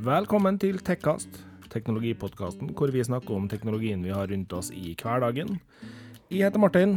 Velkommen 0.00 0.56
til 0.56 0.78
Tekkast, 0.80 1.28
teknologipodkasten 1.68 2.70
hvor 2.72 2.88
vi 2.88 3.02
snakker 3.04 3.34
om 3.36 3.44
teknologien 3.52 4.00
vi 4.00 4.08
har 4.14 4.30
rundt 4.30 4.52
oss 4.56 4.70
i 4.72 4.94
hverdagen. 4.96 5.58
Jeg 6.32 6.46
heter 6.46 6.62
Martin. 6.62 6.94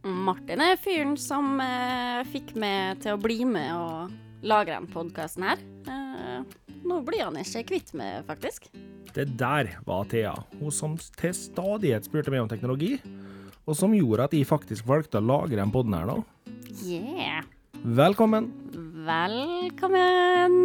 Martin 0.00 0.62
er 0.64 0.80
fyren 0.80 1.12
som 1.20 1.60
eh, 1.60 2.24
fikk 2.32 2.54
meg 2.56 3.02
til 3.04 3.12
å 3.12 3.20
bli 3.20 3.44
med 3.44 3.68
og 3.76 4.08
lage 4.48 4.72
den 4.72 4.88
podkasten 4.88 5.44
her. 5.44 5.60
Eh, 5.92 6.40
nå 6.88 7.02
blir 7.04 7.26
han 7.26 7.36
ikke 7.36 7.66
kvitt 7.68 7.92
meg, 7.98 8.24
faktisk. 8.30 8.72
Det 9.12 9.28
der 9.36 9.76
var 9.84 10.08
Thea, 10.08 10.32
hun 10.56 10.72
som 10.72 10.96
til 11.20 11.36
stadighet 11.36 12.08
spurte 12.08 12.32
meg 12.32 12.46
om 12.46 12.48
teknologi, 12.48 12.96
og 13.68 13.76
som 13.76 13.92
gjorde 13.92 14.24
at 14.24 14.32
jeg 14.38 14.48
faktisk 14.48 14.88
valgte 14.88 15.20
å 15.20 15.28
lage 15.34 15.52
den 15.60 15.74
podden 15.74 16.00
her 16.00 16.08
nå. 16.08 16.24
Yeah. 16.80 17.44
Velkommen. 17.84 18.48
Velkommen. 19.04 20.56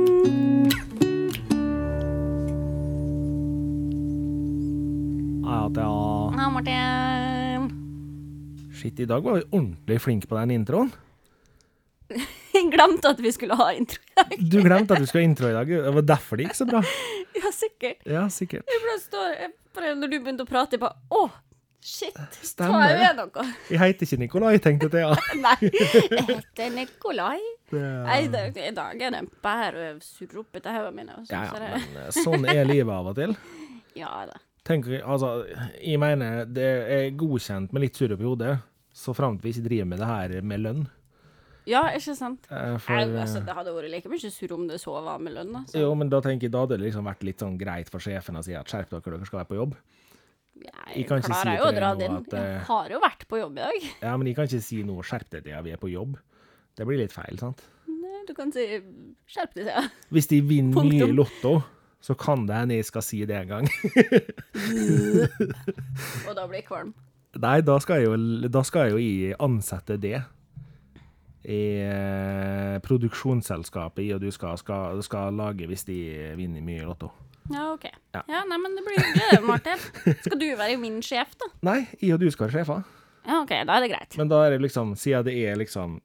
Ja, 5.53 5.69
Thea. 5.75 6.33
Ja, 6.41 6.49
Martin. 6.49 7.69
Shit, 8.81 8.99
i 8.99 9.05
dag 9.05 9.21
var 9.23 9.33
vi 9.37 9.41
ordentlig 9.51 9.99
flinke 10.01 10.27
på 10.27 10.35
den 10.39 10.51
introen. 10.51 10.89
Jeg 12.53 12.69
glemte 12.73 13.11
at 13.13 13.19
vi 13.21 13.29
skulle 13.35 13.53
ha 13.59 13.67
intro 13.77 14.01
i 14.01 14.15
dag. 14.17 14.33
Du 14.49 14.57
glemte 14.65 14.95
at 14.97 15.03
du 15.03 15.05
skulle 15.05 15.21
ha 15.23 15.29
intro 15.29 15.49
i 15.51 15.53
dag. 15.53 15.69
Det 15.85 15.93
var 15.99 16.05
derfor 16.09 16.37
det 16.41 16.47
gikk 16.49 16.57
så 16.57 16.65
bra. 16.69 16.81
Ja, 17.43 17.49
sikkert. 17.53 18.01
Ja, 18.07 18.23
sikkert. 18.31 18.65
Jeg 18.69 18.81
ble 18.83 18.93
stå, 19.01 19.21
jeg 19.33 19.49
bare, 19.75 19.93
når 19.97 20.11
du 20.11 20.15
begynte 20.21 20.43
å 20.45 20.47
prate, 20.49 20.77
jeg 20.77 20.81
bare 20.83 20.95
Å, 21.17 21.23
shit. 21.83 22.13
Tar 22.15 22.45
Stemmer 22.45 22.83
jeg 22.85 22.99
det. 22.99 23.07
med 23.07 23.19
noe? 23.21 23.45
Jeg 23.73 23.81
heter 23.81 24.07
ikke 24.07 24.19
Nikolai, 24.21 24.51
tenkte 24.63 24.89
Thea. 24.93 25.09
Nei. 25.45 25.55
Jeg 25.67 26.27
heter 26.29 26.69
Nikolai. 26.77 27.39
Det- 27.73 27.81
Nei, 28.07 28.19
i 28.23 28.29
dag 28.77 29.01
er 29.09 29.17
det 29.17 29.23
bare 29.43 29.85
etter 29.97 30.77
hodene 30.77 30.95
mine. 31.01 31.17
Ja, 31.29 31.43
ja, 31.49 31.53
men 31.57 32.01
eh, 32.05 32.09
sånn 32.23 32.45
er 32.53 32.63
livet 32.69 32.93
av 32.93 33.11
og 33.13 33.17
til. 33.21 33.35
ja 33.99 34.13
da. 34.29 34.37
Tenk, 34.63 34.87
altså, 35.03 35.29
jeg 35.83 35.99
mener 35.99 36.45
det 36.47 36.67
er 36.97 37.09
godkjent 37.19 37.73
med 37.75 37.83
litt 37.83 37.97
surr 37.99 38.13
oppi 38.15 38.23
hodet, 38.23 38.53
så 38.95 39.11
framt 39.15 39.41
vi 39.43 39.51
ikke 39.51 39.65
driver 39.65 39.89
med 39.91 39.99
det 39.99 40.07
her 40.07 40.35
med 40.41 40.61
lønn. 40.63 40.83
Ja, 41.67 41.81
ikke 41.95 42.13
sant? 42.15 42.47
Eh, 42.51 42.77
For, 42.83 42.95
jeg, 42.99 43.11
altså, 43.15 43.39
det 43.43 43.55
hadde 43.55 43.73
vært 43.75 43.91
like 43.91 44.09
mye 44.11 44.31
surr 44.31 44.53
om 44.55 44.65
det 44.67 44.79
så 44.83 44.95
var 45.03 45.19
med 45.23 45.35
lønn. 45.35 45.53
Altså. 45.61 45.79
jo, 45.79 45.91
men 45.99 46.09
da 46.11 46.19
tenker 46.23 46.47
jeg 46.47 46.53
da 46.55 46.63
hadde 46.63 46.77
det 46.79 46.87
liksom 46.89 47.07
vært 47.07 47.23
litt 47.27 47.43
sånn 47.43 47.57
greit 47.59 47.91
for 47.91 48.03
sjefen 48.03 48.39
å 48.39 48.43
si 48.43 48.55
at 48.55 48.71
skjerp 48.71 48.91
dere, 48.91 49.17
dere 49.17 49.27
skal 49.29 49.41
være 49.43 49.51
på 49.51 49.59
jobb. 49.59 49.75
Jeg 50.63 51.03
Jeg 51.03 51.07
klarer 51.25 51.57
jo 51.57 51.65
å 51.67 51.71
dra 51.75 51.91
inn. 51.97 52.17
at, 52.21 52.33
eh, 52.33 52.49
Jeg 52.53 52.65
har 52.67 52.89
jo 52.89 52.99
vært 53.03 53.27
på 53.27 53.39
jobb 53.39 53.57
i 53.57 53.61
dag. 53.61 53.87
Ja, 54.01 54.15
men 54.17 54.27
jeg 54.27 54.35
kan 54.35 54.45
ikke 54.47 54.61
si 54.61 54.83
noe 54.83 55.03
skjerp 55.03 55.29
deg, 55.29 55.43
Thea, 55.43 55.61
vi 55.61 55.71
er 55.71 55.77
på 55.81 55.91
jobb. 55.91 56.17
Det 56.75 56.85
blir 56.87 56.97
litt 56.99 57.11
feil, 57.11 57.37
sant? 57.39 57.61
Nei, 57.87 58.23
Du 58.27 58.33
kan 58.33 58.51
si 58.51 58.63
skjerp 59.27 59.53
deg, 59.55 59.65
Thea'. 59.67 59.83
Ja. 59.83 59.87
Hvis 60.11 60.27
de 60.27 60.41
vinner 60.41 60.83
mye 60.83 61.07
i 61.09 61.11
Lotto, 61.11 61.63
så 62.03 62.15
kan 62.19 62.45
det 62.49 62.57
hende 62.57 62.75
jeg 62.75 62.89
skal 62.89 63.05
si 63.05 63.21
det 63.27 63.37
en 63.37 63.47
gang. 63.47 63.67
Og 66.27 66.33
da 66.35 66.45
blir 66.49 66.59
jeg 66.59 66.67
kvalm. 66.67 66.93
Nei, 67.39 67.61
da 67.65 67.77
skal 67.81 68.01
jeg 68.01 68.09
jo, 68.11 68.47
da 68.51 68.61
skal 68.67 68.91
jeg 68.91 68.97
jo 69.31 69.37
ansette 69.41 69.95
det 69.97 70.17
i 71.43 71.61
eh, 71.83 72.75
produksjonsselskapet 72.83 74.05
i 74.05 74.11
og 74.15 74.21
du 74.23 74.29
skal, 74.31 74.55
skal, 74.61 75.01
skal 75.03 75.35
lage 75.35 75.67
hvis 75.67 75.83
de 75.87 75.97
vinner 76.39 76.63
mye 76.63 76.83
i 76.83 76.87
Lotto. 76.87 77.09
Ja, 77.51 77.73
OK. 77.73 77.87
Ja. 78.15 78.21
Ja, 78.29 78.43
nei, 78.47 78.59
men 78.61 78.77
det 78.77 78.85
blir 78.85 79.01
hyggelig, 79.01 79.41
Martin. 79.43 79.81
Skal 80.23 80.39
du 80.39 80.47
være 80.59 80.77
min 80.79 81.01
sjef, 81.03 81.33
da? 81.41 81.49
Nei, 81.67 81.81
i 81.99 82.13
og 82.15 82.21
du 82.21 82.29
skal 82.31 82.47
være 82.47 82.61
sjefer. 82.61 82.85
Ja, 83.23 83.41
OK, 83.41 83.51
da 83.67 83.75
er 83.75 83.83
det 83.83 83.91
greit. 83.91 84.15
Men 84.19 84.31
da 84.31 84.39
er 84.45 84.55
det 84.55 84.63
liksom, 84.63 84.95
siden 84.99 85.27
det 85.27 85.35
er 85.43 85.59
liksom 85.59 85.97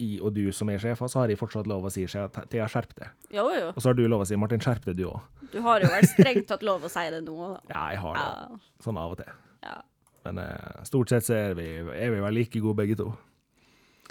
jeg 0.00 0.20
og 0.24 0.34
du 0.34 0.44
som 0.54 0.70
er 0.72 0.80
sjefer, 0.82 1.10
så 1.10 1.22
har 1.22 1.32
jeg 1.32 1.38
fortsatt 1.40 1.68
lov 1.70 1.86
å 1.86 1.92
si 1.92 2.04
Thea, 2.10 2.66
skjerp 2.70 2.94
deg. 2.98 3.12
Jo, 3.34 3.46
jo. 3.54 3.70
Og 3.72 3.80
så 3.80 3.90
har 3.90 3.98
du 3.98 4.04
lov 4.08 4.24
å 4.24 4.28
si 4.28 4.38
Martin, 4.40 4.62
skjerp 4.62 4.88
deg, 4.88 4.98
du 4.98 5.06
òg. 5.10 5.46
Du 5.52 5.60
har 5.64 5.84
jo 5.84 5.90
vel 5.92 6.06
strengt 6.10 6.48
tatt 6.50 6.64
lov 6.66 6.84
å 6.86 6.90
si 6.92 7.04
det 7.14 7.22
nå. 7.26 7.36
da. 7.54 7.60
Ja, 7.70 7.84
jeg 7.94 8.02
har 8.02 8.18
det. 8.18 8.24
Ja. 8.26 8.80
Sånn 8.86 8.98
av 9.00 9.14
og 9.14 9.20
til. 9.22 9.30
Ja. 9.64 9.78
Men 10.24 10.40
uh, 10.40 10.82
stort 10.88 11.12
sett 11.12 11.26
så 11.28 11.36
er 11.36 11.56
vi, 11.58 11.68
er 11.94 12.14
vi 12.14 12.20
vel 12.24 12.38
like 12.40 12.64
gode 12.64 12.80
begge 12.82 12.98
to. 13.00 13.12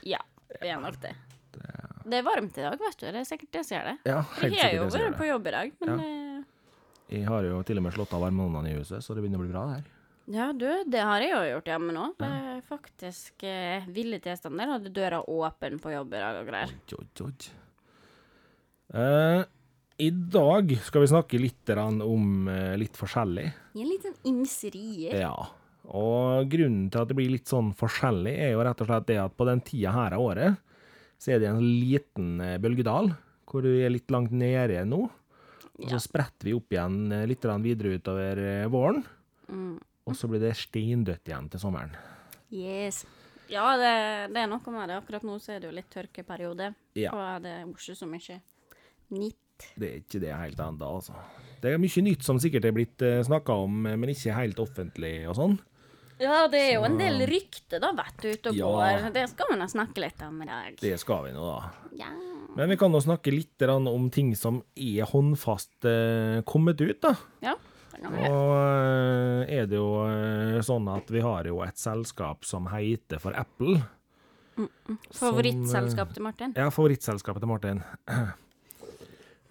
ja. 0.07 0.21
vi 0.61 0.69
er 0.69 0.81
nok 0.81 0.99
det. 1.03 1.15
Det 2.03 2.19
er 2.19 2.25
varmt 2.25 2.57
i 2.57 2.63
dag, 2.65 2.75
vet 2.79 2.99
du. 2.99 3.05
Det 3.07 3.21
er 3.21 3.27
sikkert 3.27 3.51
det 3.55 3.63
som 3.63 3.77
gjør 3.77 3.89
det. 3.91 3.95
Ja, 4.09 4.21
helt 4.41 4.55
Jeg 4.57 4.63
har 4.63 4.73
jo 4.75 4.87
det 4.91 5.03
vært 5.05 5.19
på 5.19 5.27
jobb 5.27 5.47
i 5.47 5.53
dag, 5.55 5.75
men 5.83 6.01
eh, 6.03 6.39
Jeg 7.13 7.27
har 7.29 7.47
jo 7.47 7.61
til 7.67 7.79
og 7.79 7.85
med 7.85 7.95
slått 7.95 8.15
av 8.15 8.23
varmeovnene 8.25 8.71
i 8.73 8.79
huset, 8.79 9.03
så 9.05 9.15
det 9.15 9.23
begynner 9.23 9.39
å 9.39 9.45
bli 9.45 9.53
bra 9.53 9.63
det 9.69 9.77
her. 9.77 9.91
Ja, 10.31 10.53
du, 10.55 10.69
det 10.87 11.01
har 11.03 11.19
jeg 11.19 11.33
jo 11.33 11.41
gjort 11.57 11.67
hjemme 11.67 11.93
nå. 11.95 12.05
Er 12.23 12.61
faktisk 12.67 13.43
eh, 13.47 13.83
ville 13.91 14.21
tilstander. 14.23 14.71
Hadde 14.77 14.93
døra 14.95 15.19
åpen 15.27 15.79
på 15.83 15.91
jobb 15.91 16.13
i 16.15 16.21
dag 16.21 16.39
og 16.39 16.47
greier. 16.47 16.71
Oi, 16.71 17.01
oi, 17.03 17.27
oi. 17.27 17.33
Eh, 18.93 19.41
I 20.05 20.09
dag 20.31 20.71
skal 20.85 21.03
vi 21.03 21.09
snakke 21.11 21.41
litt 21.41 21.73
om 21.75 22.47
eh, 22.47 22.75
litt 22.79 22.95
forskjellig. 22.99 23.49
I 23.75 23.83
en 23.83 23.91
liten 23.91 24.15
ymserier. 24.31 25.17
Ja. 25.25 25.35
Og 25.91 26.47
grunnen 26.51 26.87
til 26.91 27.01
at 27.03 27.09
det 27.11 27.17
blir 27.19 27.33
litt 27.33 27.51
sånn 27.51 27.73
forskjellig, 27.75 28.31
er 28.45 28.53
jo 28.53 28.63
rett 28.63 28.79
og 28.85 28.87
slett 28.87 29.09
det 29.09 29.19
at 29.19 29.35
på 29.35 29.47
den 29.49 29.59
tida 29.67 29.91
her 29.91 30.15
av 30.15 30.23
året, 30.23 30.61
så 31.19 31.33
er 31.35 31.41
det 31.43 31.49
en 31.51 31.59
liten 31.59 32.37
eh, 32.39 32.55
bølgedal, 32.63 33.11
hvor 33.49 33.67
vi 33.67 33.81
er 33.83 33.91
litt 33.91 34.11
langt 34.13 34.31
nede 34.31 34.85
nå. 34.87 35.03
Og 35.73 35.89
så 35.89 35.97
Ja. 35.97 35.99
spretter 35.99 36.47
vi 36.47 36.53
opp 36.55 36.71
igjen 36.71 37.11
eh, 37.11 37.25
litt 37.27 37.43
videre 37.43 37.97
utover 37.99 38.39
eh, 38.39 38.69
våren. 38.71 39.03
Mm. 39.51 39.75
Og 40.09 40.17
så 40.19 40.27
blir 40.27 40.41
det 40.43 40.55
steindødt 40.59 41.29
igjen 41.29 41.49
til 41.51 41.61
sommeren. 41.61 41.93
Yes. 42.53 43.03
Ja, 43.51 43.75
det, 43.79 43.93
det 44.33 44.41
er 44.43 44.49
noe 44.51 44.73
med 44.73 44.89
det. 44.91 44.97
Akkurat 44.99 45.25
nå 45.27 45.37
så 45.41 45.55
er 45.55 45.63
det 45.63 45.69
jo 45.69 45.77
litt 45.77 45.89
tørkeperiode. 45.93 46.73
Ja. 46.99 47.13
Og 47.13 47.43
det 47.45 47.53
er 47.53 47.67
ikke 47.67 47.95
så 47.97 48.09
mye 48.09 48.39
nytt. 49.13 49.67
Det 49.77 49.87
er 49.87 49.99
ikke 50.01 50.19
det 50.23 50.33
helt 50.35 50.59
ennå, 50.59 50.89
altså. 50.99 51.15
Det 51.61 51.71
er 51.71 51.79
mye 51.79 52.03
nytt 52.03 52.25
som 52.25 52.39
sikkert 52.41 52.65
er 52.67 52.75
blitt 52.75 53.03
uh, 53.05 53.21
snakka 53.23 53.55
om, 53.63 53.85
eh, 53.87 53.95
men 53.99 54.11
ikke 54.11 54.35
helt 54.35 54.59
offentlig 54.59 55.13
og 55.29 55.37
sånn. 55.37 55.55
Ja, 56.21 56.45
det 56.51 56.59
er 56.61 56.71
jo 56.77 56.85
en 56.87 56.97
del 56.99 57.23
rykter, 57.27 57.81
da, 57.83 57.91
vet 57.97 58.19
du, 58.21 58.27
ute 58.31 58.51
og 58.51 58.57
Ja. 58.57 58.69
går. 58.69 59.07
Det 59.15 59.23
skal 59.31 59.49
vi 59.51 59.59
nå 59.59 59.67
snakke 59.71 60.03
litt 60.03 60.21
om 60.25 60.41
i 60.43 60.47
dag. 60.49 60.77
Det 60.81 60.93
skal 61.01 61.27
vi 61.27 61.33
nå, 61.35 61.43
da. 61.47 61.71
Ja. 61.99 62.11
Men 62.53 62.69
vi 62.69 62.77
kan 62.77 62.93
nå 62.93 63.01
snakke 63.01 63.33
litt 63.33 63.61
om 63.65 64.09
ting 64.13 64.35
som 64.37 64.61
er 64.77 65.07
håndfast 65.09 65.87
eh, 65.89 66.41
kommet 66.45 66.81
ut, 66.81 66.99
da. 67.01 67.15
ja. 67.41 67.55
Og 68.01 68.53
eh, 68.57 69.53
er 69.59 69.67
det 69.69 69.77
jo 69.77 69.89
eh, 70.07 70.57
sånn 70.65 70.87
at 70.91 71.09
vi 71.13 71.21
har 71.23 71.45
jo 71.47 71.61
et 71.63 71.77
selskap 71.79 72.43
som 72.47 72.67
heter 72.71 73.21
for 73.23 73.35
Apple. 73.37 73.77
Favorittselskapet 75.17 76.17
til 76.17 76.23
Martin? 76.25 76.53
Ja, 76.57 76.67
favorittselskapet 76.73 77.41
til 77.41 77.49
Martin. 77.49 77.81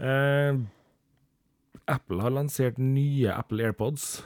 Uh, 0.03 0.61
Apple 1.97 2.23
har 2.23 2.31
lansert 2.35 2.79
nye 2.79 3.33
Apple 3.35 3.65
AirPods, 3.67 4.23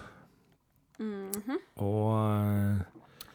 Mhm. 0.98 1.58
og 1.84 2.12
eh, 2.16 2.84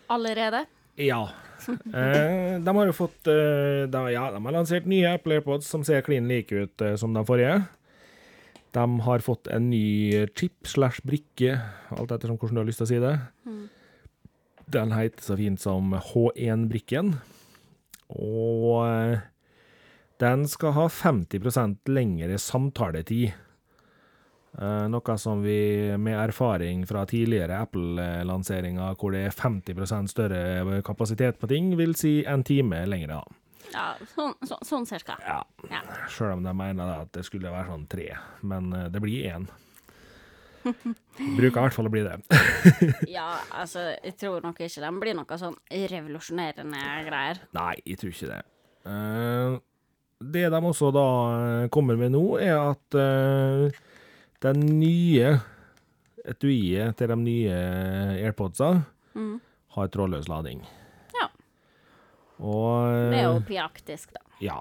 Allerede? 0.10 0.64
Ja. 0.98 1.20
Eh, 1.68 2.58
de 2.58 2.74
har 2.74 2.88
jo 2.90 2.94
fått 2.98 3.28
eh, 3.30 3.86
de, 3.86 4.00
Ja, 4.16 4.24
de 4.34 4.40
har 4.42 4.56
lansert 4.56 4.88
nye 4.90 5.12
Apple 5.14 5.36
AirPods 5.38 5.68
som 5.70 5.84
ser 5.86 6.02
klin 6.02 6.26
like 6.28 6.52
ut 6.52 6.82
eh, 6.82 6.96
som 6.98 7.14
de 7.14 7.22
forrige. 7.26 7.60
De 8.72 8.86
har 9.06 9.24
fått 9.26 9.50
en 9.52 9.70
ny 9.70 10.26
chip 10.38 10.68
slash 10.68 11.04
brikke, 11.04 11.58
alt 11.92 12.12
ettersom 12.12 12.38
hvordan 12.40 12.56
du 12.56 12.62
har 12.64 12.70
lyst 12.70 12.80
til 12.84 12.88
å 12.88 12.92
si 12.92 13.02
det. 13.04 13.16
Den 14.72 14.94
heter 14.96 15.26
så 15.26 15.36
fint 15.36 15.60
som 15.60 15.92
H1-brikken. 15.98 17.16
Og 18.16 18.86
eh, 18.88 19.24
den 20.24 20.46
skal 20.48 20.76
ha 20.78 20.88
50% 20.88 21.92
lengre 21.92 22.38
samtaletid. 22.40 23.34
Eh, 24.60 24.86
noe 24.92 25.18
som 25.20 25.44
vi 25.44 25.98
med 25.98 26.20
erfaring 26.20 26.86
fra 26.88 27.06
tidligere 27.10 27.62
Apple-lanseringer, 27.66 28.96
hvor 29.00 29.16
det 29.16 29.26
er 29.28 29.36
50% 29.36 30.12
større 30.12 30.82
kapasitet 30.88 31.40
på 31.40 31.52
ting, 31.52 31.74
vil 31.80 31.96
si 32.00 32.22
en 32.28 32.44
time 32.48 32.86
lengre. 32.88 33.20
da. 33.20 33.42
Ja, 33.72 33.86
sånn, 34.16 34.34
så, 34.48 34.58
sånn 34.68 34.86
cirka. 34.90 35.16
Ja. 35.26 35.40
Ja. 35.72 35.82
Sjøl 36.12 36.34
om 36.38 36.44
de 36.46 36.54
mener 36.58 36.94
at 37.02 37.12
det 37.16 37.24
skulle 37.28 37.52
være 37.54 37.70
sånn 37.72 37.88
tre, 37.92 38.08
men 38.48 38.72
eh, 38.76 38.88
det 38.92 39.02
blir 39.04 39.28
én. 39.32 39.46
Bruker 40.62 41.58
i 41.58 41.64
hvert 41.66 41.74
fall 41.74 41.90
å 41.90 41.94
bli 41.94 42.04
det. 42.06 42.18
Ja, 43.18 43.40
altså, 43.58 43.88
jeg 44.04 44.14
tror 44.22 44.44
nok 44.46 44.60
ikke 44.62 44.84
den 44.84 45.00
blir 45.02 45.16
noe 45.18 45.38
sånn 45.42 45.56
revolusjonerende 45.72 46.82
greier. 47.08 47.42
Nei, 47.58 47.74
jeg 47.86 47.98
tror 48.02 48.14
ikke 48.14 48.30
det. 48.34 48.42
Uh, 48.86 49.56
det 50.22 50.44
de 50.54 50.60
også 50.70 50.92
da 50.94 51.06
eh, 51.64 51.70
kommer 51.74 51.98
med 51.98 52.14
nå, 52.14 52.22
er 52.42 52.60
at 52.60 52.98
uh, 52.98 53.82
den 54.46 54.62
nye 54.78 55.36
etuiet 56.30 56.94
til 57.00 57.10
de 57.10 57.18
nye 57.24 57.62
AirPodsa 58.22 58.74
Mm. 59.12 59.42
har 59.76 59.90
trådløs 59.92 60.30
lading. 60.32 60.62
Og 62.42 63.12
Det 63.14 63.20
er 63.22 63.28
jo 63.30 63.42
piaktisk, 63.46 64.12
da. 64.16 64.22
Ja. 64.42 64.58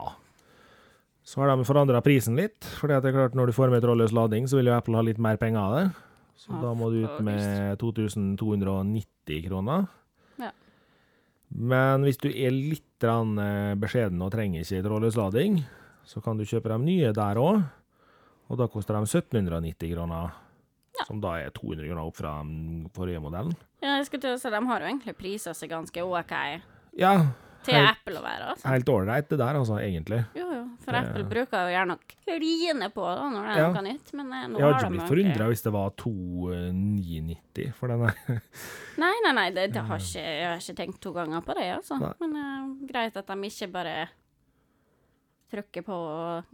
Så 1.25 1.41
har 1.41 1.53
de 1.57 1.65
forandra 1.65 2.01
prisen 2.05 2.37
litt, 2.37 2.65
for 2.79 2.89
det 2.91 2.99
er 3.01 3.15
klart 3.15 3.37
når 3.39 3.51
du 3.51 3.57
får 3.57 3.71
med 3.73 3.83
trådløs 3.85 4.13
lading, 4.17 4.49
så 4.51 4.59
vil 4.59 4.71
jo 4.71 4.77
Apple 4.77 4.97
ha 4.99 5.03
litt 5.07 5.19
mer 5.23 5.37
penger 5.41 5.61
av 5.61 5.75
det. 5.77 5.85
Så 6.41 6.53
Ja, 6.55 6.61
da 6.63 6.75
må 6.75 6.89
du 6.91 7.03
ut 7.05 7.21
med 7.25 7.79
2290 7.79 9.43
kroner. 9.49 9.87
Ja. 10.41 10.51
Men 11.51 12.05
hvis 12.07 12.19
du 12.21 12.29
er 12.31 12.51
litt 12.55 13.05
eh, 13.05 13.75
beskjeden 13.81 14.23
og 14.25 14.33
trenger 14.33 14.65
ikke 14.65 14.83
trådløs 14.87 15.17
lading, 15.21 15.61
så 16.05 16.23
kan 16.25 16.39
du 16.41 16.45
kjøpe 16.49 16.73
de 16.73 16.79
nye 16.85 17.13
der 17.17 17.41
òg. 17.41 17.63
Og 18.51 18.59
da 18.59 18.67
koster 18.67 18.97
de 18.99 19.05
1790 19.07 19.93
kroner, 19.95 20.33
Ja. 20.99 21.05
som 21.07 21.21
da 21.21 21.37
er 21.39 21.51
200 21.55 21.87
kroner 21.87 22.03
opp 22.09 22.17
fra 22.17 22.33
den 22.43 22.89
forrige 22.93 23.21
modellen. 23.23 23.55
Ja, 23.81 23.97
jeg 24.01 24.07
skulle 24.09 24.21
til 24.25 24.35
å 24.35 24.41
si, 24.41 24.51
De 24.51 24.67
har 24.67 24.81
jo 24.81 24.87
egentlig 24.91 25.15
priser 25.17 25.55
seg 25.55 25.71
ganske 25.71 26.03
OK 26.03 26.33
Ja, 26.99 27.13
til 27.63 27.75
Helt- 27.75 27.91
Apple 27.91 28.17
å 28.19 28.23
være. 28.25 28.45
altså. 28.55 28.69
helt 28.69 28.89
ålreit 28.89 29.29
det 29.29 29.39
der, 29.39 29.55
altså, 29.61 29.77
egentlig. 29.85 30.21
Jo, 30.35 30.47
jo, 30.53 30.63
for 30.81 30.93
Det- 30.93 31.01
Apple 31.05 31.25
bruker 31.29 31.67
jo 31.67 31.75
gjerne 31.77 31.97
å 31.97 32.01
kline 32.25 32.89
på 32.95 33.05
da, 33.17 33.27
når 33.31 33.43
det 33.47 33.53
er 33.57 33.61
Ja. 33.61 33.73
noe 33.73 33.83
nytt, 33.83 34.13
men 34.15 34.33
eh, 34.33 34.47
nå 34.49 34.59
Jeg 34.59 34.65
hadde 34.65 34.73
har 34.73 34.81
ikke 34.81 34.81
de 34.81 34.91
blitt 34.91 35.01
jo 35.01 35.05
ikke- 35.05 35.11
forundra 35.11 35.49
hvis 35.51 35.63
det 35.63 35.73
var 35.73 35.91
2990 35.91 37.73
for 37.75 37.89
den 37.89 38.01
der. 38.07 38.43
Nei, 39.05 39.15
nei, 39.25 39.33
nei, 39.33 39.51
det, 39.51 39.73
det 39.73 39.83
har 39.83 39.99
ikke, 39.99 40.25
jeg 40.25 40.47
har 40.49 40.57
ikke 40.59 40.77
tenkt 40.77 41.01
to 41.01 41.13
ganger 41.13 41.41
på 41.43 41.55
det, 41.55 41.69
altså. 41.77 41.99
Nei. 42.01 42.13
Men 42.21 42.37
uh, 42.37 42.87
greit 42.87 43.17
at 43.17 43.27
de 43.27 43.37
ikke 43.51 43.71
bare 43.73 44.09
trykker 45.53 45.83
på 45.85 45.93
og 45.93 46.45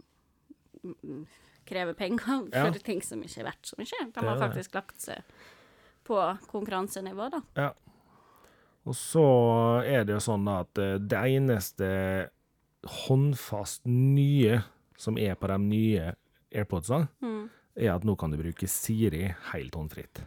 krever 1.67 1.93
penger 1.93 2.19
for 2.51 2.51
Ja. 2.53 2.71
ting 2.71 3.01
som 3.01 3.21
ikke 3.23 3.39
er 3.43 3.49
verdt 3.51 3.63
så 3.71 3.75
mye. 3.79 4.11
De 4.13 4.19
har 4.27 4.37
faktisk 4.39 4.73
lagt 4.77 4.99
seg 5.01 5.23
på 6.07 6.15
konkurransenivå, 6.47 7.29
da. 7.31 7.41
Ja. 7.55 7.71
Og 8.87 8.95
så 8.95 9.23
er 9.83 10.05
det 10.07 10.15
jo 10.15 10.21
sånn 10.23 10.47
at 10.51 10.79
eh, 10.79 10.95
det 11.03 11.19
eneste 11.35 11.89
håndfast 12.87 13.83
nye 13.89 14.61
som 14.97 15.17
er 15.19 15.35
på 15.37 15.49
de 15.51 15.57
nye 15.61 16.13
AirPodsene, 16.55 17.09
Mm. 17.21 17.49
er 17.75 17.91
at 17.95 18.03
nå 18.07 18.15
kan 18.17 18.31
du 18.31 18.37
bruke 18.39 18.67
Siri 18.67 19.27
helt 19.51 19.75
håndfritt. 19.75 20.23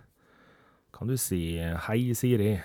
Kan 0.93 1.09
du 1.09 1.17
si 1.17 1.57
'Hei, 1.59 2.13
Siri', 2.15 2.61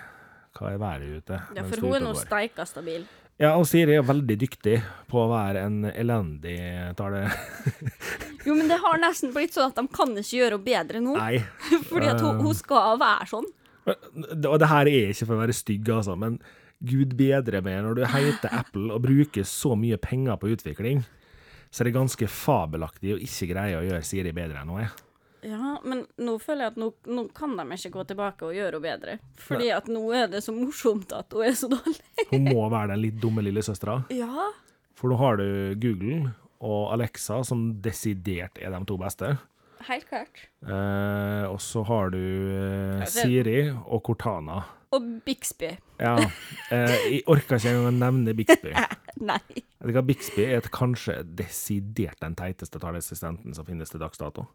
hva 0.55 0.73
er 0.73 0.77
været 0.77 1.17
ute? 1.23 1.41
Ja, 1.55 1.63
for 1.63 1.81
hun 1.81 1.93
er 1.95 1.99
nå 2.01 2.13
steika 2.13 2.65
stabil. 2.65 3.05
Ja, 3.39 3.57
og 3.57 3.65
Siri 3.67 3.95
er 3.97 4.01
veldig 4.01 4.37
dyktig 4.39 4.81
på 5.09 5.17
å 5.25 5.29
være 5.29 5.65
en 5.65 5.83
elendig 5.91 6.95
tale... 6.95 7.29
Jo, 8.45 8.53
men 8.53 8.67
det 8.69 8.77
har 8.77 8.97
nesten 9.01 9.33
blitt 9.33 9.53
sånn 9.53 9.71
at 9.71 9.75
de 9.75 9.87
kan 9.87 10.09
ikke 10.15 10.37
gjøre 10.37 10.57
henne 10.59 10.65
bedre 10.65 10.99
nå. 11.01 11.15
Nei. 11.17 11.39
Fordi 11.89 12.07
at 12.07 12.21
hun, 12.21 12.39
hun 12.45 12.53
skal 12.53 12.99
være 13.01 13.25
sånn. 13.27 13.47
Og 13.85 14.59
det 14.61 14.69
her 14.71 14.89
er 14.89 15.11
ikke 15.11 15.27
for 15.27 15.35
å 15.37 15.41
være 15.43 15.55
stygg, 15.55 15.89
altså, 15.93 16.15
men 16.19 16.39
gud 16.85 17.15
bedre 17.17 17.61
meg 17.65 17.83
når 17.85 17.99
du 17.99 18.03
heter 18.09 18.53
Apple 18.53 18.89
og 18.93 19.03
bruker 19.05 19.45
så 19.47 19.75
mye 19.79 19.99
penger 20.01 20.37
på 20.41 20.51
utvikling, 20.55 21.03
så 21.71 21.83
er 21.83 21.89
det 21.89 21.97
ganske 21.97 22.29
fabelaktig 22.31 23.15
å 23.15 23.21
ikke 23.21 23.49
greie 23.53 23.79
å 23.79 23.83
gjøre 23.85 24.05
Siri 24.07 24.33
bedre 24.35 24.61
enn 24.61 24.71
hun 24.73 24.83
er. 24.85 24.93
Ja, 25.45 25.75
men 25.85 26.05
nå 26.17 26.37
føler 26.41 26.65
jeg 26.65 26.73
at 26.73 26.77
nå, 26.81 26.87
nå 27.05 27.27
kan 27.37 27.53
de 27.53 27.65
ikke 27.75 27.91
gå 27.93 28.05
tilbake 28.09 28.47
og 28.47 28.55
gjøre 28.55 28.79
henne 28.79 28.85
bedre. 28.87 29.17
Fordi 29.45 29.67
at 29.75 29.89
nå 29.91 30.01
er 30.17 30.31
det 30.31 30.41
så 30.41 30.55
morsomt 30.55 31.13
at 31.13 31.35
hun 31.35 31.45
er 31.45 31.57
så 31.57 31.69
dårlig. 31.69 31.99
Hun 32.31 32.47
må 32.49 32.63
være 32.73 32.95
den 32.95 33.03
litt 33.03 33.19
dumme 33.21 33.43
lillesøstera. 33.45 33.99
Ja. 34.15 34.47
For 34.97 35.11
nå 35.11 35.19
har 35.21 35.37
du 35.37 35.75
Google 35.83 36.31
og 36.65 36.95
Alexa, 36.95 37.43
som 37.45 37.67
desidert 37.83 38.57
er 38.57 38.73
de 38.73 38.81
to 38.89 38.97
beste. 38.97 39.35
Helt 39.85 40.07
klart. 40.09 40.47
Eh, 40.65 41.45
og 41.49 41.59
så 41.61 41.83
har 41.85 42.11
du 42.13 42.21
eh, 42.21 43.05
Siri 43.11 43.59
og 43.69 44.01
Cortana. 44.07 44.63
Og 44.95 45.05
Bixby. 45.25 45.73
Ja. 45.99 46.15
Eh, 46.71 46.95
jeg 47.11 47.23
orker 47.29 47.59
ikke 47.59 47.71
engang 47.73 47.89
å 47.89 47.95
nevne 47.95 48.35
Bixby. 48.37 48.71
Nei. 49.29 49.39
Bixby 50.05 50.43
er 50.43 50.59
et 50.59 50.69
kanskje 50.73 51.19
desidert 51.37 52.19
den 52.23 52.35
teiteste 52.39 52.79
taleassistenten 52.81 53.55
som 53.55 53.67
finnes 53.67 53.91
til 53.91 54.01
dags 54.01 54.19
dato. 54.19 54.47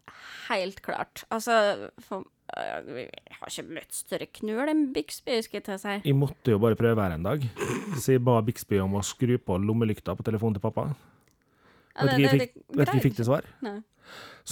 Helt 0.49 0.81
klart. 0.85 1.23
Altså, 1.33 1.91
for, 2.03 2.25
jeg 2.51 3.07
har 3.37 3.53
ikke 3.53 3.77
møtt 3.77 3.95
større 3.95 4.27
knøl 4.41 4.73
enn 4.73 4.83
Bixby, 4.95 5.39
skal 5.45 5.61
jeg 5.61 5.67
til 5.69 5.77
å 5.77 5.81
si. 5.81 5.95
Jeg 6.09 6.17
måtte 6.17 6.55
jo 6.55 6.61
bare 6.61 6.79
prøve 6.79 7.05
her 7.05 7.15
en 7.15 7.25
dag, 7.25 7.47
så 7.97 8.17
jeg 8.17 8.25
ba 8.25 8.41
Bixby 8.45 8.81
om 8.83 8.97
å 8.99 9.05
skru 9.05 9.37
på 9.41 9.61
lommelykta 9.61 10.17
på 10.17 10.27
telefonen 10.27 10.59
til 10.59 10.65
pappa. 10.67 10.91
Ja, 11.95 12.05
Vet 12.07 12.17
du 12.17 12.23
hva 12.23 12.29
jeg 12.31 12.41
fikk, 12.45 12.53
vet 12.55 12.75
du 12.75 12.91
hva 12.91 12.99
jeg 12.99 13.05
fikk 13.09 13.15
til 13.21 13.27
svar? 13.27 13.47
Nei. 13.65 13.79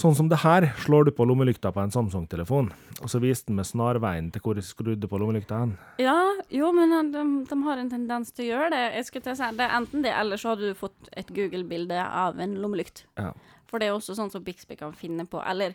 Sånn 0.00 0.14
som 0.14 0.28
det 0.30 0.38
her 0.44 0.68
slår 0.84 1.08
du 1.08 1.10
på 1.12 1.24
lommelykta 1.26 1.72
på 1.74 1.80
en 1.82 1.90
Samsung-telefon, 1.90 2.68
og 3.02 3.10
så 3.10 3.18
viste 3.20 3.50
den 3.50 3.56
med 3.58 3.66
snarveien 3.66 4.28
til 4.32 4.40
hvor 4.44 4.54
jeg 4.60 4.64
skrudde 4.68 5.08
på 5.10 5.18
lommelykta 5.18 5.58
hen. 5.64 5.72
Ja, 5.98 6.14
jo, 6.54 6.68
men 6.76 6.94
de, 7.10 7.24
de 7.50 7.58
har 7.66 7.80
en 7.82 7.90
tendens 7.90 8.30
til 8.32 8.46
å 8.46 8.48
gjøre 8.52 8.68
det. 8.76 8.82
Jeg 8.94 9.08
skulle 9.08 9.26
til 9.26 9.34
å 9.34 9.38
si, 9.40 9.48
det 9.58 9.66
er 9.66 9.74
enten 9.80 10.04
det, 10.06 10.12
eller 10.14 10.38
så 10.40 10.52
har 10.52 10.62
du 10.62 10.68
fått 10.78 11.10
et 11.18 11.32
Google-bilde 11.34 11.98
av 12.06 12.38
en 12.40 12.54
lommelykt. 12.62 13.02
Ja. 13.18 13.32
For 13.70 13.82
det 13.82 13.90
er 13.90 13.96
også 13.98 14.14
sånn 14.18 14.30
som 14.30 14.46
Bixby 14.46 14.78
kan 14.78 14.94
finne 14.96 15.26
på. 15.30 15.42
Eller 15.46 15.74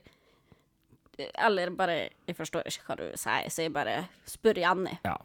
Eller 1.40 1.70
bare 1.72 2.10
Jeg 2.28 2.36
forstår 2.36 2.66
ikke 2.68 2.88
hva 2.90 2.96
du 3.00 3.06
sier, 3.16 3.46
så 3.52 3.64
jeg 3.68 3.72
bare 3.76 4.06
spør 4.28 4.58
Jenny. 4.64 4.98
ja. 5.06 5.18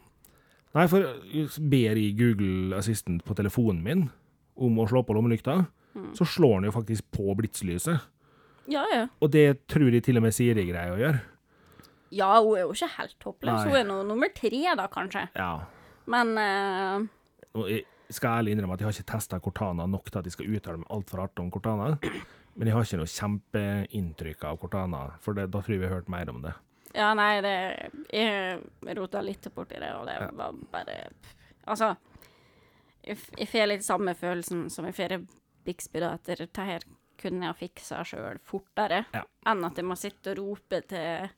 Nei, 0.75 0.85
for 0.87 1.03
jeg 1.03 1.49
ber 1.67 1.99
i 1.99 2.13
Google 2.15 2.77
Assistant 2.79 3.25
på 3.27 3.35
telefonen 3.35 3.81
min 3.83 4.05
om 4.55 4.77
å 4.79 4.85
slå 4.87 5.01
på 5.03 5.17
lommelykta, 5.17 5.57
så 6.17 6.27
slår 6.29 6.61
den 6.61 6.71
jo 6.71 6.75
faktisk 6.75 7.11
på 7.15 7.35
blitslyset. 7.39 8.09
Ja, 8.71 8.85
ja. 8.95 9.07
Og 9.21 9.33
det 9.35 9.67
tror 9.71 9.91
jeg 9.91 10.05
til 10.07 10.21
og 10.21 10.25
med 10.27 10.35
Siri 10.37 10.67
greier 10.69 10.95
å 10.95 11.01
gjøre. 11.01 11.23
Ja, 12.15 12.33
hun 12.43 12.57
er 12.59 12.65
jo 12.65 12.75
ikke 12.75 12.91
helt 12.97 13.27
håpløs. 13.27 13.69
Hun 13.69 13.79
er 13.79 13.87
nå 13.87 14.01
nummer 14.07 14.31
tre, 14.35 14.63
da, 14.79 14.87
kanskje. 14.91 15.29
Ja. 15.39 15.53
Men 16.11 16.35
uh... 16.39 17.71
Jeg 17.71 18.17
skal 18.17 18.41
ærlig 18.41 18.57
innrømme 18.57 18.75
at 18.75 18.83
jeg 18.83 18.89
har 18.89 18.97
ikke 18.99 19.13
testa 19.13 19.39
Cortana 19.43 19.87
nok 19.87 20.09
til 20.11 20.19
at 20.19 20.27
jeg 20.27 20.35
skal 20.35 20.51
uttale 20.51 20.81
meg 20.83 20.91
altfor 20.91 21.23
hardt 21.23 21.43
om 21.43 21.51
Cortana. 21.55 21.93
Men 22.59 22.67
jeg 22.67 22.75
har 22.75 22.87
ikke 22.87 22.99
noe 22.99 23.11
kjempeinntrykk 23.11 24.47
av 24.51 24.59
Cortana, 24.63 25.05
for 25.23 25.39
det, 25.39 25.47
da 25.55 25.63
tror 25.63 25.77
jeg 25.77 25.83
vi 25.85 25.87
har 25.87 26.01
hørt 26.01 26.11
mer 26.11 26.33
om 26.33 26.41
det. 26.43 26.57
Ja, 26.91 27.13
nei, 27.15 27.39
det 27.45 27.53
Jeg 28.11 28.97
rota 28.99 29.23
litt 29.23 29.47
borti 29.55 29.79
det, 29.79 29.93
og 29.95 30.09
det 30.09 30.17
var 30.35 30.57
bare 30.73 30.97
Altså, 31.71 31.93
jeg, 33.07 33.21
jeg 33.39 33.47
får 33.53 33.69
litt 33.71 33.87
samme 33.87 34.17
følelsen 34.19 34.67
som 34.75 34.89
jeg 34.89 34.97
får 34.97 35.15
Bixby, 35.65 36.01
da, 36.03 36.15
at 36.17 36.25
dette 36.41 36.65
her 36.67 36.85
kunne 37.21 37.51
jeg 37.51 37.59
fiksa 37.61 38.01
sjøl 38.09 38.39
fortere 38.49 39.03
Ja. 39.13 39.23
enn 39.51 39.65
at 39.67 39.77
jeg 39.77 39.85
må 39.85 39.97
sitte 39.99 40.33
og 40.33 40.39
rope 40.41 40.81
til 40.89 41.29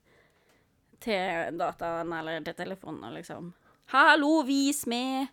til 1.02 1.56
dataen 1.58 2.12
eller 2.14 2.44
til 2.46 2.54
telefonen 2.54 3.08
og 3.08 3.16
liksom 3.16 3.48
Hallo, 3.92 4.42
vis 4.46 4.84
meg 4.86 5.26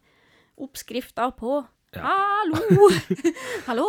oppskrifta 0.60 1.30
på 1.38 1.60
Ja. 1.96 2.02
Hallo! 2.06 2.90
Hallo! 3.68 3.86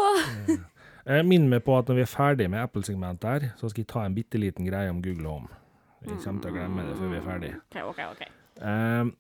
Jeg 1.06 1.24
Minn 1.26 1.48
meg 1.50 1.64
på 1.64 1.74
at 1.78 1.88
når 1.88 1.96
vi 1.98 2.04
er 2.04 2.08
ferdig 2.12 2.46
med 2.52 2.60
Apple-segmentet 2.62 3.26
her, 3.28 3.48
så 3.56 3.68
skal 3.72 3.82
jeg 3.82 3.88
ta 3.90 4.04
en 4.06 4.14
bitte 4.14 4.38
liten 4.40 4.64
greie 4.68 4.92
om 4.92 5.00
Google 5.02 5.28
Home. 5.28 5.48
Jeg 6.06 6.16
kommer 6.22 6.40
til 6.44 6.52
å 6.52 6.54
glemme 6.54 6.84
det 6.86 6.94
før 6.96 7.10
vi 7.12 7.18
er 7.18 7.24
ferdig. 7.26 7.50
OK, 7.72 7.80
OK. 7.90 8.00
ok. 8.12 8.22
Eh, 8.70 9.10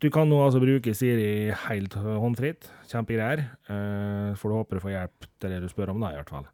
du 0.00 0.08
kan 0.12 0.28
nå 0.30 0.38
altså 0.42 0.60
bruke 0.62 0.94
Siri 0.96 1.50
helt 1.66 1.94
håndfritt. 1.94 2.70
Kjempegreier. 2.88 3.44
Uh, 3.68 4.32
får 4.40 4.48
du 4.48 4.56
håpe 4.56 4.78
du 4.78 4.82
får 4.84 4.94
hjelp 4.96 5.28
til 5.42 5.52
det 5.54 5.60
du 5.64 5.68
spør 5.68 5.92
om, 5.94 6.00
da, 6.00 6.14
i 6.14 6.18
hvert 6.20 6.32
fall. 6.32 6.48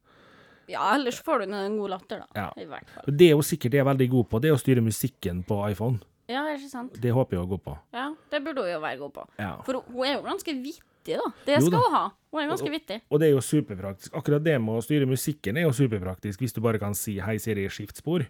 Ja, 0.66 0.88
ellers 0.96 1.20
får 1.22 1.44
du 1.44 1.54
en 1.54 1.78
god 1.78 1.92
latter, 1.94 2.24
da. 2.24 2.26
Ja. 2.34 2.48
I 2.58 2.66
hvert 2.66 2.90
fall. 2.90 3.06
Det 3.22 3.30
hun 3.32 3.46
sikkert 3.46 3.76
er 3.78 3.86
veldig 3.86 4.08
god 4.10 4.28
på, 4.32 4.42
det 4.42 4.50
er 4.50 4.56
å 4.56 4.60
styre 4.60 4.82
musikken 4.82 5.44
på 5.46 5.60
iPhone. 5.70 6.02
Ja, 6.26 6.42
det 6.42 6.56
er 6.56 6.58
ikke 6.58 6.72
sant? 6.72 6.96
Det 6.98 7.12
håper 7.14 7.36
jeg 7.36 7.42
hun 7.42 7.46
er 7.46 7.52
god 7.54 7.62
på. 7.62 7.76
Ja, 7.94 8.06
det 8.32 8.42
burde 8.42 8.64
hun 8.66 8.72
jo 8.72 8.80
være 8.82 8.98
god 9.04 9.12
på. 9.14 9.26
Ja. 9.38 9.52
For 9.62 9.78
hun- 9.78 10.06
er 10.08 10.16
jo 10.16 10.24
ganske 10.26 10.54
vittig, 10.58 11.20
da. 11.22 11.28
Det 11.46 11.60
skal 11.62 11.78
hun 11.78 11.94
ha. 11.94 12.04
Hun 12.34 12.42
er 12.42 12.50
ganske 12.50 12.72
vittig. 12.72 13.00
Og 13.10 13.20
det 13.22 13.28
er 13.28 13.34
jo 13.36 13.44
superpraktisk. 13.46 14.10
Akkurat 14.18 14.42
det 14.42 14.56
med 14.60 14.74
å 14.74 14.82
styre 14.82 15.06
musikken 15.06 15.56
er 15.56 15.68
jo 15.68 15.70
superpraktisk, 15.70 16.42
hvis 16.42 16.52
du 16.52 16.60
bare 16.60 16.80
kan 16.82 16.94
si 16.94 17.20
'hei, 17.20 17.38
Siri, 17.38 17.68
skift 17.68 18.02
spor'. 18.02 18.26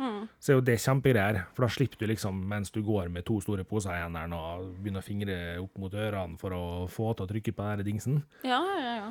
Mm. 0.00 0.20
Så 0.40 0.52
er 0.52 0.56
jo 0.56 0.62
det 0.64 0.78
kjempegreier, 0.80 1.42
for 1.52 1.66
da 1.66 1.72
slipper 1.72 2.00
du 2.00 2.08
liksom, 2.08 2.38
mens 2.48 2.72
du 2.72 2.80
går 2.84 3.10
med 3.12 3.26
to 3.28 3.36
store 3.44 3.66
poser 3.68 3.92
i 3.98 4.02
hendene 4.02 4.36
og 4.36 4.70
begynner 4.80 5.04
å 5.04 5.06
fingre 5.06 5.40
opp 5.60 5.76
mot 5.82 5.92
ørene 5.92 6.40
for 6.40 6.56
å 6.56 6.62
få 6.90 7.12
til 7.14 7.26
å 7.26 7.30
trykke 7.34 7.54
på 7.56 7.66
den 7.74 7.84
dingsen. 7.90 8.22
Ja, 8.46 8.62
ja, 8.80 8.94
ja. 9.02 9.10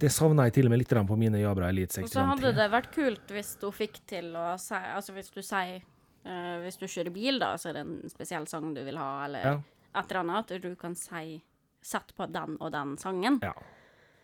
Det 0.00 0.08
savner 0.14 0.48
jeg 0.48 0.54
til 0.56 0.68
og 0.68 0.72
med 0.72 0.80
litt 0.80 0.92
på 0.94 1.16
mine 1.18 1.40
Jabra 1.40 1.68
Elite 1.68 2.04
Og 2.04 2.08
så 2.08 2.22
hadde 2.24 2.52
det 2.56 2.68
vært 2.72 2.92
kult 2.94 3.32
hvis 3.34 3.56
du 3.60 3.66
fikk 3.74 3.98
til 4.08 4.30
å 4.38 4.54
si 4.60 4.78
Altså 4.78 5.12
hvis 5.16 5.32
du 5.34 5.40
sier 5.42 5.82
uh, 5.82 6.56
Hvis 6.62 6.78
du 6.80 6.86
kjører 6.86 7.12
bil, 7.12 7.40
da, 7.42 7.56
så 7.58 7.70
er 7.70 7.80
det 7.80 7.82
en 7.84 8.12
spesiell 8.12 8.46
sang 8.48 8.70
du 8.76 8.80
vil 8.86 9.00
ha, 9.00 9.10
eller 9.26 9.44
Ja. 9.44 9.54
et 10.00 10.12
eller 10.12 10.22
annet, 10.22 10.54
at 10.54 10.62
du 10.62 10.74
kan 10.78 10.94
si 10.96 11.40
Sett 11.82 12.12
på 12.12 12.26
den 12.28 12.58
og 12.60 12.74
den 12.74 12.98
sangen. 13.00 13.38
Ja. 13.40 13.54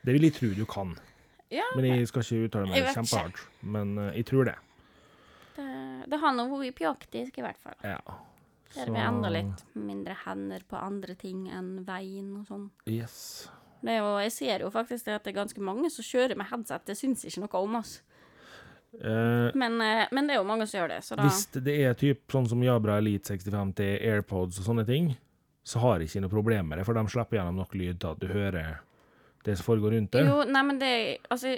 Det 0.05 0.13
vil 0.13 0.27
jeg 0.29 0.35
tro 0.37 0.49
du 0.53 0.67
kan, 0.69 0.91
Ja, 1.49 1.65
men 1.75 1.87
jeg 1.89 2.09
skal 2.11 2.21
ikke 2.21 2.49
uttale 2.51 2.69
meg 2.69 2.91
kjempehardt. 2.93 3.41
Men 3.65 3.95
uh, 3.97 4.11
jeg 4.13 4.27
tror 4.29 4.45
det. 4.51 4.57
Det, 5.57 5.69
det 6.13 6.21
har 6.23 6.35
nå 6.37 6.47
vært 6.53 6.79
pjaktisk, 6.79 7.39
i 7.39 7.45
hvert 7.45 7.61
fall. 7.61 7.77
Ja. 7.85 8.01
Der 8.77 8.91
vi 8.93 9.01
enda 9.01 9.31
litt 9.33 9.63
mindre 9.79 10.17
hender 10.27 10.65
på 10.69 10.77
andre 10.77 11.15
ting 11.17 11.47
enn 11.49 11.79
veien 11.87 12.35
og 12.41 12.49
sånn. 12.49 12.67
Yes. 12.91 13.49
Det 13.81 13.95
er 13.95 14.03
jo, 14.03 14.17
jeg 14.25 14.33
ser 14.35 14.65
jo 14.67 14.73
faktisk 14.75 15.09
at 15.13 15.25
det 15.25 15.33
er 15.33 15.39
ganske 15.39 15.63
mange 15.65 15.89
som 15.93 16.05
kjører 16.05 16.37
med 16.37 16.49
headset. 16.51 16.85
Det 16.89 16.97
syns 16.99 17.25
ikke 17.29 17.45
noe 17.45 17.63
om 17.63 17.79
oss. 17.81 18.01
Uh, 18.97 19.53
Men, 19.55 19.77
eh, 19.85 20.07
men 20.13 20.27
det 20.27 20.37
er 20.37 20.41
jo 20.41 20.49
mange 20.49 20.67
som 20.67 20.81
gjør 20.81 20.95
det, 20.95 21.03
så 21.05 21.17
da 21.19 21.27
Hvis 21.27 21.47
det 21.53 21.75
er 21.85 21.97
typ 21.99 22.33
sånn 22.33 22.47
som 22.49 22.63
Jabra 22.65 22.97
Elite 23.03 23.35
65 23.35 23.75
til 23.77 23.99
AirPods 24.01 24.61
og 24.63 24.69
sånne 24.71 24.87
ting, 24.89 25.11
så 25.67 25.83
har 25.83 26.01
jeg 26.01 26.09
ikke 26.09 26.23
noe 26.25 26.33
problem 26.33 26.71
med 26.71 26.81
det, 26.81 26.87
for 26.89 26.97
de 26.97 27.03
slipper 27.13 27.37
gjennom 27.41 27.59
nok 27.61 27.75
lyd 27.77 28.01
til 28.01 28.15
at 28.15 28.23
du 28.23 28.29
hører 28.31 28.79
det 29.47 29.55
som 29.59 29.67
foregår 29.69 29.95
rundt 29.95 30.15
det. 30.17 30.25
Jo, 30.27 30.41
nei, 30.51 30.63
men 30.67 30.81
det, 30.81 30.95
altså, 31.31 31.53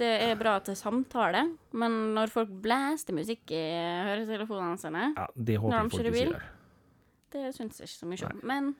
det 0.00 0.10
er 0.28 0.34
bra 0.40 0.58
til 0.64 0.76
samtale, 0.78 1.46
men 1.72 1.96
når 2.16 2.32
folk 2.32 2.52
blæster 2.64 3.16
musikk 3.16 3.54
i 3.56 3.62
høretelefonene 4.10 4.76
sine, 4.80 5.08
Ja, 5.16 5.30
det 5.34 5.56
håper 5.62 5.88
de 5.88 5.96
folk 5.96 6.20
ikke 6.20 6.44
det 7.34 7.52
syns 7.56 7.80
jeg 7.80 7.90
ikke 7.90 8.00
så 8.00 8.08
mye 8.08 8.30
om. 8.30 8.42
Men 8.46 8.74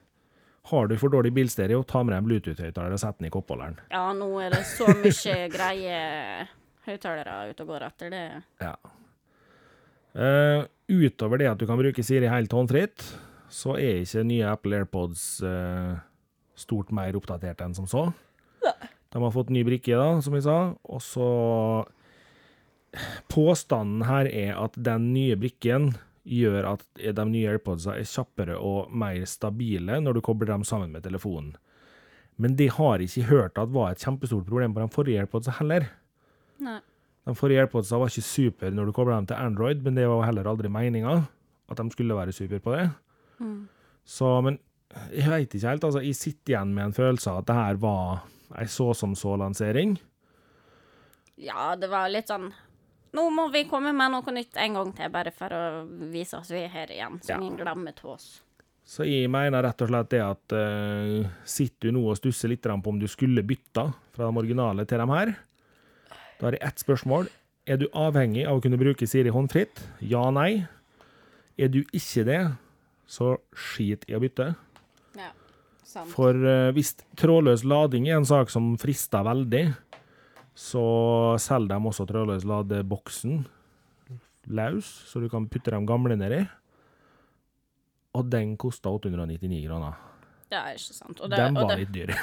Har 0.71 0.87
du 0.89 0.95
for 0.97 1.13
dårlig 1.13 1.33
bilstereo, 1.35 1.83
ta 1.85 2.01
med 2.03 2.15
deg 2.15 2.21
en 2.23 2.29
Bluetooth-høyttaler 2.29 2.95
og 2.95 3.01
sett 3.01 3.19
den 3.19 3.27
i 3.29 3.33
koppholderen. 3.33 3.77
ja, 3.91 4.05
nå 4.17 4.29
er 4.41 4.55
det 4.55 4.63
så 4.65 4.87
mye 4.97 5.35
greie 5.55 5.99
høyttalere 6.87 7.51
ute 7.51 7.65
og 7.65 7.73
går 7.73 7.85
etter 7.89 8.13
det. 8.13 8.25
Ja. 8.63 8.73
Uh, 10.15 10.65
utover 10.89 11.41
det 11.41 11.51
at 11.51 11.61
du 11.61 11.67
kan 11.67 11.77
bruke 11.77 12.03
Siri 12.05 12.29
helt 12.31 12.53
håndfritt, 12.53 13.03
så 13.51 13.75
er 13.77 14.01
ikke 14.01 14.25
nye 14.25 14.49
Apple 14.49 14.79
AirPods 14.79 15.25
uh, 15.45 15.97
stort 16.57 16.93
mer 16.95 17.17
oppdatert 17.19 17.61
enn 17.65 17.75
som 17.77 17.89
så. 17.89 18.07
De 19.15 19.21
har 19.23 19.31
fått 19.31 19.53
ny 19.53 19.63
brikke, 19.67 19.95
da, 19.95 20.19
som 20.23 20.35
jeg 20.35 20.45
sa, 20.47 20.57
og 20.83 21.03
så 21.03 21.29
Påstanden 23.27 24.05
her 24.07 24.27
er 24.29 24.53
at 24.55 24.77
den 24.79 25.09
nye 25.11 25.35
brikken 25.39 25.89
gjør 26.25 26.65
at 26.71 26.83
de 26.95 27.25
nye 27.27 27.51
AirPodsa 27.51 27.97
er 27.99 28.07
kjappere 28.07 28.55
og 28.55 28.93
mer 28.95 29.25
stabile 29.29 29.99
når 30.01 30.17
du 30.17 30.21
kobler 30.25 30.53
dem 30.53 30.63
sammen 30.67 30.93
med 30.95 31.03
telefonen. 31.05 31.53
Men 32.41 32.55
det 32.59 32.71
har 32.75 32.99
jeg 32.99 33.11
ikke 33.11 33.29
hørt 33.29 33.59
at 33.61 33.71
var 33.75 33.93
et 33.93 34.03
kjempestort 34.03 34.47
problem 34.47 34.73
på 34.75 34.83
de 34.83 34.91
forrige 34.95 35.21
AirPodsa 35.23 35.55
heller. 35.59 35.87
Nei. 36.63 36.79
De 37.25 37.35
forrige 37.37 37.63
AirPodsa 37.63 37.99
var 37.99 38.11
ikke 38.11 38.25
super 38.25 38.73
når 38.73 38.89
du 38.89 38.95
kobla 38.95 39.19
dem 39.19 39.29
til 39.29 39.39
Android, 39.39 39.83
men 39.85 39.97
det 39.97 40.07
var 40.09 40.25
heller 40.27 40.49
aldri 40.49 40.71
meninga 40.71 41.17
at 41.71 41.79
de 41.79 41.85
skulle 41.93 42.17
være 42.17 42.35
super 42.35 42.61
på 42.61 42.75
det. 42.75 42.89
Mm. 43.39 43.67
Så, 44.05 44.29
men 44.45 44.59
jeg 45.11 45.31
veit 45.31 45.55
ikke 45.55 45.67
helt. 45.67 45.83
altså, 45.83 46.03
Jeg 46.05 46.15
sitter 46.15 46.53
igjen 46.53 46.73
med 46.75 46.89
en 46.89 46.95
følelse 46.95 47.31
av 47.31 47.41
at 47.41 47.47
det 47.49 47.57
her 47.57 47.79
var 47.81 48.25
ei 48.59 48.67
så 48.69 48.93
som 48.95 49.15
så-lansering. 49.17 49.95
Ja, 51.35 51.75
det 51.75 51.89
var 51.91 52.09
litt 52.09 52.29
sånn 52.31 52.51
Nå 53.15 53.29
må 53.31 53.45
vi 53.51 53.61
komme 53.69 53.93
med 53.95 54.11
noe 54.11 54.31
nytt 54.35 54.57
en 54.59 54.73
gang 54.75 54.89
til, 54.95 55.07
bare 55.11 55.31
for 55.31 55.53
å 55.55 55.61
vise 56.11 56.35
oss 56.35 56.49
vi 56.51 56.65
er 56.65 56.73
her 56.73 56.89
igjen. 56.91 57.21
Så 57.23 57.31
Ja. 57.31 57.37
ingen 57.39 57.55
glemmer 57.55 57.95
til 57.95 58.09
oss. 58.11 58.41
Så 58.83 59.05
jeg 59.07 59.29
mener 59.31 59.63
rett 59.63 59.81
og 59.81 59.87
slett 59.87 60.09
det 60.09 60.19
at 60.19 60.51
uh, 60.51 61.23
sitter 61.47 61.87
du 61.87 61.91
nå 61.95 62.03
og 62.11 62.17
stusser 62.19 62.51
litt 62.51 62.61
på 62.61 62.87
om 62.91 62.99
du 62.99 63.07
skulle 63.07 63.41
bytta 63.41 63.93
fra 64.11 64.27
de 64.27 64.37
originale 64.37 64.85
til 64.85 64.99
de 64.99 65.07
her, 65.07 65.31
da 66.39 66.47
er 66.47 66.51
det 66.51 66.61
ett 66.67 66.83
spørsmål. 66.83 67.29
Er 67.65 67.77
du 67.77 67.87
avhengig 67.95 68.45
av 68.45 68.59
å 68.59 68.61
kunne 68.61 68.77
bruke 68.77 69.07
Siri 69.07 69.31
håndfritt? 69.31 69.79
Ja, 70.01 70.29
nei. 70.29 70.67
Er 71.57 71.69
du 71.69 71.83
ikke 71.95 72.25
det, 72.27 72.41
så 73.07 73.37
skit 73.55 74.03
i 74.09 74.13
å 74.13 74.19
bytte. 74.19 74.55
Sant. 75.95 76.11
For 76.11 76.35
uh, 76.35 76.73
hvis 76.75 76.93
trådløs 77.15 77.63
lading 77.67 78.09
er 78.09 78.19
en 78.19 78.27
sak 78.27 78.51
som 78.51 78.73
frister 78.81 79.23
veldig, 79.23 79.65
så 80.55 80.85
selger 81.39 81.71
de 81.71 81.91
også 81.91 82.05
trådløs 82.09 82.47
ladeboksen 82.47 83.45
løs, 84.55 84.89
så 85.09 85.19
du 85.23 85.29
kan 85.31 85.47
putte 85.49 85.71
de 85.73 85.79
gamle 85.87 86.17
nedi. 86.19 86.43
Og 88.15 88.27
den 88.31 88.53
kosta 88.59 88.91
899 88.93 89.63
kroner. 89.65 89.95
Det 90.51 90.59
er 90.59 90.77
ikke 90.77 90.95
sant. 90.99 91.19
Og 91.19 91.31
det, 91.31 91.39
Den 91.39 91.57
og 91.57 91.65
var 91.65 91.75
det, 91.75 91.85
litt 91.85 91.95
dyr. 91.95 92.13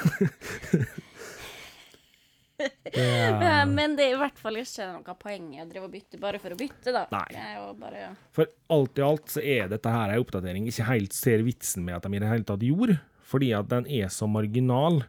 Ja, 2.93 3.65
men 3.67 3.95
det 3.97 4.05
er 4.05 4.13
i 4.13 4.19
hvert 4.21 4.37
fall 4.39 4.59
ikke 4.61 4.85
noe 4.93 5.15
poeng 5.19 5.47
i 5.55 5.59
å 5.59 5.65
drive 5.67 5.87
og 5.87 5.91
bytte 5.91 6.19
bare 6.21 6.39
for 6.39 6.53
å 6.53 6.57
bytte, 6.59 6.93
da. 6.95 7.01
Bare 7.09 8.11
For 8.35 8.47
alt 8.71 9.01
i 9.01 9.03
alt 9.03 9.33
så 9.33 9.41
er 9.41 9.71
dette 9.71 9.91
her 9.91 10.13
ei 10.13 10.21
oppdatering 10.21 10.69
ikke 10.69 10.85
helt 10.87 11.17
ser 11.17 11.43
vitsen 11.43 11.83
med 11.83 11.97
at 11.97 12.05
de 12.05 12.13
i 12.13 12.21
det 12.21 12.29
hele 12.29 12.47
tatt 12.47 12.63
gjorde, 12.63 12.99
fordi 13.33 13.51
at 13.57 13.69
den 13.73 13.89
er 13.89 14.13
så 14.13 14.29
marginal 14.29 15.01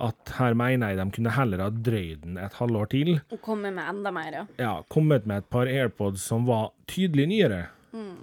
at 0.00 0.32
her 0.38 0.56
mener 0.56 0.92
jeg 0.92 0.98
de 0.98 1.12
kunne 1.12 1.32
heller 1.36 1.60
ha 1.60 1.68
drøyd 1.70 2.22
den 2.24 2.38
et 2.40 2.54
halvår 2.56 2.88
til. 2.94 3.10
Og 3.28 3.40
kommet 3.44 3.74
med 3.76 3.84
enda 3.84 4.12
mer, 4.14 4.36
ja. 4.38 4.44
ja, 4.56 4.74
kommet 4.88 5.26
med 5.28 5.42
et 5.42 5.50
par 5.52 5.68
AirPods 5.68 6.24
som 6.24 6.46
var 6.48 6.70
tydelig 6.88 7.28
nyere. 7.28 7.66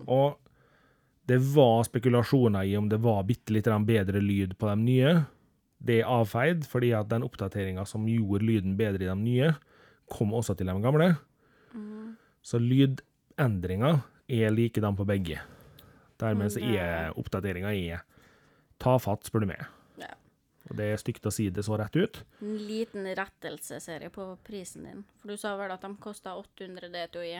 Og 0.10 0.40
det 1.30 1.38
var 1.54 1.84
spekulasjoner 1.86 2.66
i 2.66 2.74
om 2.78 2.88
det 2.90 2.98
var 3.04 3.22
bitte 3.28 3.54
litt 3.54 3.70
bedre 3.86 4.22
lyd 4.24 4.58
på 4.58 4.70
de 4.72 4.76
nye. 4.82 5.14
Det 5.78 6.02
er 6.02 6.10
avfeid, 6.10 6.66
fordi 6.68 6.90
at 6.98 7.12
den 7.12 7.24
oppdateringa 7.24 7.86
som 7.86 8.08
gjorde 8.10 8.48
lyden 8.48 8.74
bedre 8.80 9.06
i 9.06 9.08
de 9.08 9.16
nye, 9.16 9.54
kom 10.10 10.34
også 10.34 10.58
til 10.58 10.68
de 10.68 10.76
gamle. 10.82 11.14
Så 12.42 12.58
lydendringa 12.58 14.00
er 14.28 14.52
likedan 14.52 14.98
på 14.98 15.06
begge. 15.06 15.38
Dermed 16.20 16.52
så 16.52 16.64
er 16.66 17.14
oppdateringa 17.14 17.72
er 17.78 18.02
tafatt, 18.80 19.28
spør 19.30 19.44
du 19.46 19.52
meg. 19.52 19.66
ja. 20.00 20.14
Og 20.70 20.76
det 20.78 20.86
er 20.94 21.00
stygt 21.02 21.26
å 21.26 21.32
si 21.34 21.48
det 21.50 21.64
så 21.66 21.78
rett 21.80 21.96
ut. 21.98 22.20
En 22.46 22.58
liten 22.68 23.08
rettelse, 23.18 23.80
ser 23.82 24.04
jeg, 24.06 24.12
på 24.14 24.26
prisen 24.46 24.84
din. 24.86 25.00
For 25.22 25.32
du 25.34 25.38
sa 25.42 25.56
vel 25.58 25.72
at 25.74 25.82
de 25.82 25.90
kosta 26.04 26.36
800 26.38 26.92
DTOI? 26.94 27.40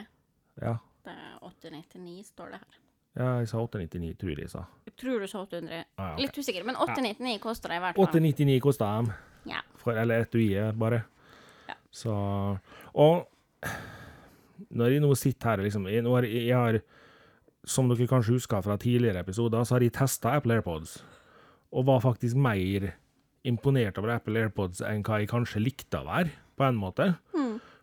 Ja, 0.64 0.78
Det 1.06 1.14
er 1.14 1.36
899, 1.46 2.24
står 2.32 2.50
det 2.56 2.60
her. 2.64 2.80
ja 3.20 3.28
jeg 3.40 3.48
sa 3.52 3.58
899, 3.62 4.16
tror 4.18 4.30
jeg 4.34 4.40
jeg 4.48 4.50
sa. 4.56 4.64
Jeg 4.88 4.96
tror 4.98 5.20
du 5.22 5.28
sa 5.28 5.44
800. 5.46 5.84
Ah, 5.98 6.08
ja, 6.08 6.14
ok. 6.16 6.20
Litt 6.26 6.38
usikker, 6.42 6.66
men 6.66 6.76
899 6.76 7.40
koster 7.44 7.70
det 7.70 7.78
i 7.78 7.84
hvert 7.86 7.96
fall. 8.00 8.10
899 8.10 8.60
kosta 8.66 8.90
de. 9.04 9.14
Ja. 9.54 9.62
For, 9.78 9.94
eller 9.98 10.26
etuiet, 10.26 10.76
bare. 10.80 11.04
Ja. 11.70 11.76
Så 11.92 12.16
Og 12.94 13.28
når 14.74 14.92
jeg 14.96 15.02
nå 15.04 15.14
sitter 15.18 15.50
her 15.54 15.64
liksom, 15.66 15.86
jeg, 15.90 16.04
jeg 16.34 16.56
har, 16.58 16.80
Som 17.66 17.90
dere 17.92 18.08
kanskje 18.10 18.34
husker 18.38 18.62
fra 18.66 18.78
tidligere 18.80 19.20
episoder, 19.22 19.64
så 19.68 19.76
har 19.78 19.82
jeg 19.86 19.94
testa 19.94 20.34
Apple 20.38 20.56
AirPods, 20.58 20.98
og 21.72 21.86
var 21.86 22.02
faktisk 22.04 22.36
mer 22.40 22.94
imponert 23.48 23.98
over 24.02 24.16
Apple 24.16 24.40
AirPods 24.42 24.82
enn 24.86 25.04
hva 25.06 25.20
jeg 25.22 25.30
kanskje 25.32 25.62
likte 25.64 26.02
å 26.02 26.08
være, 26.08 26.32
på 26.60 26.66
en 26.68 26.80
måte. 26.80 27.14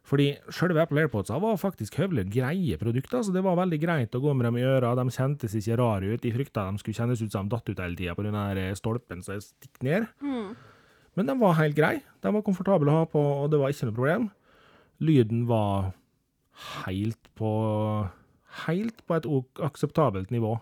Fordi 0.07 0.27
selve 0.55 0.79
Apple 0.85 1.01
AirPods 1.03 1.33
var 1.43 1.57
faktisk 1.59 1.97
høvelig 1.99 2.29
greie 2.31 2.77
produkter. 2.79 3.23
så 3.27 3.33
Det 3.35 3.43
var 3.43 3.57
veldig 3.59 3.79
greit 3.83 4.15
å 4.15 4.21
gå 4.23 4.35
med 4.35 4.47
dem 4.47 4.59
i 4.61 4.63
øra. 4.63 4.95
De 4.95 5.03
kjentes 5.11 5.55
ikke 5.59 5.79
rare 5.81 6.13
ut. 6.13 6.23
Jeg 6.23 6.35
frykta 6.37 6.71
de 6.71 6.79
skulle 6.79 6.95
kjennes 6.95 7.23
ut 7.23 7.33
som 7.33 7.49
de 7.49 7.57
datt 7.57 7.69
ut 7.69 7.81
hele 7.83 7.97
tida 7.99 8.15
pga. 8.15 8.75
stolpen 8.79 9.25
som 9.25 9.41
stikker 9.41 9.83
ned. 9.83 10.07
Men 11.17 11.27
de 11.27 11.35
var 11.41 11.57
helt 11.59 11.75
greie. 11.75 12.03
De 12.23 12.33
var 12.33 12.43
komfortable 12.43 12.93
å 12.93 13.01
ha 13.01 13.05
på, 13.07 13.19
og 13.19 13.51
det 13.51 13.59
var 13.59 13.71
ikke 13.71 13.89
noe 13.89 13.97
problem. 13.99 14.31
Lyden 15.01 15.47
var 15.47 15.93
helt 16.87 17.35
på 17.35 18.09
Helt 18.67 19.03
på 19.07 19.15
et 19.19 19.27
akseptabelt 19.61 20.31
nivå 20.31 20.55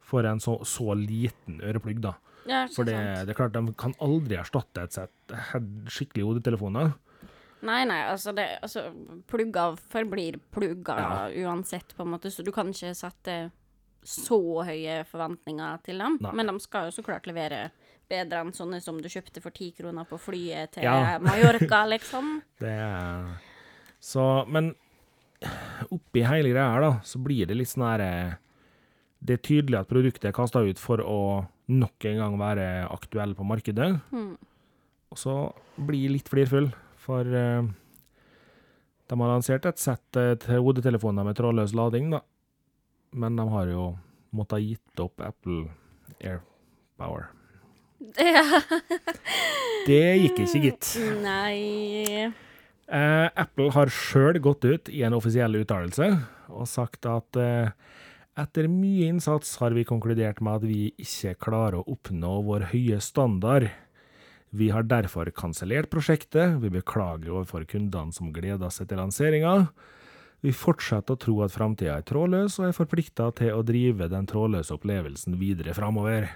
for 0.00 0.24
en 0.24 0.40
så, 0.40 0.64
så 0.64 0.94
liten 0.96 1.60
øreplugg, 1.60 2.00
da. 2.00 2.14
Ja, 2.48 2.62
For 2.72 2.88
det, 2.88 2.96
det 3.28 3.34
er 3.34 3.36
klart, 3.36 3.52
de 3.56 3.74
kan 3.76 3.94
aldri 4.04 4.38
erstatte 4.40 4.86
et 4.86 4.96
sett 4.96 5.36
skikkelig 5.92 6.24
hodetelefoner. 6.30 6.94
Nei, 7.66 7.82
nei, 7.90 7.98
altså, 8.06 8.32
det, 8.36 8.46
altså 8.62 8.84
Plugger 9.28 9.74
forblir 9.90 10.38
plugger 10.54 11.32
uansett, 11.42 11.94
på 11.96 12.04
en 12.06 12.12
måte, 12.14 12.30
så 12.30 12.44
du 12.46 12.52
kan 12.54 12.70
ikke 12.70 12.94
sette 12.96 13.38
så 14.08 14.38
høye 14.64 15.02
forventninger 15.10 15.80
til 15.84 15.98
dem. 16.00 16.16
Nei. 16.22 16.32
Men 16.38 16.52
de 16.52 16.56
skal 16.62 16.88
jo 16.88 16.94
så 16.94 17.04
klart 17.04 17.26
levere 17.28 17.68
bedre 18.08 18.40
enn 18.44 18.54
sånne 18.56 18.80
som 18.80 19.00
du 19.02 19.08
kjøpte 19.10 19.42
for 19.44 19.52
ti 19.54 19.70
kroner 19.76 20.06
på 20.08 20.20
flyet 20.22 20.76
til 20.78 20.86
Ja. 20.86 21.18
Mallorca, 21.24 21.82
liksom. 21.90 22.38
Det 22.62 22.72
er 22.72 23.34
Så, 24.00 24.22
men 24.48 24.72
oppi 25.90 26.22
hele 26.26 26.52
greia 26.52 26.70
her, 26.72 26.84
da, 26.86 26.92
så 27.04 27.20
blir 27.22 27.46
det 27.50 27.58
litt 27.58 27.70
sånn 27.70 27.86
her 27.86 28.02
eh, 28.02 28.32
Det 29.18 29.38
er 29.38 29.44
tydelig 29.44 29.80
at 29.80 29.90
produktet 29.90 30.30
er 30.30 30.36
kasta 30.36 30.62
ut 30.62 30.78
for 30.80 31.02
å 31.02 31.20
nok 31.68 32.08
en 32.10 32.22
gang 32.22 32.38
være 32.40 32.66
aktuell 32.88 33.34
på 33.36 33.46
markedet. 33.46 33.90
Og 35.08 35.20
så 35.20 35.36
blir 35.88 36.12
litt 36.12 36.28
flirfull, 36.28 36.70
for 37.00 37.24
uh, 37.24 37.68
de 39.08 39.20
har 39.20 39.32
lansert 39.32 39.68
et 39.68 39.80
sett 39.80 40.04
til 40.12 40.64
hodetelefoner 40.64 41.24
med 41.24 41.38
trådløs 41.38 41.72
lading, 41.76 42.10
da. 42.16 42.22
Men 43.16 43.38
de 43.40 43.46
har 43.48 43.70
jo 43.72 43.86
måttet 44.36 44.58
ha 44.58 44.64
gitt 44.64 45.00
opp 45.00 45.22
Apple 45.24 45.70
AirPower. 46.20 47.30
Ja. 48.20 48.44
Det 49.88 50.02
gikk 50.20 50.44
ikke, 50.44 50.60
gitt. 50.68 50.92
Nei 51.24 52.28
Eh, 52.88 53.28
Apple 53.36 53.68
har 53.74 53.90
sjøl 53.92 54.38
gått 54.40 54.64
ut 54.64 54.88
i 54.88 55.02
en 55.04 55.16
offisiell 55.16 55.58
uttalelse 55.60 56.06
og 56.48 56.68
sagt 56.70 57.04
at 57.08 57.36
eh, 57.36 57.74
etter 58.38 58.68
mye 58.70 59.08
innsats 59.10 59.56
har 59.62 59.74
vi 59.76 59.84
konkludert 59.88 60.40
med 60.44 60.60
at 60.60 60.66
vi 60.68 60.80
ikke 61.00 61.34
klarer 61.48 61.80
å 61.80 61.86
oppnå 61.94 62.38
vår 62.46 62.68
høye 62.72 63.00
standard. 63.02 63.68
Vi 64.54 64.70
har 64.72 64.86
derfor 64.88 65.28
kansellert 65.36 65.90
prosjektet, 65.92 66.56
vi 66.62 66.70
beklager 66.72 67.34
overfor 67.34 67.66
kundene 67.68 68.14
som 68.16 68.30
gleder 68.32 68.72
seg 68.72 68.88
til 68.88 69.00
lanseringa. 69.02 69.54
Vi 70.40 70.52
fortsetter 70.54 71.16
å 71.16 71.20
tro 71.20 71.34
at 71.44 71.52
framtida 71.52 71.96
er 71.98 72.04
trådløs, 72.06 72.60
og 72.60 72.68
er 72.68 72.76
forplikta 72.76 73.32
til 73.40 73.56
å 73.56 73.64
drive 73.66 74.06
den 74.08 74.28
trådløse 74.30 74.76
opplevelsen 74.76 75.34
videre 75.40 75.74
framover. 75.74 76.28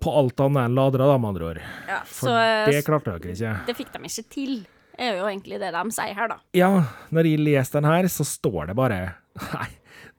På 0.00 0.12
alt 0.20 0.38
annet 0.44 0.68
enn 0.68 0.76
ladere, 0.76 1.08
da, 1.08 1.16
med 1.18 1.32
andre 1.32 1.48
ord. 1.50 1.60
ja, 1.88 1.98
For 2.06 2.30
Så 2.30 2.70
det 2.70 2.84
klarte 2.86 3.16
dere 3.16 3.32
ikke. 3.34 3.54
det 3.66 3.76
fikk 3.78 3.92
de 3.96 4.02
ikke 4.06 4.26
til. 4.30 4.54
Er 4.96 5.18
jo 5.18 5.26
egentlig 5.28 5.58
det 5.60 5.72
de 5.74 5.82
sier 5.92 6.14
her, 6.16 6.30
da. 6.30 6.38
Ja, 6.56 6.70
når 7.12 7.28
jeg 7.28 7.42
leser 7.42 7.80
den 7.80 7.90
her, 7.90 8.08
så 8.12 8.24
står 8.24 8.70
det 8.70 8.76
bare 8.78 9.00
Nei, 9.52 9.68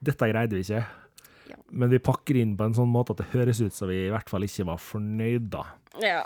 dette 0.04 0.30
greide 0.30 0.58
vi 0.58 0.64
ikke. 0.66 0.84
Ja. 1.48 1.60
Men 1.72 1.92
vi 1.94 2.02
pakker 2.04 2.40
inn 2.40 2.56
på 2.60 2.68
en 2.68 2.76
sånn 2.78 2.92
måte 2.92 3.16
at 3.16 3.24
det 3.24 3.32
høres 3.34 3.62
ut 3.64 3.76
som 3.76 3.92
vi 3.92 4.04
i 4.06 4.12
hvert 4.14 4.30
fall 4.30 4.46
ikke 4.48 4.68
var 4.68 4.82
fornøyd, 4.84 5.48
da. 5.54 5.64
Ja. 6.04 6.20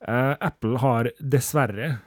Uh, 0.00 0.36
Apple 0.40 0.78
har 0.80 1.10
dessverre 1.20 1.98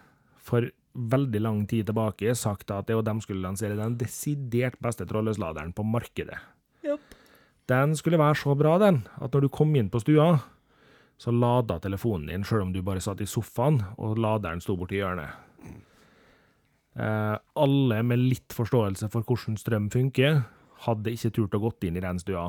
for 0.44 0.72
veldig 0.94 1.42
lang 1.42 1.62
tid 1.70 1.88
tilbake 1.90 2.34
sagt 2.38 2.72
at 2.74 2.88
det 2.90 2.98
og 2.98 3.06
de 3.06 3.14
skulle 3.24 3.44
lansere 3.44 3.78
den 3.78 3.98
desidert 3.98 4.78
beste 4.82 5.06
trådløsladeren 5.10 5.74
på 5.74 5.86
markedet. 5.86 6.40
Den 7.70 7.96
skulle 7.96 8.20
være 8.20 8.36
så 8.36 8.56
bra, 8.60 8.76
den, 8.82 9.06
at 9.24 9.34
når 9.34 9.46
du 9.46 9.54
kom 9.54 9.72
inn 9.80 9.90
på 9.90 10.02
stua, 10.04 10.36
så 11.18 11.32
lada 11.32 11.78
telefonen 11.80 12.28
din, 12.28 12.44
sjøl 12.44 12.66
om 12.66 12.74
du 12.74 12.82
bare 12.84 13.02
satt 13.04 13.22
i 13.24 13.30
sofaen 13.30 13.80
og 13.96 14.20
laderen 14.20 14.62
sto 14.64 14.76
borti 14.76 15.00
hjørnet. 15.00 15.40
Uh, 16.94 17.40
alle 17.58 18.02
med 18.06 18.22
litt 18.22 18.54
forståelse 18.54 19.08
for 19.14 19.26
hvordan 19.26 19.56
strøm 19.58 19.88
funker, 19.94 20.44
hadde 20.86 21.14
ikke 21.16 21.32
turt 21.36 21.58
å 21.58 21.62
gått 21.64 21.86
inn 21.88 21.98
i 22.00 22.04
den 22.04 22.20
stua. 22.22 22.48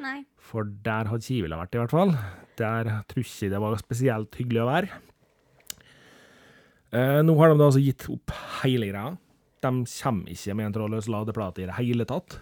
Nei. 0.00 0.24
For 0.50 0.64
der 0.64 1.10
hadde 1.10 1.24
ikke 1.24 1.38
jeg 1.38 1.52
vært, 1.52 1.76
i 1.76 1.80
hvert 1.82 1.94
fall. 1.94 2.12
Der 2.60 2.90
tror 3.10 3.24
ikke 3.24 3.50
det 3.52 3.62
var 3.62 3.80
spesielt 3.80 4.36
hyggelig 4.40 4.62
å 4.64 4.68
være. 4.70 5.00
Eh, 6.90 7.20
nå 7.22 7.36
har 7.38 7.52
de 7.52 7.58
da 7.60 7.68
altså 7.68 7.82
gitt 7.82 8.06
opp 8.10 8.32
hele 8.64 8.88
greia. 8.90 9.14
De 9.60 9.70
kommer 9.84 10.32
ikke 10.32 10.56
med 10.56 10.70
en 10.70 10.74
trådløs 10.74 11.10
ladeplate 11.12 11.62
i 11.62 11.68
det 11.68 11.76
hele 11.78 12.06
tatt. 12.08 12.38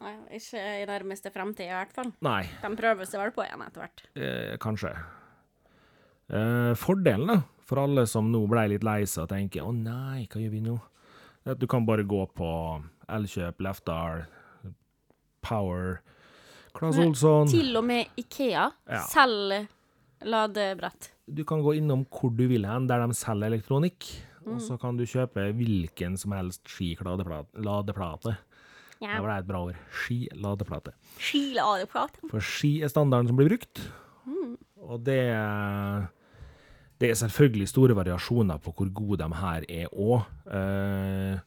Nei, 0.00 0.14
ikke 0.38 0.60
i 0.80 0.86
nærmeste 0.88 1.30
fremtid, 1.34 1.68
i 1.68 1.74
hvert 1.74 1.92
fall. 1.92 2.12
Nei, 2.24 2.44
De 2.62 2.70
prøver 2.78 3.08
seg 3.08 3.20
vel 3.20 3.32
på 3.36 3.44
igjen 3.44 3.64
etter 3.66 3.84
hvert. 3.84 4.04
eh, 4.16 4.56
kanskje. 4.62 4.94
Eh, 6.30 6.72
fordelen 6.78 7.26
da, 7.26 7.42
for 7.66 7.82
alle 7.84 8.06
som 8.06 8.30
nå 8.32 8.40
ble 8.48 8.68
litt 8.72 8.86
lei 8.86 9.02
seg 9.04 9.24
og 9.26 9.28
tenker 9.34 9.62
'Å 9.66 9.74
nei, 9.74 10.26
hva 10.30 10.40
gjør 10.40 10.50
vi 10.50 10.60
nå?' 10.60 10.80
at 11.46 11.58
du 11.58 11.66
kan 11.66 11.86
bare 11.86 12.04
gå 12.04 12.26
på 12.36 12.48
Elkjøp, 13.16 13.60
Lefdal, 13.66 14.24
Power, 15.42 16.00
Claes 16.76 16.98
Olsson 17.02 17.48
Til 17.50 17.76
og 17.80 17.84
med 17.84 18.06
Ikea 18.20 18.68
Ja. 18.88 19.00
selger 19.10 19.66
ladebrett. 20.22 21.10
Du 21.26 21.44
kan 21.44 21.62
gå 21.64 21.74
innom 21.78 22.04
hvor 22.06 22.30
du 22.36 22.46
vil 22.50 22.66
hen, 22.68 22.86
der 22.86 23.06
de 23.06 23.14
selger 23.16 23.46
elektronikk. 23.50 24.04
Mm. 24.44 24.54
Og 24.54 24.60
så 24.60 24.76
kan 24.80 24.96
du 24.96 25.04
kjøpe 25.04 25.50
hvilken 25.56 26.16
som 26.18 26.32
helst 26.32 26.64
ski-ladeplate. 26.68 28.36
Ja. 29.00 29.14
Det 29.16 29.22
var 29.24 29.38
et 29.38 29.46
bra 29.48 29.62
ord. 29.64 29.76
Ski-ladeplate. 30.02 30.92
Skiladeplate. 31.18 32.20
For 32.30 32.40
ski 32.44 32.82
er 32.84 32.88
standarden 32.92 33.28
som 33.30 33.36
blir 33.38 33.48
brukt. 33.48 33.80
Mm. 34.26 34.56
Og 34.84 35.04
det 35.04 35.20
Det 37.00 37.08
er 37.10 37.14
selvfølgelig 37.16 37.68
store 37.68 37.94
variasjoner 37.96 38.58
på 38.60 38.72
hvor 38.76 38.90
gode 38.92 39.16
de 39.24 39.34
her 39.34 39.64
er 39.68 39.86
òg. 39.88 41.40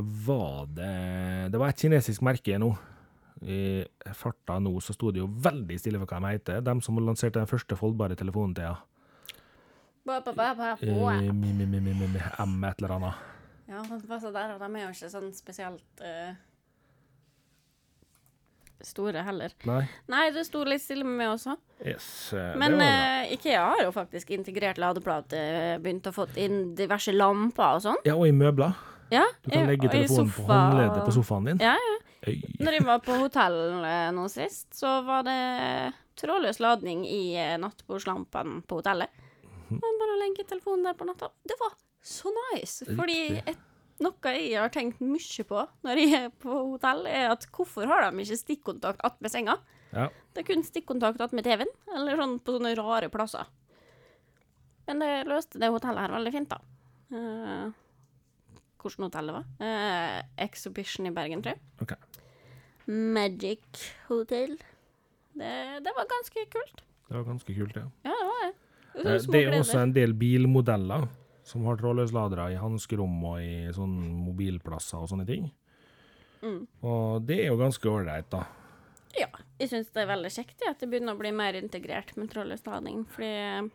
Var 0.00 0.70
det 0.76 1.52
Det 1.52 1.60
var 1.60 1.72
et 1.72 1.82
kinesisk 1.82 2.24
merke 2.26 2.58
nå. 2.60 2.70
I 3.40 3.84
farta 4.12 4.58
nå 4.60 4.74
så 4.84 4.92
sto 4.92 5.10
det 5.14 5.22
jo 5.22 5.30
veldig 5.30 5.78
stille 5.80 6.00
for 6.02 6.10
hva 6.10 6.20
de 6.20 6.34
heter. 6.36 6.60
De 6.64 6.74
som 6.84 6.98
lanserte 7.00 7.40
den 7.40 7.48
første 7.48 7.78
foldbare 7.78 8.18
telefonen 8.18 8.54
til 8.58 8.68
M 12.40 12.64
et 12.64 12.82
eller 12.82 12.94
annet. 12.96 13.14
Ja, 13.70 13.82
men 13.86 14.00
så 14.02 14.30
der, 14.34 14.56
de 14.58 14.68
er 14.74 14.82
jo 14.82 14.90
ikke 14.90 15.10
sånn 15.12 15.28
spesielt 15.36 16.02
uh, 16.02 16.32
store 18.82 19.22
heller. 19.22 19.52
Nei. 19.68 19.84
Nei, 20.10 20.24
det 20.34 20.44
sto 20.48 20.64
litt 20.66 20.82
stille 20.82 21.06
med 21.06 21.20
meg 21.20 21.34
også. 21.36 21.54
Yes, 21.84 22.32
eh, 22.36 22.56
Men 22.60 22.80
eh, 22.82 23.34
Ikea 23.36 23.62
har 23.74 23.84
jo 23.84 23.92
faktisk 23.94 24.32
integrert 24.34 24.80
ladeplate, 24.80 25.38
begynt 25.84 26.08
å 26.10 26.14
få 26.16 26.26
inn 26.40 26.74
diverse 26.76 27.12
lamper 27.14 27.78
og 27.78 27.84
sånn. 27.86 28.00
Ja, 28.08 28.16
og 28.16 28.26
i 28.28 28.34
møbler. 28.34 28.74
Ja, 29.10 29.24
Du 29.42 29.50
kan 29.50 29.66
legge 29.66 29.90
telefonen 29.90 30.30
på 30.34 30.46
håndleddet 30.46 31.04
på 31.04 31.14
sofaen 31.16 31.48
din. 31.50 31.62
Ja, 31.62 31.74
ja. 31.74 31.96
Øy. 32.28 32.36
Når 32.60 32.76
jeg 32.76 32.84
var 32.84 33.00
på 33.00 33.16
hotell 33.16 33.56
eh, 33.88 34.10
nå 34.12 34.26
sist, 34.28 34.68
så 34.76 34.98
var 35.06 35.24
det 35.24 35.38
trådløs 36.20 36.60
ladning 36.60 37.06
i 37.08 37.32
eh, 37.40 37.56
nattbordslampene 37.60 38.60
på 38.68 38.80
hotellet. 38.82 39.08
Mhm. 39.70 39.80
Og 39.80 39.98
bare 40.02 40.18
legge 40.20 40.44
telefonen 40.44 40.90
der 40.90 40.98
på 40.98 41.08
natta. 41.08 41.30
Det 41.48 41.56
var 41.60 41.74
så 42.02 42.32
nice! 42.36 42.84
Fordi 42.86 43.40
et, 43.40 43.58
noe 44.00 44.34
jeg 44.36 44.56
har 44.60 44.72
tenkt 44.72 45.00
mye 45.04 45.46
på 45.48 45.66
når 45.86 46.00
jeg 46.02 46.24
er 46.26 46.30
på 46.42 46.60
hotell, 46.74 47.06
er 47.08 47.32
at 47.34 47.46
hvorfor 47.54 47.88
har 47.88 48.06
de 48.06 48.24
ikke 48.24 48.40
stikkontakt 48.40 49.02
attmed 49.06 49.32
senga? 49.32 49.58
Ja. 49.92 50.08
Det 50.34 50.44
er 50.44 50.48
kun 50.52 50.62
stikkontakt 50.64 51.20
attmed 51.24 51.44
TV-en, 51.44 51.72
eller 51.96 52.20
sånn 52.20 52.38
på 52.44 52.54
sånne 52.56 52.76
rare 52.78 53.10
plasser. 53.12 53.48
Men 54.86 55.02
det 55.02 55.12
løste 55.28 55.60
det 55.62 55.70
hotellet 55.72 56.04
her 56.04 56.14
veldig 56.14 56.32
fint, 56.34 56.52
da. 56.52 56.60
Uh, 57.10 57.72
Hvilket 58.80 59.04
hotell 59.06 59.26
det 59.30 59.34
var? 59.36 59.46
Eh, 59.60 60.22
Exhibition 60.46 61.06
i 61.06 61.12
Bergen, 61.14 61.42
tror 61.44 61.54
jeg. 61.54 61.60
Okay. 61.82 61.96
Magic 62.90 63.82
Hotel. 64.08 64.56
Det, 65.36 65.52
det 65.84 65.92
var 65.96 66.08
ganske 66.10 66.44
kult. 66.50 66.82
Det 67.08 67.16
var 67.16 67.24
ganske 67.28 67.54
kult, 67.54 67.76
ja. 67.76 67.86
Ja, 68.06 68.14
det 68.16 68.26
var 68.30 68.40
det. 68.44 68.54
Det, 68.92 69.14
Eh, 69.14 69.26
Det 69.30 69.40
er 69.46 69.58
også 69.60 69.78
en 69.84 69.92
del 69.94 70.12
bilmodeller 70.18 71.08
som 71.46 71.64
har 71.66 71.76
trådløsladere 71.78 72.48
i 72.52 72.56
hanskerom 72.58 73.20
og 73.24 73.36
i 73.42 73.68
sånne 73.74 74.08
mobilplasser 74.26 74.98
og 74.98 75.08
sånne 75.12 75.26
ting. 75.26 75.50
Mm. 76.42 76.64
Og 76.82 77.22
det 77.26 77.38
er 77.44 77.48
jo 77.52 77.56
ganske 77.60 77.86
ålreit, 77.90 78.28
da. 78.32 78.44
Ja, 79.18 79.26
jeg 79.58 79.68
syns 79.70 79.90
det 79.94 80.02
er 80.04 80.10
veldig 80.10 80.30
kjekt 80.30 80.62
ja, 80.64 80.70
at 80.74 80.80
det 80.82 80.88
begynner 80.90 81.14
å 81.16 81.18
bli 81.20 81.30
mer 81.34 81.54
integrert 81.58 82.12
med 82.16 82.30
trådløs 82.30 82.62
lading, 82.66 83.04
fordi 83.10 83.70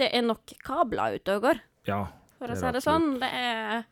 det 0.00 0.08
er 0.16 0.22
nok 0.24 0.52
kabler 0.64 1.16
ute 1.18 1.36
og 1.36 1.42
går, 1.48 1.60
Ja. 1.88 2.06
For 2.40 2.52
å 2.52 2.58
si 2.58 2.70
det 2.74 2.82
sånn. 2.84 3.10
Det 3.22 3.28
er 3.30 3.82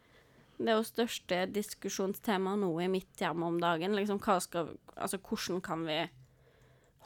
det 0.59 0.73
er 0.73 0.79
jo 0.81 0.87
største 0.89 1.37
diskusjonstema 1.55 2.57
nå 2.59 2.73
i 2.83 2.89
mitt 2.91 3.21
hjem 3.23 3.45
om 3.47 3.61
dagen. 3.63 3.95
Liksom, 3.95 4.19
hva 4.25 4.41
skal, 4.43 4.73
altså, 4.97 5.21
hvordan 5.23 5.61
kan 5.63 5.85
vi 5.87 6.01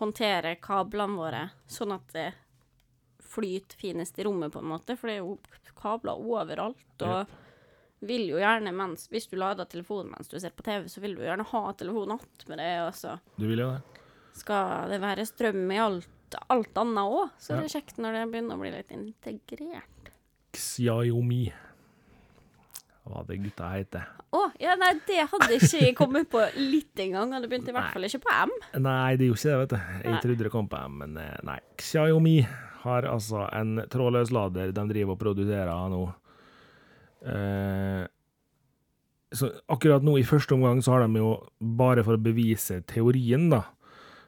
håndtere 0.01 0.55
kablene 0.65 1.19
våre 1.21 1.43
sånn 1.69 1.93
at 1.93 2.15
det 2.17 2.31
flyter 3.33 3.77
finest 3.77 4.17
i 4.19 4.25
rommet, 4.25 4.55
på 4.55 4.63
en 4.63 4.71
måte? 4.73 4.97
For 4.97 5.11
det 5.11 5.19
er 5.19 5.27
jo 5.27 5.37
kabler 5.77 6.17
overalt. 6.17 7.05
Og 7.05 7.37
vil 8.09 8.25
jo 8.33 8.41
gjerne, 8.41 8.73
mens, 8.75 9.05
hvis 9.13 9.29
du 9.31 9.37
lader 9.37 9.69
telefonen 9.69 10.15
mens 10.17 10.33
du 10.33 10.39
ser 10.41 10.57
på 10.57 10.65
TV, 10.67 10.89
så 10.91 11.05
vil 11.05 11.15
du 11.19 11.23
gjerne 11.23 11.45
ha 11.53 11.63
telefonen 11.77 12.17
attmed 12.17 12.59
det. 12.59 12.73
Også. 12.89 13.19
Du 13.37 13.47
vil 13.51 13.67
jo 13.67 13.73
det? 13.77 13.83
skal 14.33 14.89
det 14.89 14.97
være 15.03 15.27
strøm 15.29 15.67
i 15.75 15.81
alt, 15.83 16.37
alt 16.49 16.79
annet 16.81 17.05
òg. 17.05 17.33
Så 17.39 17.53
Ja. 17.53 17.61
det 17.61 17.69
er 17.69 17.81
kjekt 17.81 17.99
når 18.01 18.13
det 18.17 18.31
begynner 18.33 18.57
å 18.57 18.61
bli 18.63 18.71
litt 18.73 18.91
integrert. 18.97 19.92
Xiaomi. 20.57 21.45
Hva 23.03 23.25
det 23.27 23.41
gutta 23.43 23.69
heter. 23.73 24.05
Å, 24.33 24.45
ja, 24.63 24.77
nei, 24.79 24.93
det 25.09 25.25
hadde 25.33 25.57
ikke 25.59 25.81
jeg 25.83 25.95
kommet 25.99 26.29
på 26.31 26.41
litt 26.57 27.01
engang. 27.03 27.33
Og 27.35 27.43
det 27.43 27.51
begynte 27.51 27.73
i 27.73 27.77
hvert 27.77 27.91
fall 27.93 28.07
ikke 28.07 28.23
på 28.23 28.35
M. 28.47 28.53
Nei, 28.85 29.17
det 29.19 29.27
gjorde 29.29 29.41
ikke 29.43 29.51
det, 29.51 29.59
vet 29.63 29.73
du. 29.75 29.79
Jeg 30.05 30.13
Nei. 30.15 30.21
trodde 30.25 30.47
det 30.47 30.53
kom 30.55 30.69
på 30.71 30.83
M, 30.87 30.99
men 31.03 31.17
eh, 31.21 31.35
nei. 31.49 31.59
Xiaomi 31.83 32.37
har 32.85 33.07
altså 33.11 33.45
en 33.55 33.83
trådløs 33.91 34.33
lader 34.35 34.73
de 34.75 34.85
driver 34.91 35.17
og 35.17 35.21
produserer 35.21 35.91
nå. 35.93 36.03
Eh, 37.27 38.05
så 39.33 39.49
akkurat 39.73 40.05
nå 40.05 40.17
i 40.21 40.27
første 40.29 40.55
omgang 40.57 40.83
så 40.85 40.97
har 40.97 41.07
de 41.07 41.21
jo, 41.23 41.35
bare 41.61 42.05
for 42.07 42.19
å 42.19 42.23
bevise 42.23 42.83
teorien, 42.91 43.49
da, 43.53 43.63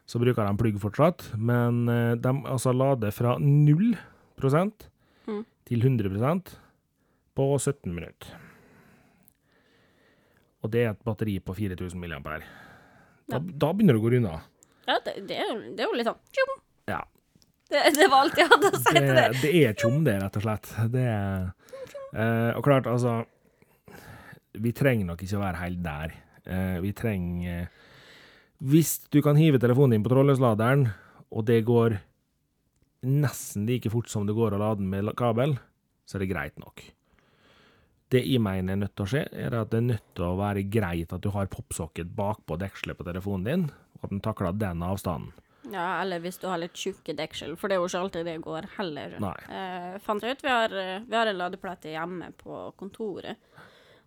så 0.09 0.21
bruker 0.23 0.47
de 0.47 0.61
plugg 0.61 0.79
fortsatt, 0.83 1.27
men 1.37 1.85
eh, 1.93 2.15
de 2.21 2.35
altså 2.51 2.75
lader 2.75 3.15
fra 3.15 3.37
0 3.39 3.95
Mm. 4.35 4.69
Til 5.69 5.81
100% 5.85 6.55
på 7.35 7.47
17 7.59 7.91
minutter. 7.95 8.35
Og 10.65 10.71
det 10.73 10.85
er 10.87 10.93
et 10.95 11.03
batteri 11.05 11.39
på 11.45 11.55
4000 11.57 12.01
mAh. 12.01 12.21
Da, 12.25 13.37
Ja. 13.37 13.39
da 13.41 13.73
begynner 13.73 13.97
det 13.97 14.01
å 14.01 14.05
gå 14.05 14.17
unna. 14.19 14.35
Ja, 14.87 14.99
det, 15.05 15.15
det, 15.29 15.37
er, 15.41 15.49
jo, 15.49 15.61
det 15.77 15.81
er 15.85 15.89
jo 15.89 15.97
litt 15.97 16.09
sånn 16.09 16.21
tjom. 16.37 16.55
Ja. 16.93 17.01
Det, 17.73 17.81
det 17.97 18.09
var 18.13 18.27
alt 18.27 18.37
jeg 18.39 18.49
hadde 18.51 18.69
å 18.69 18.77
si 18.81 18.93
Det, 18.93 19.01
til 19.01 19.15
det. 19.17 19.29
det 19.41 19.53
er 19.65 19.73
tjom, 19.81 20.03
det, 20.05 20.19
rett 20.21 20.37
og 20.37 20.45
slett. 20.45 20.69
Det 20.93 21.05
er 21.09 21.47
eh, 22.13 22.51
Og 22.59 22.65
klart, 22.67 22.87
altså 22.87 23.15
Vi 24.61 24.73
trenger 24.77 25.09
nok 25.09 25.23
ikke 25.25 25.39
å 25.39 25.43
være 25.43 25.63
helt 25.63 25.81
der. 25.83 26.13
Eh, 26.45 26.77
vi 26.85 26.93
trenger 26.93 27.65
Hvis 28.61 28.99
du 29.11 29.23
kan 29.25 29.41
hive 29.41 29.59
telefonen 29.59 29.97
din 29.97 30.05
på 30.05 30.13
trådløsladeren, 30.13 30.85
og 31.33 31.45
det 31.49 31.63
går 31.67 31.97
nesten 33.05 33.67
like 33.69 33.91
fort 33.93 34.11
som 34.11 34.27
det 34.27 34.37
går 34.37 34.57
å 34.57 34.61
lade 34.61 34.83
den 34.83 34.91
med 34.93 35.13
kabel, 35.19 35.57
så 36.05 36.19
er 36.19 36.25
det 36.25 36.33
greit 36.33 36.59
nok. 36.61 36.83
Det 38.13 38.21
jeg 38.23 38.43
mener 38.43 38.75
er 38.75 38.83
nødt 38.83 38.93
til 38.95 39.07
å 39.07 39.11
skje, 39.11 39.23
er 39.33 39.55
at 39.59 39.71
det 39.73 39.81
er 39.81 39.89
nødt 39.89 40.11
til 40.15 40.27
å 40.27 40.37
være 40.39 40.67
greit 40.71 41.15
at 41.15 41.23
du 41.25 41.31
har 41.35 41.49
popsocket 41.51 42.13
bakpå 42.15 42.59
dekselet 42.61 42.99
på 42.99 43.07
telefonen 43.09 43.49
din, 43.49 43.65
og 43.97 44.07
at 44.07 44.13
den 44.13 44.23
takler 44.25 44.55
den 44.59 44.85
avstanden. 44.87 45.33
Ja, 45.73 46.03
eller 46.03 46.21
hvis 46.21 46.37
du 46.39 46.45
har 46.51 46.61
litt 46.61 46.77
tjukke 46.77 47.15
deksel, 47.17 47.55
for 47.57 47.73
det 47.73 47.79
er 47.79 47.81
jo 47.81 47.89
ikke 47.89 48.03
alltid 48.05 48.27
det 48.29 48.35
går 48.45 48.69
heller. 48.77 49.17
Nei. 49.25 49.37
Eh, 49.49 49.95
fant 50.05 50.23
jeg 50.23 50.37
ut, 50.37 50.45
vi 50.45 50.53
har, 50.53 50.75
eh, 50.77 51.01
vi 51.09 51.17
har 51.17 51.31
en 51.31 51.41
ladeplate 51.41 51.95
hjemme 51.95 52.29
på 52.37 52.61
kontoret, 52.77 53.41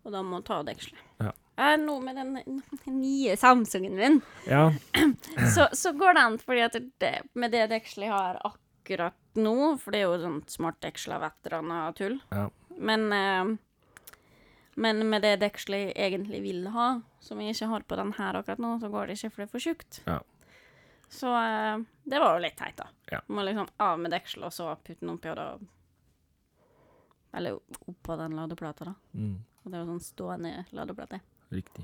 og 0.06 0.14
da 0.14 0.22
må 0.24 0.44
ta 0.46 0.62
dekselet. 0.68 1.02
Ja. 1.26 1.34
Eh, 1.58 1.74
nå 1.82 1.98
med 2.06 2.16
den 2.22 2.62
nye 2.86 3.34
Samsungen 3.42 3.98
min, 3.98 4.22
Ja, 4.46 4.70
så, 5.56 5.68
så 5.74 5.92
går 5.98 6.14
det 6.14 6.22
an, 6.22 6.38
fordi 6.38 6.62
at 6.68 6.78
det, 7.02 7.14
med 7.34 7.52
det 7.52 7.66
dekselet 7.74 8.06
jeg 8.06 8.14
har 8.14 8.38
akkurat 8.44 8.64
nå, 8.90 9.56
for 9.82 9.94
det 9.94 10.00
er 10.00 10.06
jo 10.08 10.20
sånn 10.22 10.42
smartdeksel 10.50 11.16
av 11.18 11.28
et 11.28 11.48
eller 11.48 11.58
annet 11.60 12.00
tull, 12.00 12.18
ja. 12.34 12.48
men, 12.78 13.06
eh, 13.14 13.52
men 14.78 15.04
med 15.10 15.26
det 15.26 15.36
dekselet 15.44 15.92
jeg 15.92 16.12
egentlig 16.12 16.42
vil 16.46 16.68
ha, 16.74 16.88
som 17.24 17.42
jeg 17.42 17.56
ikke 17.56 17.70
har 17.74 17.86
på 17.90 18.00
den 18.00 18.14
her 18.18 18.40
akkurat 18.40 18.64
nå, 18.64 18.76
så 18.82 18.92
går 18.94 19.08
det 19.08 19.18
ikke, 19.18 19.34
for 19.34 19.44
det 19.44 19.48
er 19.48 19.54
for 19.54 19.68
tjukt. 19.68 20.00
Ja. 20.08 20.20
Så 21.10 21.34
eh, 21.40 21.84
det 22.04 22.22
var 22.24 22.38
jo 22.38 22.46
litt 22.46 22.58
teit, 22.60 22.78
da. 22.80 22.88
Ja. 23.12 23.22
Må 23.28 23.46
liksom 23.48 23.70
av 23.84 24.00
med 24.00 24.14
deksel, 24.16 24.48
og 24.48 24.56
så 24.56 24.72
putte 24.76 25.04
den 25.04 25.16
oppi, 25.16 25.32
og 25.34 25.38
da 25.40 25.50
Eller 27.38 27.60
oppå 27.86 28.16
den 28.18 28.36
ladeplata, 28.40 28.86
da. 28.88 28.94
Mm. 29.14 29.38
Og 29.64 29.72
det 29.72 29.78
er 29.78 29.84
jo 29.84 29.92
sånn 29.92 30.06
stående 30.06 30.52
ladeplate. 30.72 31.20
Riktig. 31.52 31.84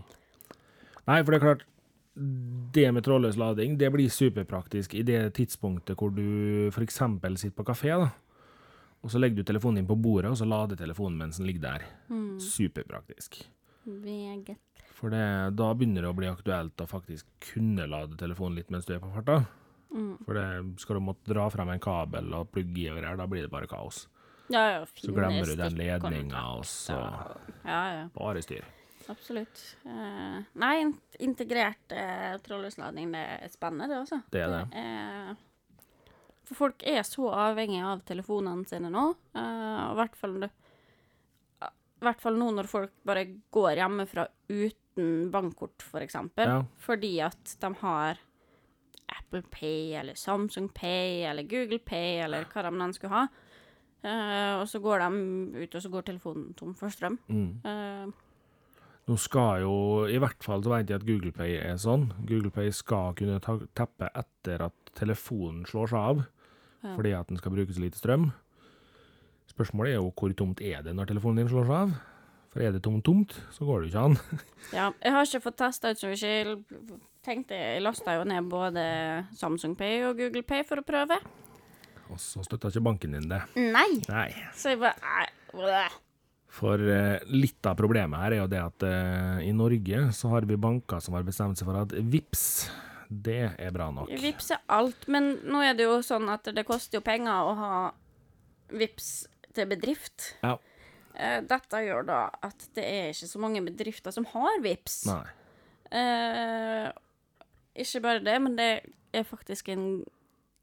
Nei, 1.04 1.20
for 1.20 1.32
det 1.32 1.38
er 1.38 1.44
klart 1.44 1.66
Det 2.14 2.92
med 2.94 3.04
trådløs 3.06 3.38
lading 3.42 3.78
det 3.78 3.90
blir 3.94 4.10
superpraktisk 4.14 4.94
i 4.94 5.02
det 5.06 5.22
tidspunktet 5.34 5.98
hvor 5.98 6.14
du 6.14 6.70
f.eks. 6.70 7.00
sitter 7.42 7.56
på 7.58 7.66
kafé 7.66 7.96
da, 7.98 8.12
Og 9.04 9.10
så 9.12 9.20
legger 9.20 9.42
du 9.42 9.44
telefonen 9.44 9.82
din 9.82 9.88
på 9.90 9.98
bordet, 10.00 10.30
og 10.32 10.38
så 10.38 10.46
lader 10.46 10.78
telefonen 10.80 11.18
mens 11.18 11.38
den 11.38 11.48
ligger 11.50 11.62
der. 11.62 11.88
Mm. 12.10 12.40
Superpraktisk. 12.40 13.42
Veget. 13.84 14.58
For 14.94 15.10
det, 15.12 15.58
da 15.58 15.74
begynner 15.76 16.06
det 16.06 16.12
å 16.14 16.16
bli 16.16 16.30
aktuelt 16.30 16.80
å 16.80 16.88
faktisk 16.88 17.26
kunne 17.52 17.88
lade 17.90 18.16
telefonen 18.16 18.56
litt 18.62 18.70
mens 18.72 18.86
du 18.88 18.94
er 18.96 19.02
på 19.04 19.10
farta. 19.12 19.42
Mm. 19.94 20.14
For 20.24 20.38
det, 20.38 20.46
skal 20.80 20.96
du 20.98 21.04
måtte 21.10 21.34
dra 21.34 21.50
frem 21.52 21.74
en 21.74 21.84
kabel 21.84 22.32
og 22.38 22.54
plugge 22.54 22.86
i 22.86 22.88
og 22.94 23.02
greier, 23.02 23.18
da 23.20 23.28
blir 23.28 23.44
det 23.44 23.52
bare 23.52 23.68
kaos. 23.68 24.06
Ja, 24.54 24.64
ja, 24.70 24.86
Så 24.86 25.12
glemmer 25.12 25.48
du 25.48 25.56
den 25.56 25.76
ledninga, 25.80 26.46
og 26.60 26.66
så 26.68 26.96
Ja, 27.66 27.84
ja. 27.98 28.08
bare 28.16 28.42
styr. 28.44 28.64
Absolutt. 29.12 29.62
Uh, 29.86 30.40
nei, 30.62 30.76
integrert 31.24 31.96
uh, 31.96 32.36
trådløslading, 32.46 33.12
det 33.16 33.24
er 33.38 33.52
spennende, 33.52 33.90
det 33.92 34.00
også. 34.02 34.22
Det 34.32 34.44
er 34.46 34.54
det. 34.54 34.64
Uh, 34.74 36.30
for 36.44 36.60
folk 36.66 36.84
er 36.88 37.04
så 37.08 37.30
avhengige 37.50 37.88
av 37.88 38.04
telefonene 38.08 38.68
sine 38.70 38.92
nå. 38.94 39.10
uh, 39.36 39.82
og 39.88 39.96
i 39.96 40.00
hvert 40.02 40.20
fall 40.20 40.38
i 40.44 42.04
hvert 42.04 42.20
fall 42.20 42.36
nå 42.36 42.50
når 42.52 42.68
folk 42.68 42.92
bare 43.08 43.24
går 43.54 43.80
hjemmefra 43.80 44.26
uten 44.52 45.30
bankkort, 45.32 45.84
for 45.88 46.04
eksempel. 46.04 46.50
Ja. 46.50 46.58
Fordi 46.84 47.14
at 47.24 47.56
de 47.62 47.70
har 47.80 48.20
Apple 49.14 49.44
Pay 49.50 49.94
eller 50.02 50.20
Samsung 50.20 50.68
Pay 50.76 51.24
eller 51.30 51.48
Google 51.48 51.80
Pay 51.80 52.20
eller 52.26 52.46
hva 52.52 52.66
de 52.68 52.74
nå 52.76 52.90
skulle 52.98 53.16
ha. 53.16 53.24
Uh, 54.04 54.60
og 54.60 54.68
så 54.68 54.82
går 54.84 55.00
de 55.00 55.64
ut, 55.64 55.76
og 55.76 55.82
så 55.82 55.90
går 55.94 56.06
telefonen 56.10 56.52
tom 56.60 56.74
for 56.76 56.92
strøm. 56.92 57.16
Mm. 57.32 57.52
Eh, 57.64 58.23
Nå 59.08 59.18
skal 59.20 59.62
jo, 59.66 59.72
i 60.08 60.16
hvert 60.22 60.44
fall 60.46 60.62
så 60.64 60.72
vet 60.72 60.88
jeg 60.94 61.02
at 61.02 61.06
Google 61.08 61.34
Pay 61.36 61.58
er 61.60 61.76
sånn. 61.82 62.06
Google 62.24 62.52
Pay 62.56 62.70
skal 62.72 63.12
kunne 63.20 63.42
ta, 63.44 63.58
teppe 63.76 64.08
etter 64.16 64.64
at 64.70 64.94
telefonen 64.96 65.66
slår 65.68 65.92
seg 65.92 66.00
av, 66.14 66.24
Ja. 66.84 66.96
fordi 66.96 67.12
at 67.18 67.28
den 67.28 67.38
skal 67.40 67.52
bruke 67.52 67.74
så 67.76 67.84
lite 67.84 68.00
strøm. 68.00 68.30
Spørsmålet 69.52 69.92
er 69.94 70.00
jo 70.00 70.12
hvor 70.16 70.34
tomt 70.36 70.62
er 70.64 70.82
det 70.84 70.94
når 70.96 71.08
telefonen 71.12 71.42
din 71.44 71.50
slår 71.52 71.68
seg 71.68 71.76
av? 71.82 71.94
For 72.54 72.62
er 72.62 72.72
det 72.72 72.84
tomt-tomt, 72.86 73.34
så 73.52 73.66
går 73.66 73.82
det 73.82 73.90
jo 73.90 73.92
ikke 73.92 74.06
an. 74.06 74.18
Ja, 74.78 74.92
jeg 75.02 75.12
har 75.12 75.26
ikke 75.26 75.42
fått 75.42 75.58
testa 75.58 75.90
ut 75.92 75.98
så 76.00 76.12
mye. 76.12 76.56
Tenkte 77.26 77.58
jeg 77.58 77.82
lasta 77.82 78.14
jo 78.20 78.24
ned 78.30 78.48
både 78.52 78.84
Samsung 79.36 79.76
Pay 79.80 80.04
og 80.10 80.18
Google 80.20 80.44
Pay 80.44 80.64
for 80.68 80.78
å 80.80 80.86
prøve. 80.86 81.18
Og 82.12 82.20
så 82.22 82.44
støtter 82.46 82.70
ikke 82.70 82.84
banken 82.86 83.16
din 83.18 83.28
det. 83.32 83.42
Nei! 83.58 83.88
Nei. 84.08 84.28
Så 84.54 84.76
jeg 84.76 84.80
bare. 84.84 85.90
For 86.54 86.78
eh, 86.78 87.18
litt 87.34 87.66
av 87.66 87.78
problemet 87.80 88.20
her 88.22 88.36
er 88.36 88.42
jo 88.44 88.50
det 88.52 88.62
at 88.62 88.86
eh, 88.86 89.44
i 89.48 89.54
Norge 89.58 90.06
så 90.14 90.30
har 90.36 90.46
vi 90.46 90.58
banker 90.62 91.02
som 91.02 91.16
har 91.18 91.26
bestemt 91.26 91.58
seg 91.58 91.66
for 91.70 91.80
at 91.82 91.96
VIPS, 91.98 92.44
det 93.10 93.42
er 93.58 93.74
bra 93.74 93.90
nok. 93.94 94.12
Vips 94.22 94.52
er 94.54 94.62
alt, 94.74 95.08
men 95.12 95.36
nå 95.46 95.62
er 95.66 95.76
det 95.78 95.88
jo 95.88 96.00
sånn 96.06 96.30
at 96.34 96.48
det 96.56 96.66
koster 96.68 97.00
jo 97.00 97.06
penger 97.06 97.50
å 97.50 97.56
ha 97.58 97.74
vips 98.74 99.10
til 99.54 99.70
bedrift. 99.70 100.32
Ja. 100.42 100.56
Eh, 101.14 101.40
Dette 101.46 101.84
gjør 101.86 102.08
da 102.08 102.20
at 102.46 102.68
det 102.78 102.86
er 102.86 103.12
ikke 103.12 103.30
så 103.30 103.42
mange 103.42 103.62
bedrifter 103.66 104.16
som 104.16 104.26
har 104.34 104.62
vips. 104.64 105.04
Nei. 105.10 105.26
Eh, 105.94 106.90
ikke 107.84 108.02
bare 108.06 108.24
det, 108.26 108.38
men 108.42 108.58
det 108.58 108.72
er 109.14 109.28
faktisk 109.28 109.70
en 109.74 109.88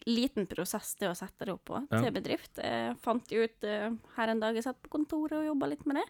liten 0.06 0.46
prosess 0.48 0.94
det 1.00 1.08
å 1.10 1.16
sette 1.16 1.44
det 1.48 1.52
opp 1.52 1.64
på 1.68 1.80
Ja. 1.90 2.00
til 2.02 2.12
bedrift. 2.14 2.58
Jeg 2.58 2.96
fant 3.02 3.32
ut 3.32 3.64
eh, 3.64 3.90
her 4.16 4.28
en 4.32 4.40
dag 4.40 4.54
jeg 4.54 4.64
satt 4.64 4.80
på 4.82 4.88
kontoret 4.92 5.38
og 5.40 5.46
jobba 5.50 5.68
litt 5.72 5.84
med 5.86 5.96
det. 6.00 6.06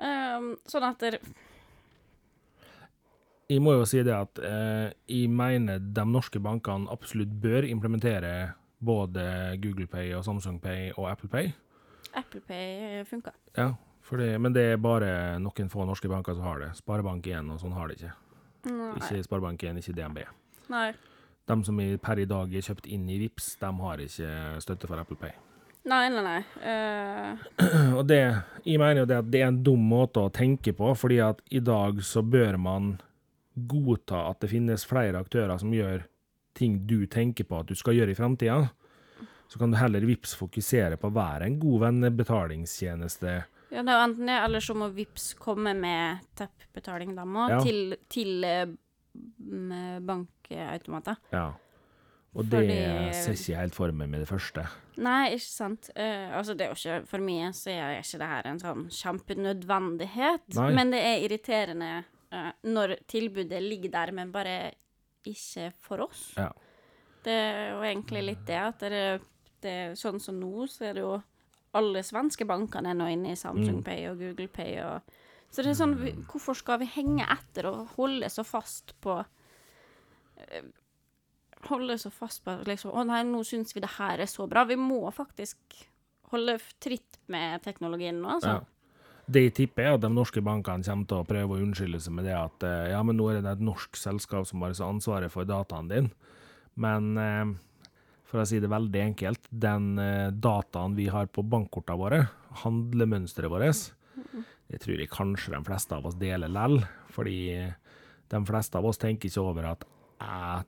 Um, 0.00 0.54
sånn 0.64 0.86
at 0.88 0.98
der 1.02 1.18
Jeg 3.50 3.60
må 3.60 3.74
jo 3.74 3.84
si 3.88 4.00
det 4.06 4.14
at 4.14 4.38
eh, 4.46 4.92
jeg 5.10 5.28
mener 5.28 5.80
de 5.82 6.04
norske 6.06 6.38
bankene 6.40 6.88
absolutt 6.92 7.32
bør 7.42 7.66
implementere 7.66 8.52
både 8.80 9.24
Google 9.60 9.88
Pay 9.90 10.14
og 10.16 10.22
Samsung 10.24 10.60
Pay 10.62 10.92
og 10.94 11.08
Apple 11.10 11.28
Pay. 11.28 11.50
Apple 12.14 12.40
Pay 12.46 13.02
funka. 13.10 13.32
Ja, 13.58 13.72
for 14.06 14.22
det, 14.22 14.38
men 14.40 14.54
det 14.54 14.62
er 14.72 14.80
bare 14.80 15.10
noen 15.42 15.68
få 15.70 15.84
norske 15.84 16.08
banker 16.08 16.38
som 16.38 16.46
har 16.46 16.62
det. 16.62 16.70
Sparebank1 16.78 17.50
og 17.52 17.60
sånn 17.60 17.74
har 17.76 17.90
det 17.90 17.98
ikke. 17.98 18.14
Nei. 18.70 18.92
Ikke 19.00 19.20
Sparebank1, 19.26 19.82
ikke 19.82 19.96
DNB. 19.98 20.22
Nei. 20.70 20.88
De 21.48 21.64
som 21.64 21.78
per 22.02 22.18
i 22.18 22.28
dag 22.28 22.52
er 22.54 22.66
kjøpt 22.66 22.86
inn 22.86 23.08
i 23.10 23.18
VIPS, 23.18 23.54
de 23.60 23.70
har 23.80 24.02
ikke 24.04 24.34
støtte 24.62 24.90
for 24.90 25.00
Apple 25.00 25.16
Pay. 25.20 25.32
Nei, 25.88 26.08
nei, 26.12 26.22
nei. 26.22 26.40
Uh... 26.60 27.96
Og 27.98 28.04
det, 28.06 28.20
jeg 28.66 28.80
mener 28.80 29.02
jo 29.02 29.08
det 29.08 29.20
at 29.22 29.30
det 29.32 29.40
er 29.40 29.48
en 29.48 29.62
dum 29.64 29.80
måte 29.90 30.20
å 30.20 30.32
tenke 30.32 30.74
på, 30.76 30.92
fordi 30.98 31.20
at 31.24 31.40
i 31.50 31.62
dag 31.64 32.02
så 32.04 32.22
bør 32.22 32.58
man 32.60 32.90
godta 33.54 34.26
at 34.28 34.42
det 34.44 34.52
finnes 34.52 34.84
flere 34.88 35.20
aktører 35.20 35.56
som 35.60 35.72
gjør 35.74 36.04
ting 36.56 36.82
du 36.86 37.06
tenker 37.10 37.48
på 37.48 37.62
at 37.62 37.70
du 37.70 37.78
skal 37.78 37.96
gjøre 37.96 38.12
i 38.12 38.18
framtida. 38.18 38.60
Så 39.50 39.58
kan 39.58 39.72
du 39.72 39.78
heller 39.80 40.04
vips 40.06 40.36
fokusere 40.38 41.00
på 41.00 41.08
å 41.08 41.16
være 41.16 41.48
en 41.48 41.56
god 41.58 41.80
vennebetalingstjeneste. 41.86 43.32
ja, 43.70 43.82
det 43.82 43.90
er 43.90 43.96
jo 43.96 44.04
enten 44.04 44.30
det, 44.30 44.36
eller 44.44 44.62
så 44.62 44.76
må 44.78 44.90
Vips 44.94 45.32
komme 45.38 45.72
med 45.74 46.22
teppbetaling, 46.38 47.16
da 47.16 47.24
òg, 47.24 47.56
Ja. 47.56 47.58
til, 47.64 47.96
til 48.10 48.44
eh, 48.44 48.66
m- 50.50 51.16
Ja. 51.32 51.52
Og 52.32 52.44
det 52.48 52.60
Fordi- 52.60 53.14
ser 53.14 53.32
ikke 53.32 53.48
jeg 53.52 53.56
helt 53.58 53.74
for 53.74 53.90
meg 53.92 54.08
med 54.08 54.20
det 54.20 54.28
første. 54.28 54.66
Nei, 54.98 55.30
ikke 55.34 55.40
sant. 55.50 55.90
Uh, 55.96 56.30
altså, 56.38 56.54
det 56.56 56.60
er 56.66 56.68
jo 56.74 56.74
ikke 56.78 57.06
For 57.08 57.18
meg 57.18 57.52
så 57.54 57.70
er 57.70 57.98
ikke 58.00 58.18
det 58.18 58.28
her 58.28 58.46
en 58.46 58.58
sånn 58.60 58.84
kjempenødvendighet. 58.88 60.54
Nei. 60.54 60.72
Men 60.74 60.90
det 60.92 61.00
er 61.00 61.24
irriterende 61.28 62.04
uh, 62.32 62.52
når 62.64 62.96
tilbudet 63.10 63.60
ligger 63.62 63.90
der, 63.90 64.12
men 64.12 64.30
bare 64.32 64.72
ikke 65.26 65.72
for 65.82 66.02
oss. 66.06 66.32
Ja. 66.36 66.50
Det 67.24 67.32
er 67.32 67.70
jo 67.74 67.80
egentlig 67.84 68.22
litt 68.24 68.46
det 68.46 68.56
at 68.60 68.78
det, 68.80 69.20
det 69.60 69.74
Sånn 69.98 70.20
som 70.22 70.38
nå, 70.40 70.66
så 70.70 70.86
er 70.88 70.94
det 70.94 71.02
jo 71.02 71.18
alle 71.74 72.00
svenske 72.02 72.46
bankene 72.48 72.90
er 72.90 72.94
nå 72.98 73.10
inne 73.12 73.32
i 73.34 73.38
Samsung 73.38 73.82
Mm. 73.82 73.84
Pay 73.84 74.06
og 74.10 74.18
Google 74.18 74.48
Pay 74.48 74.78
og 74.82 75.02
Så 75.52 75.62
det 75.64 75.72
er 75.72 75.84
sånn, 75.84 75.96
hvorfor 76.30 76.54
skal 76.54 76.78
vi 76.78 76.86
henge 76.86 77.26
etter 77.26 77.66
og 77.66 77.88
holde 77.96 78.28
så 78.30 78.44
fast 78.46 78.92
på 79.02 79.16
Holde 81.68 81.98
så 82.00 82.08
fast 82.08 82.40
på 82.44 82.54
liksom 82.64 82.94
Å 82.96 83.02
nei, 83.04 83.20
nå 83.28 83.42
syns 83.44 83.74
vi 83.76 83.82
det 83.84 83.92
her 83.98 84.22
er 84.22 84.28
så 84.30 84.46
bra. 84.48 84.64
Vi 84.64 84.78
må 84.80 85.02
faktisk 85.12 85.58
holde 86.30 86.56
tritt 86.82 87.18
med 87.30 87.60
teknologien 87.64 88.20
nå, 88.22 88.36
altså. 88.38 88.60
Ja. 88.60 88.80
Det 89.30 89.42
jeg 89.44 89.54
tipper, 89.54 89.84
er 89.86 89.96
at 89.96 90.02
de 90.02 90.10
norske 90.10 90.42
bankene 90.42 90.82
kommer 90.86 91.06
til 91.06 91.20
å 91.20 91.26
prøve 91.26 91.54
å 91.54 91.62
unnskylde 91.62 92.00
seg 92.02 92.14
med 92.16 92.26
det 92.26 92.34
at 92.34 92.64
eh, 92.66 92.90
ja, 92.90 93.02
men 93.06 93.18
nå 93.18 93.28
er 93.30 93.42
det 93.44 93.52
et 93.52 93.62
norsk 93.62 93.98
selskap 93.98 94.48
som 94.48 94.64
har 94.64 94.74
ansvaret 94.86 95.30
for 95.30 95.46
dataen 95.46 95.90
din. 95.90 96.08
Men 96.80 97.12
eh, 97.20 97.52
for 98.30 98.42
å 98.42 98.46
si 98.48 98.58
det 98.62 98.70
veldig 98.70 99.04
enkelt, 99.04 99.46
den 99.50 99.92
eh, 100.02 100.32
dataen 100.34 100.96
vi 100.98 101.06
har 101.12 101.30
på 101.30 101.44
bankkortene 101.46 102.00
våre, 102.00 102.20
handlemønsteret 102.64 103.52
vårt, 103.52 103.86
det 104.70 104.82
tror 104.82 104.98
jeg 105.02 105.10
kanskje 105.10 105.54
de 105.54 105.62
fleste 105.66 105.96
av 105.96 106.06
oss 106.06 106.18
deler 106.18 106.50
lell, 106.50 106.80
fordi 107.10 107.38
de 108.30 108.42
fleste 108.46 108.78
av 108.78 108.86
oss 108.86 109.00
tenker 109.02 109.30
ikke 109.30 109.42
over 109.42 109.72
at 109.72 109.86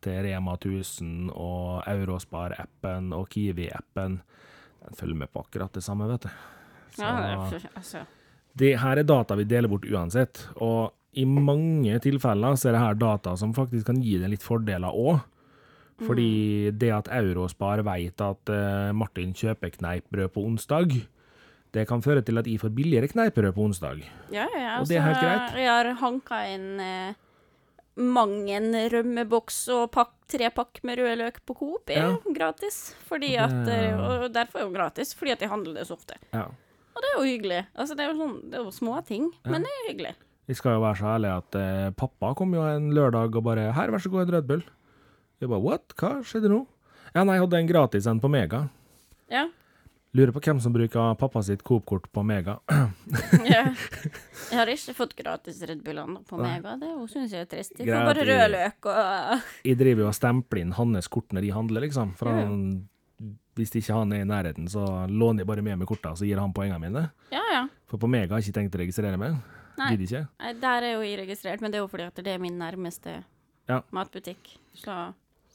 til 0.01 0.23
Rema 0.25 0.55
1000 0.57 1.31
og 1.35 1.83
Eurospar-appen 1.87 3.13
og 3.17 3.29
Kiwi-appen, 3.33 4.19
den 4.83 4.97
følger 4.99 5.19
med 5.23 5.33
på 5.33 5.45
akkurat 5.45 5.73
det 5.77 5.83
samme, 5.85 6.09
vet 6.09 6.23
du. 6.27 6.29
Så- 6.97 7.03
Ja, 7.03 7.49
det 7.51 7.69
altså. 7.77 8.07
det 8.57 8.79
her 8.81 8.99
er 8.99 9.03
data 9.03 9.35
vi 9.35 9.45
deler 9.45 9.69
bort 9.69 9.85
uansett, 9.85 10.47
og 10.57 10.93
i 11.15 11.25
mange 11.25 11.99
tilfeller 12.01 12.57
så 12.57 12.69
er 12.69 12.73
det 12.73 12.81
her 12.81 12.95
data 12.95 13.37
som 13.37 13.53
faktisk 13.55 13.87
kan 13.87 14.01
gi 14.03 14.19
deg 14.19 14.31
litt 14.31 14.43
fordeler 14.43 14.89
òg. 14.93 15.21
Fordi 16.03 16.71
det 16.77 16.91
at 16.91 17.09
Eurospar 17.13 17.83
vet 17.87 18.21
at 18.21 18.49
eh, 18.51 18.93
Martin 18.93 19.33
kjøper 19.33 19.71
kneippbrød 19.77 20.33
på 20.35 20.43
onsdag, 20.49 21.07
det 21.73 21.87
kan 21.89 22.03
føre 22.03 22.23
til 22.25 22.39
at 22.39 22.47
jeg 22.47 22.59
får 22.59 22.73
billigere 22.75 23.09
kneippbrød 23.09 23.53
på 23.55 23.63
onsdag. 23.69 24.03
Ja, 24.33 24.47
ja, 24.57 24.81
Og 24.81 24.89
det 24.89 24.97
er 24.97 25.03
helt 25.07 25.17
altså, 25.17 25.29
greit. 25.29 25.61
Jeg 25.63 25.69
har 25.69 25.95
hanka 26.03 26.41
inn 26.55 26.81
eh, 26.81 27.15
mang 27.97 28.49
en 28.51 28.73
rømmeboks 28.93 29.69
og 29.75 29.91
pakk, 29.93 30.13
tre 30.33 30.49
pakk 30.51 30.81
med 30.87 30.99
rød 30.99 31.19
løk 31.21 31.41
på 31.47 31.55
Coop 31.59 31.91
er 31.93 31.99
Ja. 32.01 32.17
gratis. 32.33 32.95
Fordi 33.09 33.35
at, 33.37 33.53
og 34.01 34.33
derfor 34.33 34.59
er 34.61 34.67
jo 34.67 34.73
gratis, 34.75 35.15
fordi 35.15 35.33
at 35.33 35.41
jeg 35.41 35.51
handler 35.51 35.75
det 35.75 35.87
så 35.87 35.95
ofte. 35.99 36.17
Ja. 36.33 36.47
Og 36.93 37.01
det 37.05 37.09
er 37.11 37.17
jo 37.19 37.25
hyggelig. 37.29 37.67
Altså, 37.77 37.97
det 37.97 38.05
er 38.05 38.13
jo 38.13 38.19
sånn, 38.21 38.51
det 38.51 38.59
er 38.59 38.65
jo 38.65 38.71
små 38.71 38.99
ting, 39.07 39.31
men 39.45 39.63
det 39.65 39.71
er 39.71 39.89
hyggelig. 39.93 40.15
Vi 40.49 40.55
skal 40.55 40.75
jo 40.77 40.81
være 40.83 40.99
så 40.99 41.07
ærlig 41.15 41.31
at 41.37 41.55
eh, 41.55 41.91
pappa 41.97 42.35
kom 42.35 42.53
jo 42.55 42.63
en 42.67 42.91
lørdag 42.93 43.37
og 43.37 43.45
bare 43.45 43.73
'Her, 43.73 43.91
vær 43.91 44.01
så 44.03 44.11
god, 44.11 44.27
en 44.29 44.35
Red 44.35 44.49
Bull'. 44.49 44.65
Vi 45.41 45.47
bare 45.47 45.61
'What? 45.63 45.95
Hva 45.97 46.23
skjedde 46.25 46.49
nå?' 46.51 46.67
Ja, 47.15 47.25
nei, 47.25 47.35
jeg 47.37 47.43
hadde 47.45 47.59
en 47.61 47.67
gratis 47.69 48.07
en 48.07 48.21
på 48.21 48.29
Mega. 48.31 48.69
Ja. 49.31 49.49
Lurer 50.13 50.33
på 50.37 50.41
hvem 50.45 50.59
som 50.61 50.75
bruker 50.75 51.15
pappa 51.17 51.41
sitt 51.43 51.63
Coop-kort 51.65 52.11
på 52.13 52.23
Mega. 52.23 52.59
ja. 53.49 53.63
Jeg 54.51 54.59
har 54.59 54.69
ikke 54.69 54.93
fått 54.99 55.15
gratis 55.17 55.63
Red 55.65 55.81
Bull 55.87 56.03
ennå 56.03 56.21
på 56.29 56.37
Mega. 56.37 56.75
Det 56.77 56.91
syns 57.09 57.33
jeg 57.33 57.47
er 57.47 57.49
trist. 57.49 57.79
Jeg 57.81 57.89
får 57.89 58.11
bare 58.11 58.27
rød 58.29 58.51
løk 58.53 58.89
og 58.93 59.47
Jeg 59.65 59.79
driver 59.81 60.05
jo 60.05 60.09
og 60.11 60.17
stempler 60.19 60.61
inn 60.67 60.75
hans 60.77 61.09
kort 61.09 61.33
når 61.33 61.47
jeg 61.49 61.57
handler, 61.57 61.87
liksom. 61.87 62.13
For 62.21 62.29
han, 62.29 62.59
hvis 63.57 63.73
ikke 63.81 63.97
han 63.97 64.13
er 64.13 64.27
i 64.27 64.29
nærheten, 64.29 64.69
så 64.69 64.85
låner 65.09 65.47
jeg 65.47 65.51
bare 65.55 65.65
med 65.65 65.81
meg 65.81 65.89
korta, 65.89 66.13
så 66.19 66.29
gir 66.29 66.43
han 66.45 66.53
poengene 66.53 66.83
mine. 66.85 67.07
Ja, 67.33 67.47
ja. 67.55 67.65
For 67.89 67.97
på 68.05 68.11
Mega 68.13 68.35
har 68.37 68.45
jeg 68.45 68.51
ikke 68.53 68.59
tenkt 68.61 68.77
å 68.77 68.83
registrere 68.85 69.17
meg. 69.25 69.41
Nei. 69.81 69.91
Gidder 69.95 70.05
ikke. 70.11 70.55
Der 70.61 70.91
er 70.91 70.97
jo 70.99 71.09
jeg 71.09 71.23
registrert, 71.23 71.65
men 71.65 71.73
det 71.73 71.81
er 71.81 71.87
jo 71.87 71.89
fordi 71.89 72.11
at 72.13 72.21
det 72.21 72.37
er 72.37 72.43
min 72.43 72.61
nærmeste 72.61 73.23
Ja. 73.71 73.81
matbutikk. 73.97 74.59
Så 74.77 75.01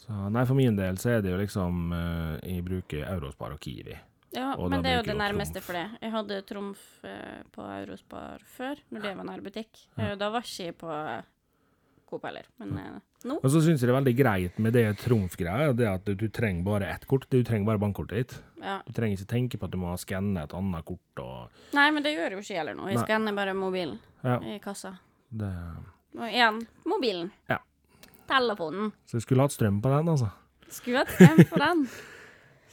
Så 0.01 0.29
nei, 0.33 0.45
for 0.49 0.57
min 0.57 0.75
del 0.77 0.97
så 0.97 1.13
er 1.17 1.21
det 1.21 1.29
jo 1.33 1.37
liksom 1.37 1.91
eh, 1.93 2.39
Jeg 2.55 2.63
bruker 2.65 3.05
Eurospar 3.13 3.53
og 3.53 3.59
Kiwi. 3.61 3.93
Ja, 4.35 4.53
Og 4.59 4.69
men 4.69 4.81
det 4.83 4.91
er 4.91 4.97
jo 4.99 5.05
det 5.07 5.15
nærmeste 5.17 5.61
Trumf. 5.61 5.65
for 5.65 5.73
det. 5.77 5.85
Jeg 6.03 6.11
hadde 6.11 6.41
Trumf 6.49 6.81
eh, 7.07 7.41
på 7.55 7.63
Eurospar 7.63 8.41
før, 8.43 8.81
når 8.91 9.01
det 9.05 9.13
var 9.17 9.27
nærbutikk. 9.29 9.81
Ja. 9.97 10.15
Da 10.19 10.29
var 10.33 10.43
ikke 10.43 10.65
jeg 10.67 10.75
på 10.81 10.89
eh, 10.91 11.21
Coop 12.07 12.23
heller. 12.27 12.45
Men 12.59 12.75
ja. 12.79 12.91
nå 13.27 13.37
Og 13.43 13.47
så 13.51 13.59
syns 13.63 13.81
jeg 13.81 13.87
det 13.87 13.93
er 13.93 13.97
veldig 13.99 14.15
greit 14.19 14.59
med 14.63 14.75
det 14.75 14.85
Tromf-greia, 15.01 15.73
det 15.75 15.87
at 15.89 16.05
du, 16.07 16.27
trenger 16.31 16.63
bare 16.63 16.87
ett 16.93 17.05
kort. 17.07 17.25
Du 17.31 17.39
trenger 17.43 17.67
bare 17.67 17.81
bankkortet 17.83 18.17
ditt. 18.17 18.35
ja. 18.63 18.77
Du 18.87 18.93
trenger 18.95 19.17
ikke 19.17 19.31
tenke 19.31 19.59
på 19.59 19.67
at 19.67 19.71
du 19.75 19.79
må 19.81 19.95
skanne 19.99 20.43
et 20.43 20.53
annet 20.55 20.85
kort 20.87 21.23
og 21.23 21.63
Nei, 21.75 21.87
men 21.91 22.03
det 22.03 22.15
gjør 22.15 22.37
jo 22.37 22.43
ikke 22.43 22.59
heller 22.59 22.75
nå. 22.79 22.87
Jeg 22.91 22.99
Nei. 22.99 23.05
skanner 23.07 23.35
bare 23.35 23.53
mobilen 23.55 23.99
i 24.43 24.59
kassa. 24.63 24.97
det 25.31 25.51
Og 26.17 26.27
igjen, 26.27 26.61
mobilen. 26.85 27.31
Ja. 27.49 27.59
Telefonen. 28.27 28.91
Så 29.07 29.19
du 29.19 29.23
skulle 29.23 29.43
hatt 29.47 29.55
strøm 29.55 29.81
på 29.81 29.91
den, 29.91 30.07
altså. 30.11 30.31
Skulle 30.69 31.03
hatt 31.03 31.11
strøm 31.15 31.43
på 31.47 31.59
den. 31.63 31.87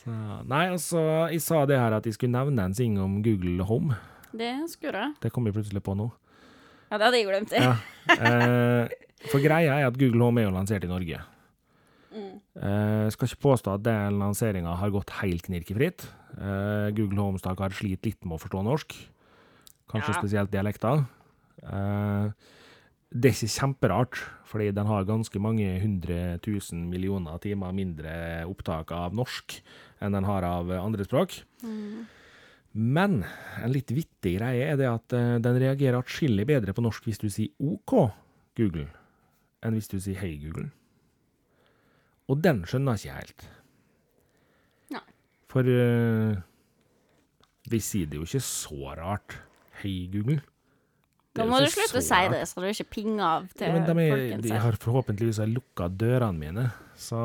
Så, 0.04 0.14
nei, 0.50 0.64
altså, 0.68 1.00
jeg 1.32 1.40
sa 1.40 1.62
det 1.66 1.78
her 1.80 1.94
at 1.96 2.04
jeg 2.04 2.14
skulle 2.18 2.34
nevne 2.36 2.66
en 2.68 2.74
ting 2.76 2.98
om 3.00 3.22
Google 3.24 3.64
Home. 3.64 3.96
Det 4.36 4.52
skulle 4.72 4.98
jeg. 5.00 5.14
Det 5.22 5.30
kom 5.32 5.46
jeg 5.48 5.54
plutselig 5.56 5.80
på 5.86 5.94
nå. 5.96 6.10
Ja, 6.90 6.98
det 6.98 7.06
hadde 7.06 7.20
jeg 7.22 7.28
glemt. 7.30 7.54
Ja. 7.56 7.74
Eh, 8.14 8.90
for 9.30 9.40
greia 9.40 9.78
er 9.80 9.86
at 9.88 9.96
Google 9.96 10.20
Home 10.26 10.42
er 10.42 10.44
jo 10.50 10.52
lansert 10.52 10.84
i 10.84 10.90
Norge. 10.90 11.22
Eh, 12.14 13.06
skal 13.10 13.26
ikke 13.30 13.40
påstå 13.46 13.72
at 13.78 13.82
den 13.86 14.18
lanseringa 14.20 14.74
har 14.78 14.92
gått 14.92 15.10
helt 15.22 15.46
knirkefritt. 15.48 16.04
Eh, 16.36 16.90
Google 16.94 17.18
Home 17.22 17.40
stakkar 17.40 17.72
sliter 17.74 18.10
litt 18.12 18.20
med 18.28 18.36
å 18.36 18.42
forstå 18.44 18.60
norsk. 18.66 18.92
Kanskje 19.90 20.12
Ja. 20.12 20.18
spesielt 20.20 20.50
dialekter. 20.52 21.06
Eh, 21.64 22.28
det 23.14 23.30
er 23.30 23.36
ikke 23.36 23.54
kjemperart, 23.54 24.18
fordi 24.50 24.72
den 24.74 24.88
har 24.90 25.06
ganske 25.06 25.38
mange 25.42 25.68
hundre 25.82 26.36
tusen 26.42 26.88
millioner 26.90 27.38
timer 27.42 27.74
mindre 27.74 28.14
opptak 28.50 28.90
av 28.94 29.14
norsk 29.14 29.60
enn 30.02 30.16
den 30.16 30.26
har 30.26 30.46
av 30.48 30.72
andre 30.80 31.06
språk. 31.06 31.36
Men 32.74 33.20
en 33.62 33.70
litt 33.70 33.92
vittig 33.94 34.34
greie 34.40 34.66
er 34.66 34.78
det 34.80 34.88
at 34.90 35.14
eh, 35.14 35.36
den 35.38 35.60
reagerer 35.62 36.00
atskillig 36.00 36.46
bedre 36.48 36.74
på 36.74 36.82
norsk 36.82 37.06
hvis 37.06 37.22
du 37.22 37.28
sier 37.30 37.52
OK, 37.62 37.94
Google, 38.58 38.88
enn 39.62 39.78
hvis 39.78 39.92
du 39.92 40.00
sier 40.02 40.18
Hei, 40.18 40.34
Google. 40.42 40.72
Og 42.26 42.40
den 42.42 42.64
skjønner 42.66 42.98
jeg 42.98 43.04
ikke 43.04 43.20
helt. 43.20 43.46
Nei. 44.96 45.04
For 45.52 45.70
uh, 45.70 46.34
vi 47.70 47.80
sier 47.84 48.10
det 48.10 48.18
jo 48.18 48.26
ikke 48.26 48.42
så 48.42 48.96
rart. 48.98 49.38
Hei, 49.84 50.08
Google. 50.10 50.40
Da 51.34 51.44
må 51.48 51.58
du 51.58 51.66
slutte 51.66 51.98
å 51.98 52.04
si 52.04 52.18
det, 52.30 52.40
så 52.46 52.62
du 52.62 52.68
ikke 52.70 52.86
pinger 52.94 53.24
av 53.26 53.46
til 53.58 53.72
Ja, 53.72 53.80
de, 53.88 53.94
er, 54.06 54.34
de 54.44 54.58
har 54.62 54.76
forhåpentligvis 54.78 55.40
lukka 55.50 55.88
dørene 55.90 56.38
mine. 56.38 56.66
Så, 56.94 57.18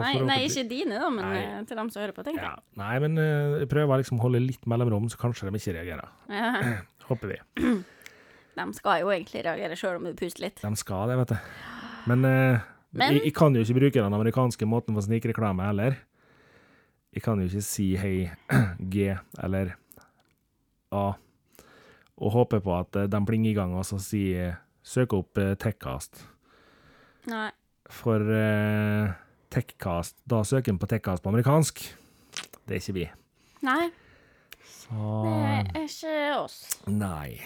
Nei, 0.00 0.16
nei, 0.26 0.40
ikke 0.48 0.64
dine, 0.66 0.98
da, 0.98 1.06
men 1.14 1.28
Nei. 1.30 1.42
eh, 1.44 1.60
til 1.68 1.78
dem 1.78 1.90
som 1.94 2.02
hører 2.02 2.14
på, 2.16 2.24
tenker 2.26 2.42
ja, 2.42 2.56
jeg. 2.56 2.64
Nei, 2.80 2.94
men 3.04 3.20
uh, 3.22 3.60
jeg 3.60 3.68
prøver 3.70 4.02
liksom 4.02 4.18
å 4.18 4.24
holde 4.24 4.40
litt 4.42 4.66
mellomrom, 4.66 5.06
så 5.12 5.20
kanskje 5.20 5.46
de 5.46 5.60
ikke 5.60 5.76
reagerer. 5.76 6.10
Ja. 6.26 6.50
Håper 7.08 7.34
vi. 7.34 7.38
De 8.58 8.64
skal 8.76 8.98
jo 9.00 9.12
egentlig 9.14 9.46
reagere 9.46 9.76
sjøl 9.78 9.96
om 9.96 10.10
du 10.10 10.18
puster 10.18 10.44
litt. 10.44 10.58
De 10.60 10.70
skal 10.76 11.08
det, 11.08 11.14
vet 11.22 11.30
du. 11.32 11.52
Men, 12.10 12.26
uh, 12.26 12.64
Men- 12.90 13.14
Jeg, 13.14 13.22
jeg 13.30 13.34
kan 13.38 13.54
jo 13.56 13.62
ikke 13.64 13.78
bruke 13.78 14.02
den 14.02 14.18
amerikanske 14.18 14.66
måten 14.68 14.98
for 14.98 15.06
snikreklame 15.06 15.70
heller. 15.70 15.96
Jeg 17.14 17.24
kan 17.24 17.40
jo 17.40 17.46
ikke 17.46 17.64
si 17.64 17.92
hei, 17.96 18.16
G 18.92 19.14
eller 19.38 19.76
A, 20.92 21.12
og 22.22 22.34
håper 22.36 22.62
på 22.62 22.74
at 22.76 22.98
eh, 23.00 23.08
de 23.10 23.20
plinger 23.26 23.50
i 23.50 23.56
gang 23.56 23.74
og 23.74 23.86
så 23.88 23.98
sier 24.02 24.60
søk 24.86 25.14
opp 25.16 25.40
eh, 25.42 25.54
Techcast. 25.60 26.22
Nei. 27.30 27.48
For 27.92 28.22
eh, 28.22 29.10
Techcast, 29.52 30.16
da 30.28 30.42
søker 30.46 30.72
en 30.72 30.80
på 30.80 30.88
Techcast 30.90 31.24
på 31.24 31.32
amerikansk. 31.32 31.82
Det 32.62 32.78
er 32.78 32.80
ikke 32.80 32.96
vi. 32.96 33.08
Nei, 33.66 33.90
Så 34.66 35.10
det 35.26 35.34
er 35.42 35.84
ikke 35.88 36.14
oss. 36.38 36.56
Nei. 36.90 37.40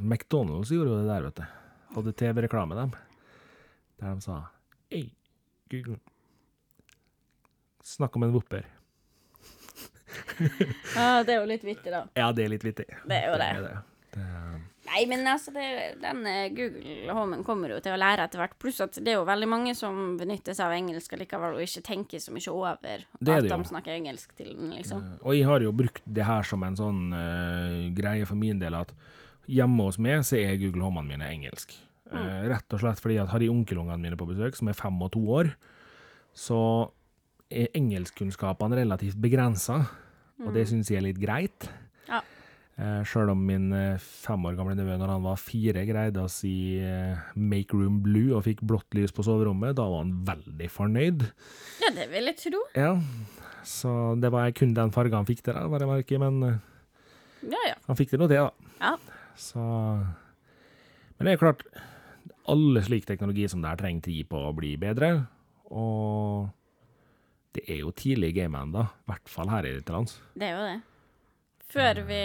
McDonald's 0.00 0.72
gjorde 0.72 0.94
jo 0.94 0.98
det 1.02 1.08
der, 1.10 1.28
vet 1.28 1.40
du. 1.40 1.44
Hadde 1.94 2.16
TV-reklame, 2.16 2.76
dem. 2.78 2.92
Der 4.00 4.14
de 4.16 4.24
sa 4.24 4.40
Hey, 4.90 5.10
Google. 5.70 6.00
Snakk 7.86 8.16
om 8.16 8.24
en 8.26 8.32
whopper. 8.34 8.64
Ja, 10.96 11.22
det 11.26 11.36
er 11.36 11.38
jo 11.40 11.46
litt 11.50 11.64
vittig, 11.66 11.92
da. 11.92 12.04
Ja, 12.18 12.32
det 12.36 12.46
er 12.46 12.52
litt 12.54 12.66
vittig. 12.66 12.88
Det 12.88 13.16
er 13.20 13.30
jo 13.30 13.38
det. 13.40 13.52
det. 13.68 13.76
det 14.16 14.26
er- 14.26 14.58
Nei, 14.90 15.04
men 15.06 15.20
altså, 15.28 15.52
det, 15.54 15.64
den 16.02 16.24
eh, 16.26 16.48
Google 16.50 17.14
Homen 17.14 17.44
kommer 17.46 17.70
jo 17.70 17.76
til 17.84 17.94
å 17.94 17.98
lære 18.00 18.24
etter 18.26 18.40
hvert. 18.42 18.56
Pluss 18.58 18.80
at 18.82 18.96
det 18.98 19.12
er 19.12 19.20
jo 19.20 19.26
veldig 19.28 19.46
mange 19.46 19.74
som 19.78 20.16
benytter 20.18 20.56
seg 20.56 20.66
av 20.66 20.74
engelsk 20.74 21.14
likevel, 21.20 21.54
og 21.54 21.62
ikke 21.62 21.84
tenker 21.86 22.22
så 22.22 22.34
mye 22.34 22.50
over 22.50 23.04
Det 23.20 23.36
er 23.36 23.44
at 23.44 23.52
de 23.52 23.68
snakker 23.70 23.94
engelsk 23.94 24.34
til 24.34 24.50
den, 24.56 24.72
liksom. 24.74 25.04
Og 25.22 25.36
jeg 25.36 25.46
har 25.46 25.62
jo 25.62 25.70
brukt 25.78 26.02
det 26.10 26.26
her 26.26 26.48
som 26.48 26.66
en 26.66 26.80
sånn 26.80 27.04
uh, 27.14 27.86
greie 27.94 28.26
for 28.26 28.40
min 28.40 28.58
del, 28.58 28.74
at 28.80 28.90
hjemme 29.46 29.86
hos 29.86 30.00
meg 30.02 30.24
så 30.26 30.40
er 30.40 30.58
Google 30.58 30.88
Homene 30.88 31.12
mine 31.12 31.30
engelsk. 31.38 31.76
Eh, 32.10 32.46
rett 32.50 32.74
og 32.74 32.80
slett 32.82 32.98
fordi 32.98 33.20
at 33.22 33.30
har 33.30 33.42
jeg 33.42 33.52
onkelungene 33.52 34.02
mine 34.02 34.18
på 34.18 34.26
besøk, 34.26 34.56
som 34.58 34.70
er 34.70 34.78
fem 34.78 34.96
og 35.04 35.12
to 35.14 35.22
år, 35.30 35.52
så 36.34 36.58
er 37.50 37.70
engelskkunnskapene 37.78 38.78
relativt 38.78 39.18
begrensa, 39.22 39.84
og 40.40 40.52
det 40.56 40.66
syns 40.70 40.90
jeg 40.90 41.00
er 41.00 41.06
litt 41.08 41.20
greit. 41.20 41.68
Ja. 42.08 42.20
Uh, 42.80 43.02
Sjøl 43.04 43.28
om 43.28 43.42
min 43.44 43.66
eh, 43.76 44.00
fem 44.00 44.44
år 44.48 44.54
gamle 44.56 44.72
nevø 44.78 44.94
når 44.96 45.10
han 45.12 45.24
var 45.26 45.40
fire, 45.40 45.82
greide 45.84 46.22
å 46.22 46.30
si 46.32 46.78
uh, 46.80 47.18
'make 47.36 47.76
room 47.76 47.98
blue' 48.00 48.32
og 48.38 48.46
fikk 48.46 48.62
blått 48.64 48.96
lys 48.96 49.12
på 49.12 49.24
soverommet, 49.26 49.74
da 49.76 49.84
var 49.84 50.06
han 50.06 50.14
veldig 50.24 50.68
fornøyd. 50.72 51.26
Ja, 51.84 51.90
det 51.98 52.06
vil 52.08 52.30
jeg 52.30 52.38
tro. 52.40 52.62
Ja, 52.78 52.94
så 53.68 54.14
det 54.16 54.30
var 54.32 54.48
kun 54.56 54.72
den 54.78 54.94
fargen 54.96 55.18
han 55.18 55.28
fikk 55.28 55.42
til, 55.44 55.52
da, 55.58 55.66
bare 55.68 55.90
merke, 55.90 56.16
men 56.22 56.40
uh, 56.46 56.56
Ja, 57.44 57.60
ja. 57.68 57.76
han 57.84 58.00
fikk 58.00 58.14
det 58.14 58.22
nå 58.22 58.30
til, 58.32 58.48
da. 58.48 58.72
Ja. 58.80 58.96
Så 59.36 59.60
Men 59.60 61.28
det 61.28 61.34
er 61.34 61.42
klart, 61.42 61.66
alle 62.48 62.80
slik 62.84 63.04
teknologi 63.04 63.44
som 63.48 63.60
det 63.60 63.74
her 63.74 63.82
trenger 63.82 64.08
tid 64.08 64.28
på 64.30 64.40
å 64.40 64.56
bli 64.56 64.72
bedre, 64.80 65.26
og 65.68 66.48
det 67.56 67.64
er 67.68 67.80
jo 67.82 67.90
tidlig 67.92 68.30
i 68.30 68.36
gamet 68.42 68.62
ennå, 68.68 68.84
i 68.86 69.10
hvert 69.10 69.28
fall 69.28 69.48
her 69.50 69.66
i 69.66 69.72
lands. 69.90 70.20
Det 70.38 70.46
er 70.48 70.54
jo 70.56 70.66
det. 70.68 70.78
Før 71.70 72.00
vi, 72.08 72.20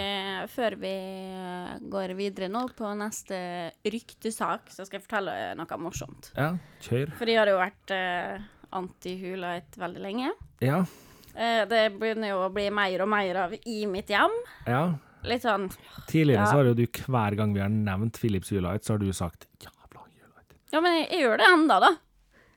før 0.50 0.74
vi 0.82 0.90
eh, 0.90 1.76
går 1.92 2.14
videre 2.18 2.48
nå 2.50 2.64
på 2.74 2.88
neste 2.98 3.36
ryktesak, 3.86 4.72
så 4.74 4.82
skal 4.86 4.98
jeg 4.98 5.04
fortelle 5.06 5.34
noe 5.58 5.78
morsomt. 5.78 6.32
Ja, 6.34 6.48
kjør. 6.82 7.12
For 7.18 7.30
jeg 7.30 7.38
har 7.38 7.50
jo 7.52 7.58
vært 7.60 7.92
eh, 7.94 8.46
anti-Hulite 8.74 9.82
veldig 9.82 10.02
lenge. 10.08 10.32
Ja, 10.64 10.84
Eh, 11.36 11.66
det 11.68 11.90
begynner 12.00 12.30
jo 12.30 12.36
å 12.46 12.48
bli 12.48 12.62
mer 12.72 13.02
og 13.04 13.10
mer 13.12 13.36
av 13.42 13.50
i 13.68 13.82
mitt 13.84 14.08
hjem. 14.08 14.32
ja. 14.66 14.94
Litt 15.28 15.42
sånn 15.44 15.66
Tidligere 16.08 16.38
Ja. 16.40 16.46
så 16.48 16.56
har 16.56 16.64
jo 16.70 16.72
du 16.78 16.86
hver 16.86 17.34
gang 17.36 17.52
vi 17.52 17.60
har 17.60 17.68
nevnt 17.68 18.16
Philips 18.16 18.48
Hulite, 18.54 18.80
så 18.86 18.94
har 18.94 18.98
du 19.02 19.12
sagt 19.12 19.44
jævla 19.60 20.00
Hulite'. 20.06 20.56
Ja, 20.72 20.80
men 20.80 20.94
jeg, 20.96 21.10
jeg 21.12 21.20
gjør 21.26 21.36
det 21.42 21.46
enda, 21.52 21.76
da. 21.84 21.90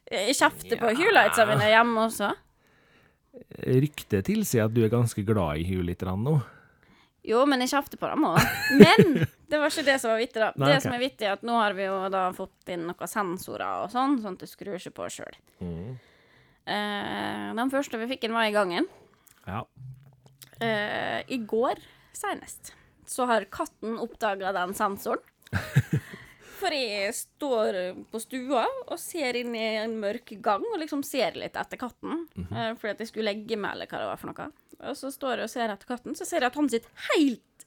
Jeg 0.10 0.36
kjefter 0.40 0.80
på 0.80 0.94
Ja. 0.94 0.96
Hulitesa 0.96 1.46
mine 1.50 1.68
hjemme 1.74 2.06
også. 2.08 2.30
Ryktet 3.60 4.28
tilsier 4.30 4.68
at 4.68 4.74
du 4.76 4.82
er 4.86 4.92
ganske 4.94 5.24
glad 5.26 5.62
i 5.62 5.68
Huliterne 5.70 6.18
nå. 6.24 6.40
Jo, 7.30 7.44
men 7.50 7.62
jeg 7.64 7.74
kjefter 7.74 8.00
på 8.00 8.10
dem 8.10 8.26
òg. 8.30 8.40
Men 8.80 9.26
det 9.52 9.60
var 9.60 9.72
ikke 9.72 9.86
det 9.90 9.98
som 10.02 10.14
var 10.14 10.22
vittig, 10.22 10.40
da. 10.42 10.52
Nei, 10.56 10.70
det 10.72 10.78
ok. 10.80 10.86
som 10.86 10.96
er 10.96 11.04
vittig, 11.04 11.28
er 11.28 11.36
at 11.36 11.46
nå 11.46 11.58
har 11.60 11.76
vi 11.78 11.86
jo 11.86 11.98
da 12.14 12.24
fått 12.36 12.72
inn 12.74 12.88
noen 12.88 13.12
sensorer 13.12 13.84
og 13.84 13.92
sånn, 13.94 14.18
sånn 14.24 14.38
at 14.38 14.46
det 14.46 14.50
skrur 14.52 14.80
seg 14.82 14.96
på 14.96 15.10
sjøl. 15.14 15.38
Mm. 15.60 16.00
Eh, 16.70 17.46
den 17.60 17.74
første 17.74 18.00
vi 18.02 18.10
fikk 18.14 18.28
inn, 18.28 18.36
var 18.38 18.48
i 18.50 18.56
gangen. 18.56 18.88
Ja. 19.46 19.64
Eh, 20.64 21.20
I 21.28 21.42
går 21.50 21.82
senest 22.16 22.74
så 23.10 23.26
har 23.26 23.48
katten 23.52 23.98
oppdaga 24.02 24.54
den 24.56 24.76
sensoren. 24.78 25.24
For 26.60 26.76
jeg 26.76 27.14
står 27.16 27.78
på 28.12 28.20
stua 28.20 28.66
og 28.88 28.98
ser 29.00 29.38
inn 29.40 29.54
i 29.56 29.66
en 29.80 29.94
mørk 30.02 30.34
gang 30.44 30.66
og 30.68 30.80
liksom 30.82 31.04
ser 31.08 31.38
litt 31.40 31.56
etter 31.60 31.80
katten. 31.80 32.26
eh, 32.52 32.74
fordi 32.80 32.92
at 32.96 33.04
jeg 33.06 33.12
skulle 33.12 33.32
legge 33.32 33.56
meg, 33.60 33.78
eller 33.78 33.88
hva 33.88 34.02
det 34.02 34.10
var 34.10 34.20
for 34.20 34.32
noe. 34.34 34.50
Og 34.90 34.98
så 35.00 35.12
står 35.12 35.40
jeg 35.40 35.50
og 35.50 35.54
ser 35.54 35.72
etter 35.74 35.88
katten, 35.90 36.16
så 36.16 36.28
ser 36.28 36.44
jeg 36.44 36.52
at 36.52 36.60
han 36.60 36.70
sitter 36.72 37.08
helt 37.14 37.66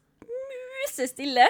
musestille 0.83 1.49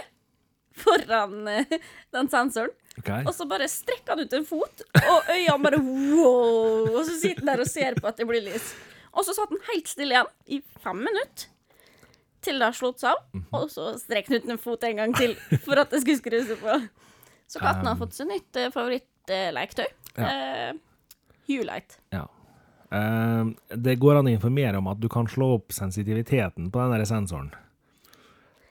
foran 0.82 1.48
eh, 1.48 1.76
den 2.14 2.30
sensoren. 2.32 2.72
Okay. 2.98 3.24
Og 3.24 3.32
så 3.34 3.46
bare 3.48 3.68
strekker 3.72 4.12
han 4.12 4.20
ut 4.20 4.34
en 4.36 4.44
fot, 4.44 4.82
og 5.00 5.30
øynene 5.32 5.62
bare 5.64 5.78
wow! 5.80 6.90
Og 6.92 7.06
så 7.08 7.14
sitter 7.16 7.40
han 7.40 7.48
der 7.54 7.62
og 7.64 7.70
ser 7.70 7.96
på 7.96 8.10
at 8.10 8.18
det 8.20 8.26
blir 8.28 8.44
lys. 8.44 8.74
Og 9.12 9.24
så 9.24 9.34
satt 9.36 9.52
han 9.52 9.62
helt 9.70 9.88
stille 9.88 10.14
igjen 10.16 10.28
i 10.52 10.60
fem 10.84 11.00
minutter. 11.00 11.48
Til 12.42 12.58
det 12.58 12.68
har 12.68 12.76
slått 12.76 13.00
seg 13.00 13.14
av. 13.14 13.40
Og 13.54 13.68
så 13.70 13.92
strekte 14.00 14.34
han 14.34 14.42
ut 14.42 14.52
en 14.52 14.60
fot 14.60 14.84
en 14.88 14.98
gang 14.98 15.12
til 15.16 15.36
for 15.62 15.78
at 15.80 15.92
det 15.94 16.02
skulle 16.02 16.18
skru 16.20 16.38
seg 16.48 16.60
på. 16.60 16.78
Så 17.52 17.60
katten 17.60 17.88
har 17.88 17.98
fått 18.00 18.16
seg 18.16 18.30
nytt 18.30 18.60
uh, 18.60 18.70
favorittleketøy. 18.72 19.90
Uh, 20.16 20.72
Hulite. 21.48 22.00
Ja. 22.14 22.26
Eh, 22.92 23.46
det 23.76 23.96
går 23.96 24.20
an 24.20 24.28
å 24.28 24.34
informere 24.34 24.80
om 24.80 24.88
at 24.92 25.00
du 25.00 25.08
kan 25.12 25.28
slå 25.30 25.54
opp 25.56 25.72
sensitiviteten 25.72 26.70
på 26.72 26.82
den 26.82 26.92
der 26.92 27.08
sensoren. 27.08 27.52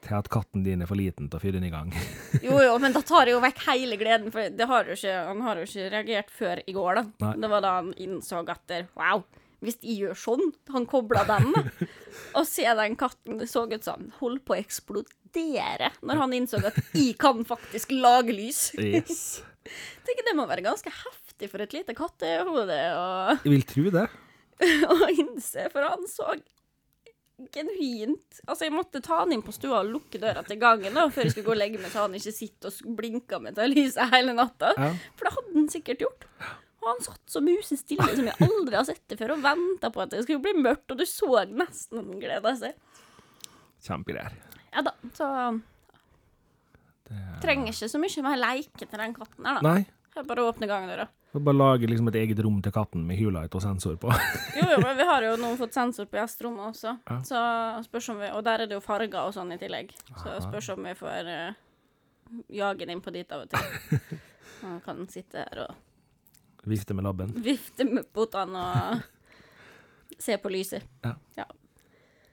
Til 0.02 0.18
at 0.18 0.30
katten 0.34 0.64
din 0.66 0.82
er 0.82 0.90
for 0.90 0.98
liten 0.98 1.30
til 1.30 1.38
å 1.38 1.42
fyre 1.42 1.58
den 1.58 1.68
i 1.70 1.74
gang. 1.74 1.94
Jo, 2.46 2.58
jo, 2.62 2.76
men 2.82 2.94
da 2.94 3.04
tar 3.06 3.28
det 3.28 3.36
jo 3.36 3.42
vekk 3.44 3.64
hele 3.68 3.98
gleden, 4.02 4.32
for 4.34 4.54
det 4.58 4.68
har 4.70 4.90
ikke, 4.94 5.18
han 5.30 5.44
har 5.46 5.62
jo 5.62 5.68
ikke 5.68 5.90
reagert 5.94 6.34
før 6.34 6.62
i 6.66 6.76
går, 6.78 7.02
da. 7.02 7.06
Nei. 7.26 7.36
Det 7.44 7.52
var 7.54 7.66
da 7.66 7.74
han 7.80 7.92
innså 8.02 8.42
at 8.42 8.64
der, 8.70 8.88
wow, 8.98 9.26
hvis 9.62 9.78
de 9.84 9.94
gjør 9.94 10.18
sånn, 10.18 10.48
han 10.74 10.88
kobla 10.90 11.24
dem, 11.30 11.52
og 12.38 12.46
ser 12.50 12.74
den 12.80 12.98
katten 13.00 13.38
det 13.42 13.50
så 13.52 13.68
ut 13.70 13.86
som 13.86 14.10
holdt 14.20 14.46
på 14.48 14.56
å 14.56 14.62
eksplodere 14.62 15.92
når 16.02 16.22
han 16.24 16.36
innså 16.36 16.62
at 16.66 16.80
jeg 16.98 17.14
kan 17.22 17.46
faktisk 17.48 17.94
lage 17.94 18.34
lys. 18.36 18.72
Yes. 18.82 19.42
tenker 20.08 20.26
det 20.28 20.38
må 20.38 20.48
være 20.50 20.66
ganske 20.66 20.92
heftig 20.92 21.52
for 21.52 21.64
et 21.64 21.76
lite 21.76 21.96
kattehode 21.98 22.80
å, 22.98 23.06
Jeg 23.44 23.54
vil 23.54 23.68
tro 23.70 23.86
det. 23.94 24.08
å 24.94 24.98
innse, 25.14 25.70
for 25.74 25.86
han 25.86 26.10
så 26.10 26.34
genuint 27.50 28.42
Altså, 28.46 28.68
jeg 28.68 28.74
måtte 28.76 29.02
ta 29.02 29.22
han 29.24 29.32
inn 29.34 29.42
på 29.42 29.54
stua 29.56 29.80
og 29.82 29.90
lukke 29.90 30.20
døra 30.22 30.44
til 30.46 30.60
gangen 30.62 30.94
da, 30.98 31.08
før 31.10 31.26
jeg 31.26 31.34
skulle 31.34 31.48
gå 31.50 31.56
og 31.56 31.62
legge 31.62 31.80
meg, 31.82 31.90
så 31.94 32.06
han 32.06 32.18
ikke 32.18 32.34
sitter 32.36 32.70
og 32.70 32.98
blinker 33.00 33.42
med 33.42 33.58
til 33.58 33.74
lyset 33.74 34.14
hele 34.14 34.36
natta. 34.38 34.74
Ja. 34.78 34.92
For 35.18 35.28
det 35.28 35.34
hadde 35.38 35.56
han 35.58 35.72
sikkert 35.74 36.06
gjort. 36.06 36.28
Og 36.82 36.88
han 36.90 37.04
satt 37.06 37.22
så 37.30 37.42
musestille 37.46 38.08
som 38.18 38.26
jeg 38.32 38.48
aldri 38.48 38.78
har 38.80 38.86
sett 38.88 39.04
det 39.12 39.20
før, 39.20 39.36
og 39.36 39.44
venta 39.46 39.92
på 39.94 40.02
at 40.02 40.14
det 40.16 40.24
skulle 40.26 40.42
bli 40.42 40.56
mørkt, 40.66 40.90
og 40.90 40.98
du 40.98 41.06
så 41.06 41.44
nesten 41.50 42.02
han 42.02 42.22
gleda 42.22 42.56
seg. 42.58 42.74
Kjempegreier. 43.86 44.34
Ja 44.72 44.82
da, 44.86 44.94
så 45.18 45.28
Trenger 47.42 47.74
ikke 47.74 47.90
så 47.92 48.00
mye 48.00 48.24
mer 48.24 48.38
leike 48.40 48.86
til 48.88 49.02
den 49.02 49.14
katten 49.16 49.48
her, 49.48 49.58
da. 49.60 49.74
Nei. 49.74 49.82
Jeg 50.16 50.28
bare 50.28 50.44
åpner 50.48 50.68
gangdøra. 50.68 51.06
Bare 51.32 51.56
lage 51.56 51.88
liksom 51.88 52.10
et 52.12 52.18
eget 52.20 52.40
rom 52.44 52.58
til 52.64 52.74
katten 52.76 53.04
med 53.08 53.20
Hulight 53.20 53.54
og 53.56 53.64
sensor 53.64 53.96
på. 54.00 54.12
Jo, 54.60 54.66
jo, 54.74 54.80
men 54.84 54.98
vi 55.00 55.06
har 55.08 55.24
jo 55.24 55.36
nå 55.40 55.54
fått 55.60 55.76
sensor 55.76 56.08
på 56.12 56.20
gjesterommet 56.20 56.74
også, 56.74 56.98
Ja. 57.08 57.20
så 57.28 57.44
spørs 57.86 58.10
om 58.12 58.20
vi 58.20 58.32
Og 58.36 58.44
der 58.44 58.64
er 58.66 58.68
det 58.72 58.76
jo 58.76 58.84
farger 58.84 59.22
og 59.22 59.34
sånn 59.36 59.54
i 59.56 59.60
tillegg, 59.62 59.94
så 60.24 60.36
spørs 60.44 60.70
om 60.76 60.84
vi 60.90 60.96
får 61.00 61.30
uh, 61.32 62.42
jage 62.52 62.84
den 62.84 62.98
inn 62.98 63.04
på 63.06 63.14
dit 63.16 63.32
av 63.32 63.46
og 63.46 63.54
til. 63.54 64.20
Han 64.66 64.82
kan 64.86 65.08
sitte 65.10 65.46
her 65.48 65.64
og 65.70 65.80
Vifte 66.70 66.94
med 66.94 67.08
labben. 67.08 67.32
vifte 67.42 67.86
med 67.90 68.06
potene 68.14 68.62
og 68.62 70.20
se 70.22 70.38
på 70.38 70.52
lyset. 70.54 70.86
Ja. 71.04 71.48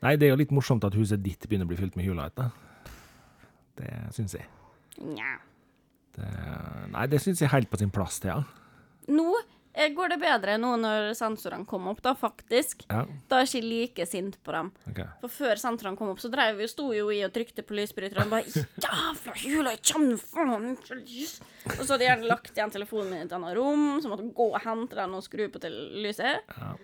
Nei, 0.05 0.15
det 0.21 0.29
er 0.29 0.35
jo 0.35 0.39
litt 0.39 0.53
morsomt 0.55 0.85
at 0.87 0.95
huset 0.95 1.23
ditt 1.25 1.49
begynner 1.49 1.67
å 1.67 1.73
bli 1.73 1.79
fylt 1.81 1.97
med 1.99 2.07
Hulight, 2.07 2.37
da. 2.39 2.51
Det 3.79 3.93
syns 4.15 4.37
jeg. 4.37 4.47
Nja. 5.03 5.39
Nei, 6.93 7.07
det 7.11 7.21
syns 7.23 7.41
jeg 7.41 7.49
er 7.49 7.55
helt 7.57 7.71
på 7.71 7.81
sin 7.81 7.91
plass, 7.95 8.19
Thea. 8.23 8.41
Nå 9.09 9.27
eh, 9.41 9.49
går 9.95 10.09
det 10.11 10.17
bedre 10.19 10.57
nå 10.59 10.73
når 10.83 11.13
sensorene 11.15 11.67
kom 11.69 11.87
opp, 11.91 12.01
da, 12.03 12.15
faktisk. 12.19 12.83
Ja, 12.91 13.05
Da 13.31 13.39
er 13.39 13.45
jeg 13.47 13.63
ikke 13.63 13.69
like 13.69 14.07
sint 14.11 14.39
på 14.43 14.55
dem. 14.57 14.73
ok. 14.91 15.01
For 15.23 15.29
før 15.37 15.61
sensorene 15.63 15.97
kom 16.01 16.11
opp, 16.11 16.19
så 16.23 16.31
drev 16.33 16.59
vi 16.59 16.67
sto 16.71 16.89
jo 16.97 17.07
i 17.15 17.21
og 17.27 17.33
trykte 17.37 17.63
på 17.63 17.77
lysbryterne. 17.79 18.27
Bare 18.33 18.43
'Jævla 18.49 19.35
jula, 19.45 19.77
kjem 19.79 20.19
faen 20.19 20.73
ikke 20.75 20.99
lys!» 20.99 21.39
Og 21.79 21.85
så 21.87 21.93
hadde 21.95 22.05
jeg 22.05 22.11
gjerne 22.17 22.29
lagt 22.33 22.53
igjen 22.57 22.75
telefonen 22.75 23.11
min 23.11 23.23
i 23.23 23.27
et 23.29 23.33
annet 23.39 23.57
rom, 23.57 24.01
så 24.03 24.09
måtte 24.11 24.25
jeg 24.27 24.35
gå 24.35 24.49
og 24.55 24.61
hente 24.67 24.97
den 24.99 25.15
og 25.15 25.23
skru 25.23 25.49
på 25.49 25.61
til 25.61 25.73
lyset. 26.03 26.41
Ja. 26.59 26.75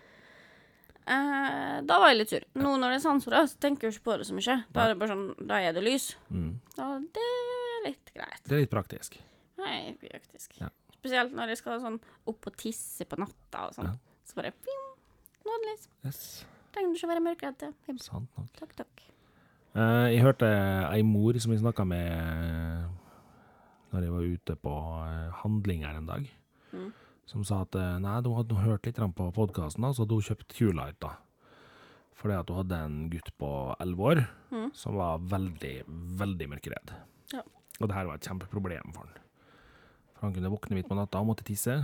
Eh, 1.07 1.81
da 1.85 1.99
var 2.01 2.09
jeg 2.13 2.19
litt 2.23 2.31
sur. 2.33 2.45
Nå 2.57 2.77
når 2.81 2.95
det 2.95 3.01
er 3.01 3.05
sensorer, 3.05 3.49
så 3.51 3.59
tenker 3.61 3.89
jeg 3.89 3.97
ikke 3.99 4.07
på 4.09 4.17
det 4.21 4.27
så 4.29 4.37
mye. 4.37 4.65
Da 4.73 4.85
er 4.85 4.95
det 4.95 4.99
bare 5.03 5.13
sånn, 5.13 5.27
da 5.51 5.59
er 5.61 5.73
det 5.77 5.83
lys. 5.85 6.15
Mm. 6.31 6.55
Da 6.77 6.87
det 7.01 7.27
er 7.29 7.83
litt 7.91 8.15
greit. 8.15 8.41
Det 8.47 8.57
er 8.57 8.63
litt 8.65 8.73
praktisk. 8.73 9.19
Nei, 9.61 9.95
praktisk. 10.01 10.57
Ja. 10.61 10.71
Spesielt 11.05 11.35
når 11.37 11.53
jeg 11.53 11.59
skal 11.61 11.81
sånn 11.83 11.99
opp 12.33 12.47
og 12.49 12.55
tisse 12.57 13.05
på 13.05 13.19
natta 13.21 13.67
og 13.69 13.75
sånn. 13.77 13.91
Ja. 13.93 13.97
Så 14.25 14.39
bare 14.39 14.55
ping, 14.65 14.85
nå 15.45 15.53
er 15.53 15.61
det 15.61 15.73
lys. 15.75 15.89
Yes, 16.09 16.21
Trenger 16.73 16.91
du 16.91 16.97
ikke 16.97 17.07
å 17.07 17.13
være 17.13 17.23
mørkredd. 17.27 17.59
til. 17.61 17.99
sant 18.01 18.31
nok. 18.39 18.49
Takk, 18.57 18.73
takk. 18.81 19.03
Uh, 19.77 20.09
jeg 20.09 20.23
hørte 20.23 20.49
ei 20.95 21.03
mor 21.03 21.37
som 21.39 21.53
vi 21.53 21.59
snakka 21.61 21.85
med 21.87 22.89
når 23.93 24.03
jeg 24.07 24.11
var 24.15 24.25
ute 24.33 24.57
på 24.59 24.73
handlinger 25.43 25.43
handling 25.43 25.85
en 25.85 26.07
dag, 26.07 26.31
Mm. 26.73 26.93
som 27.27 27.45
sa 27.45 27.61
at 27.63 27.75
eh, 27.77 27.99
nei, 28.03 28.21
hun 28.23 28.35
hadde 28.35 28.57
hørt 28.65 28.87
litt 28.87 28.97
på 28.97 29.29
podkasten, 29.33 29.85
så 29.95 30.03
hadde 30.03 30.17
hun 30.17 30.23
kjøpt 30.27 30.49
Q-Light. 30.57 30.99
da. 31.01 31.13
Fordi 32.19 32.35
at 32.41 32.49
hun 32.51 32.57
hadde 32.57 32.81
en 32.85 33.11
gutt 33.11 33.31
på 33.39 33.77
elleve 33.79 34.01
år 34.01 34.29
Mm. 34.51 34.75
som 34.75 34.97
var 34.97 35.19
veldig, 35.19 35.85
veldig 35.87 36.49
mørkeredd. 36.49 36.91
Ja. 37.33 37.43
Og 37.81 37.89
det 37.89 37.95
her 37.95 38.07
var 38.07 38.15
et 38.17 38.23
kjempeproblem 38.27 38.93
for 38.95 39.07
han. 39.07 39.15
Han 40.25 40.33
kunne 40.35 40.51
våkne 40.53 40.79
midt 40.79 40.89
på 40.89 40.97
natta 40.97 41.21
og 41.21 41.29
måtte 41.29 41.45
tisse, 41.47 41.75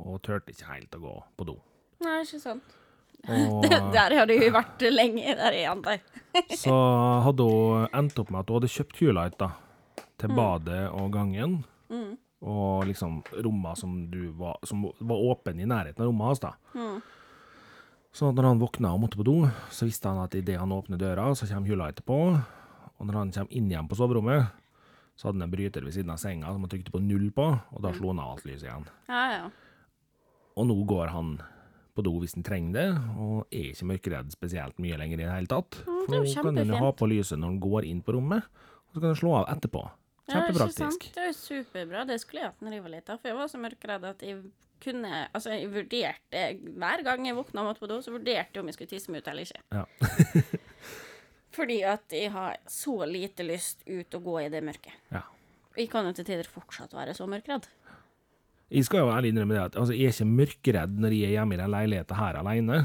og 0.00 0.20
turte 0.24 0.54
ikke 0.54 0.70
helt 0.72 0.96
å 0.96 1.02
gå 1.02 1.12
på 1.36 1.46
do. 1.50 1.58
Nei, 2.02 2.22
ikke 2.24 2.40
sant. 2.42 2.78
Og 3.28 3.62
Der 3.94 4.14
har 4.16 4.26
du 4.26 4.32
jo 4.34 4.48
vært 4.54 4.80
lenge. 4.90 5.34
Der 5.38 5.54
er 5.54 5.68
han 5.68 5.82
der. 5.84 6.00
så 6.64 6.72
hadde 7.28 7.44
hun 7.46 7.84
endt 8.00 8.18
opp 8.18 8.32
med 8.32 8.40
at 8.42 8.50
hun 8.50 8.58
hadde 8.58 8.72
kjøpt 8.72 8.96
Q-Light 8.98 9.36
da, 9.42 9.50
til 10.18 10.32
badet 10.38 10.86
og 10.90 11.12
gangen, 11.14 11.60
Mm. 11.92 12.14
og 12.48 12.86
liksom 12.88 13.18
rommene 13.44 13.74
som, 13.76 13.90
var, 14.40 14.54
som 14.64 14.86
var 15.04 15.24
åpne 15.28 15.60
i 15.60 15.66
nærheten 15.68 16.00
av 16.00 16.06
rommet 16.08 16.30
hans. 16.30 16.40
da. 16.40 16.54
Mm. 16.72 17.02
Så 18.16 18.30
når 18.32 18.46
han 18.48 18.62
våkna 18.62 18.94
og 18.96 19.02
måtte 19.02 19.18
på 19.20 19.26
do, 19.28 19.34
så 19.68 19.84
visste 19.84 20.08
han 20.08 20.22
at 20.22 20.32
idet 20.38 20.56
han 20.56 20.72
åpner 20.72 20.96
døra, 20.96 21.26
så 21.36 21.44
kommer 21.50 21.68
Q-Lightet 21.68 22.06
på. 22.08 22.16
Og 22.96 23.04
når 23.10 23.18
han 23.18 23.34
kommer 23.36 23.52
inn 23.60 23.68
igjen 23.68 23.90
på 23.90 23.98
soverommet, 24.00 24.48
så 25.22 25.28
hadde 25.28 25.38
han 25.38 25.46
en 25.46 25.52
bryter 25.52 25.84
ved 25.86 25.94
siden 25.94 26.10
av 26.10 26.18
senga 26.18 26.50
som 26.50 26.64
han 26.64 26.70
trykte 26.72 26.90
på 26.90 26.98
null 26.98 27.28
på, 27.30 27.44
og 27.46 27.82
da 27.84 27.92
slo 27.94 28.10
han 28.10 28.18
av 28.18 28.32
alt 28.32 28.46
lyset 28.48 28.66
igjen. 28.66 28.88
Ja, 29.06 29.20
ja. 29.30 29.44
Og 30.58 30.66
nå 30.66 30.74
går 30.90 31.12
han 31.14 31.36
på 31.94 32.02
do 32.02 32.16
hvis 32.18 32.34
han 32.34 32.42
trenger 32.42 32.74
det, 32.74 32.86
og 33.22 33.54
er 33.54 33.68
ikke 33.70 33.86
mørkeredd 33.92 34.34
spesielt 34.34 34.82
mye 34.82 34.98
lenger 34.98 35.20
i 35.20 35.22
det 35.22 35.30
hele 35.30 35.50
tatt. 35.52 35.78
Mm, 35.86 36.00
det 36.00 36.08
For 36.08 36.16
er 36.16 36.26
nå 36.26 36.34
kan 36.48 36.58
han 36.58 36.72
jo 36.74 36.80
ha 36.82 36.90
på 36.98 37.08
lyset 37.12 37.38
når 37.38 37.52
han 37.52 37.60
går 37.62 37.86
inn 37.92 38.02
på 38.02 38.16
rommet, 38.16 38.50
og 38.88 38.96
så 38.96 39.04
kan 39.04 39.12
han 39.12 39.20
slå 39.22 39.36
av 39.38 39.46
etterpå. 39.54 39.84
Ja, 40.32 40.42
ikke. 40.48 41.12
Det 41.14 41.22
er 41.22 41.30
jo 41.30 41.36
superbra. 41.38 42.02
Det 42.08 42.18
skulle 42.22 42.42
jeg 42.42 42.50
hatt 42.50 42.66
når 42.66 42.76
jeg 42.76 42.82
var 42.84 42.92
liten. 42.96 43.18
For 43.22 43.30
jeg 43.30 43.38
var 43.38 43.48
så 43.50 43.62
mørkredd 43.62 44.04
at 44.10 44.26
jeg 44.26 44.42
kunne 44.82 45.10
Altså, 45.30 45.52
jeg 45.54 45.70
vurderte 45.70 46.42
Hver 46.58 47.02
gang 47.06 47.26
jeg 47.28 47.36
våkna 47.36 47.62
og 47.62 47.68
måtte 47.70 47.82
på 47.84 47.90
do, 47.90 48.00
så 48.02 48.14
vurderte 48.14 48.56
jeg 48.56 48.62
om 48.62 48.70
jeg 48.70 48.78
skulle 48.78 48.90
tisse 48.90 49.12
meg 49.14 49.22
ut 49.22 49.30
eller 49.30 49.46
ikke. 49.46 49.62
Ja. 49.70 49.84
Fordi 51.52 51.82
at 51.84 52.14
jeg 52.16 52.32
har 52.32 52.56
så 52.70 52.96
lite 53.08 53.44
lyst 53.44 53.84
ut 53.86 54.16
å 54.16 54.22
gå 54.24 54.38
i 54.40 54.48
det 54.52 54.62
mørket. 54.64 54.96
Ja. 55.12 55.26
Og 55.72 55.78
jeg 55.80 55.90
kan 55.92 56.08
jo 56.08 56.14
til 56.16 56.28
tider 56.28 56.48
fortsatt 56.48 56.94
være 56.96 57.14
så 57.16 57.28
mørkredd. 57.28 57.68
Jeg 58.72 58.88
skal 58.88 59.04
jo 59.04 59.12
ærlig 59.12 59.32
innrømme 59.32 59.56
det 59.56 59.64
at 59.66 59.76
altså, 59.76 59.92
jeg 59.96 60.08
er 60.08 60.16
ikke 60.16 60.36
mørkredd 60.40 61.00
når 61.04 61.14
jeg 61.16 61.28
er 61.28 61.34
hjemme 61.36 61.56
i 61.56 61.60
den 61.60 61.72
leiligheten 61.74 62.20
her 62.20 62.38
alene. 62.40 62.82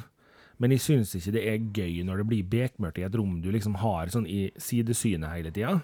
Men 0.57 0.73
jeg 0.73 0.83
syns 0.83 1.13
ikke 1.15 1.35
det 1.35 1.43
er 1.47 1.67
gøy 1.79 2.01
når 2.07 2.21
det 2.23 2.29
blir 2.31 2.49
bekmørkt 2.51 2.99
i 2.99 3.05
et 3.07 3.15
rom 3.15 3.37
du 3.43 3.51
liksom 3.53 3.77
har 3.79 4.11
sånn 4.11 4.27
i 4.27 4.47
sidesynet 4.59 5.31
hele 5.31 5.53
tida. 5.55 5.77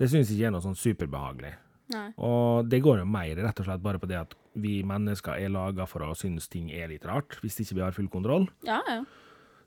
Det 0.00 0.08
syns 0.08 0.30
jeg 0.30 0.38
ikke 0.38 0.48
er 0.48 0.54
noe 0.54 0.64
sånn 0.64 0.78
superbehagelig. 0.78 1.52
Nei. 1.90 2.06
Og 2.22 2.68
det 2.70 2.80
går 2.84 3.02
jo 3.02 3.08
mer 3.10 3.40
rett 3.42 3.60
og 3.60 3.66
slett 3.66 3.82
bare 3.82 4.00
på 4.00 4.08
det 4.10 4.20
at 4.20 4.36
vi 4.60 4.80
mennesker 4.86 5.40
er 5.42 5.50
laga 5.52 5.86
for 5.90 6.06
å 6.06 6.14
synes 6.18 6.46
ting 6.50 6.70
er 6.74 6.90
litt 6.92 7.04
rart, 7.06 7.36
hvis 7.42 7.58
ikke 7.62 7.78
vi 7.78 7.84
har 7.84 7.96
full 7.96 8.08
kontroll. 8.12 8.46
Ja, 8.66 8.80
ja. 8.88 9.02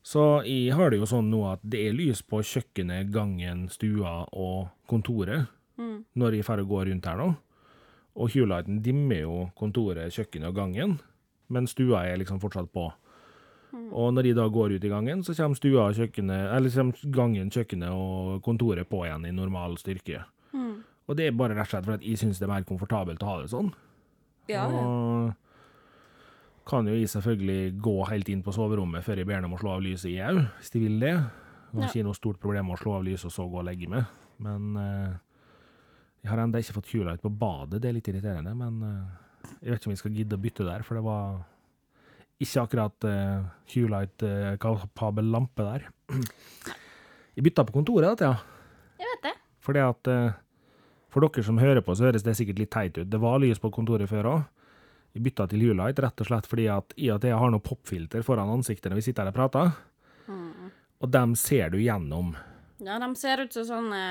Så 0.03 0.43
jeg 0.43 0.75
har 0.75 0.91
det 0.91 0.99
jo 0.99 1.07
sånn 1.07 1.29
nå 1.31 1.45
at 1.47 1.61
det 1.63 1.79
er 1.87 1.95
lys 1.95 2.19
på 2.27 2.41
kjøkkenet, 2.43 3.11
gangen, 3.13 3.69
stua 3.71 4.25
og 4.35 4.73
kontoret 4.91 5.47
når 6.13 6.35
jeg 6.37 6.45
drar 6.45 6.61
og 6.61 6.67
går 6.69 6.89
rundt 6.91 7.07
her 7.09 7.17
nå. 7.17 7.29
Og 8.13 8.29
Huelighten 8.35 8.81
dimmer 8.85 9.23
jo 9.23 9.37
kontoret, 9.57 10.11
kjøkkenet 10.13 10.51
og 10.51 10.59
gangen, 10.59 10.99
men 11.49 11.65
stua 11.71 12.03
er 12.05 12.19
liksom 12.21 12.41
fortsatt 12.43 12.69
på. 12.75 12.91
Og 13.73 14.11
når 14.13 14.27
de 14.27 14.33
da 14.37 14.45
går 14.53 14.75
ut 14.75 14.83
i 14.85 14.91
gangen, 14.91 15.23
så 15.25 15.33
kommer 15.33 15.57
stua 15.57 15.87
kjøkkenet, 15.97 16.51
eller 16.53 16.69
kommer 16.75 17.15
gangen, 17.15 17.49
kjøkkenet 17.49 17.89
og 17.89 18.43
kontoret 18.45 18.85
på 18.89 19.01
igjen 19.07 19.25
i 19.25 19.33
normal 19.33 19.79
styrke. 19.81 20.21
Og 21.07 21.17
det 21.17 21.27
er 21.27 21.35
bare 21.35 21.55
rett 21.57 21.67
og 21.67 21.71
slett 21.73 21.87
fordi 21.89 22.11
jeg 22.11 22.21
syns 22.21 22.37
det 22.39 22.45
er 22.45 22.53
mer 22.53 22.67
komfortabelt 22.67 23.23
å 23.23 23.31
ha 23.31 23.39
det 23.41 23.49
sånn. 23.51 23.73
Ja, 24.51 24.67
ja. 24.69 24.83
Og 24.83 25.33
kan 26.67 26.87
jo 26.87 26.95
jeg 26.95 27.09
selvfølgelig 27.11 27.77
gå 27.83 27.95
helt 28.09 28.29
inn 28.31 28.43
på 28.45 28.53
soverommet 28.55 29.03
før 29.03 29.19
jeg 29.19 29.27
ber 29.27 29.41
dem 29.43 29.55
å 29.55 29.59
slå 29.59 29.75
av 29.75 29.83
lyset, 29.83 30.11
jeg 30.13 30.29
òg, 30.31 30.45
hvis 30.59 30.71
de 30.73 30.83
vil 30.85 30.99
det. 31.01 31.15
Det 31.73 31.81
Ja. 31.81 31.87
ikke 31.89 32.03
noe 32.05 32.13
stort 32.17 32.39
problem 32.39 32.69
å 32.69 32.77
slå 32.77 32.99
av 32.99 33.03
lyset 33.03 33.25
og 33.25 33.33
så 33.33 33.47
gå 33.49 33.57
og 33.59 33.65
legge 33.65 33.89
meg. 33.89 34.05
Men 34.39 34.75
eh, 34.77 35.15
jeg 36.23 36.29
har 36.31 36.43
ennå 36.43 36.61
ikke 36.61 36.75
fått 36.77 36.91
Q-light 36.91 37.23
på 37.23 37.31
badet, 37.33 37.81
det 37.81 37.89
er 37.89 37.97
litt 37.97 38.07
irriterende. 38.07 38.53
Men 38.55 38.77
eh, 38.85 39.49
jeg 39.63 39.71
vet 39.73 39.81
ikke 39.81 39.89
om 39.89 39.95
jeg 39.95 40.03
skal 40.03 40.15
gidde 40.19 40.37
å 40.37 40.43
bytte 40.43 40.67
der, 40.67 40.85
for 40.85 40.99
det 40.99 41.03
var 41.03 41.41
ikke 42.43 42.63
akkurat 42.63 43.05
uh, 43.07 43.43
Q-light-kapabel 43.71 45.29
lampe 45.31 45.63
der. 45.63 45.85
Jeg 47.33 47.45
bytta 47.47 47.63
på 47.65 47.73
kontoret, 47.73 48.19
da, 48.19 48.33
ja. 48.33 48.97
Jeg 48.99 49.09
vet 49.09 49.23
det. 49.25 49.31
Fordi 49.63 49.79
at 49.81 50.09
uh, 50.11 50.33
For 51.13 51.23
dere 51.23 51.43
som 51.45 51.57
hører 51.61 51.81
på, 51.85 51.95
så 51.95 52.05
høres 52.09 52.25
det 52.25 52.35
sikkert 52.37 52.59
litt 52.59 52.71
teit 52.73 52.97
ut. 52.97 53.09
Det 53.09 53.19
var 53.21 53.39
lys 53.41 53.61
på 53.61 53.71
kontoret 53.73 54.09
før 54.09 54.29
òg. 54.31 54.43
Vi 55.13 55.21
bytta 55.21 55.45
til 55.49 55.61
Hulight 55.67 55.99
rett 56.01 56.21
og 56.23 56.29
slett 56.29 56.47
fordi 56.49 56.67
at 56.73 56.93
i 56.97 57.11
at 57.13 57.25
jeg 57.25 57.37
har 57.37 57.51
noe 57.53 57.61
popfilter 57.63 58.25
foran 58.25 58.49
ansiktet 58.49 58.89
når 58.89 59.01
vi 59.01 59.05
sitter 59.09 59.27
her 59.27 59.33
og 59.33 59.37
prater, 59.37 59.73
og 61.03 61.11
dem 61.11 61.35
ser 61.37 61.73
du 61.73 61.77
gjennom. 61.83 62.31
Ja, 62.83 62.97
de 62.99 63.09
ser 63.19 63.43
ut 63.43 63.53
som 63.55 63.67
sånne 63.69 64.03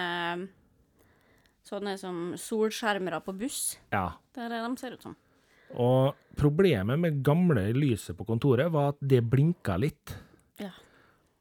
Sånne 1.63 1.93
som 1.95 2.33
solskjermere 2.35 3.21
på 3.23 3.33
buss. 3.39 3.77
Ja. 3.95 4.17
Det 4.35 4.43
er 4.43 4.51
det 4.51 4.63
de 4.65 4.81
ser 4.81 4.97
ut 4.97 5.05
som. 5.07 5.13
Og 5.79 6.17
problemet 6.37 6.99
med 7.01 7.21
gamle 7.25 7.69
lyset 7.77 8.17
på 8.19 8.27
kontoret 8.27 8.67
var 8.75 8.91
at 8.93 8.99
det 8.99 9.23
blinka 9.31 9.77
litt. 9.79 10.17
Ja. 10.59 10.73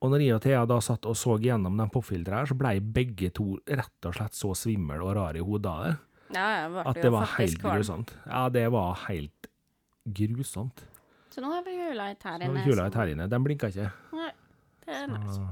Og 0.01 0.13
når 0.13 0.23
jeg 0.23 0.35
og 0.37 0.43
Thea 0.45 0.61
da 0.69 0.77
satt 0.81 1.09
og 1.09 1.17
så 1.17 1.39
gjennom 1.41 1.73
de 1.77 1.89
popfiltrene 1.93 2.43
her, 2.43 2.51
så 2.51 2.57
blei 2.57 2.75
begge 2.79 3.31
to 3.33 3.55
rett 3.65 4.07
og 4.07 4.15
slett 4.17 4.37
så 4.37 4.53
svimmel 4.57 5.01
og 5.01 5.15
rar 5.17 5.37
i 5.37 5.43
hodet 5.45 5.73
av 5.73 5.83
det. 5.87 5.93
Ja, 6.37 6.47
det 6.69 6.85
At 6.93 7.01
det 7.01 7.11
var 7.11 7.33
helt 7.35 7.59
grusomt. 7.65 8.13
Ja, 8.29 8.45
det 8.53 8.67
var 8.71 8.93
helt 9.09 9.50
grusomt. 10.05 10.85
Så 11.31 11.41
nå 11.43 11.51
har 11.53 11.63
vi 11.63 11.77
Hulight 11.79 12.23
her 12.27 12.43
inne. 12.43 12.63
Hulight 12.65 12.95
her 12.99 13.11
inne, 13.13 13.27
den 13.31 13.43
blinker 13.43 13.71
ikke. 13.71 13.91
Nei, 14.17 14.31
det 14.85 15.03
er 15.03 15.11
nice. 15.11 15.43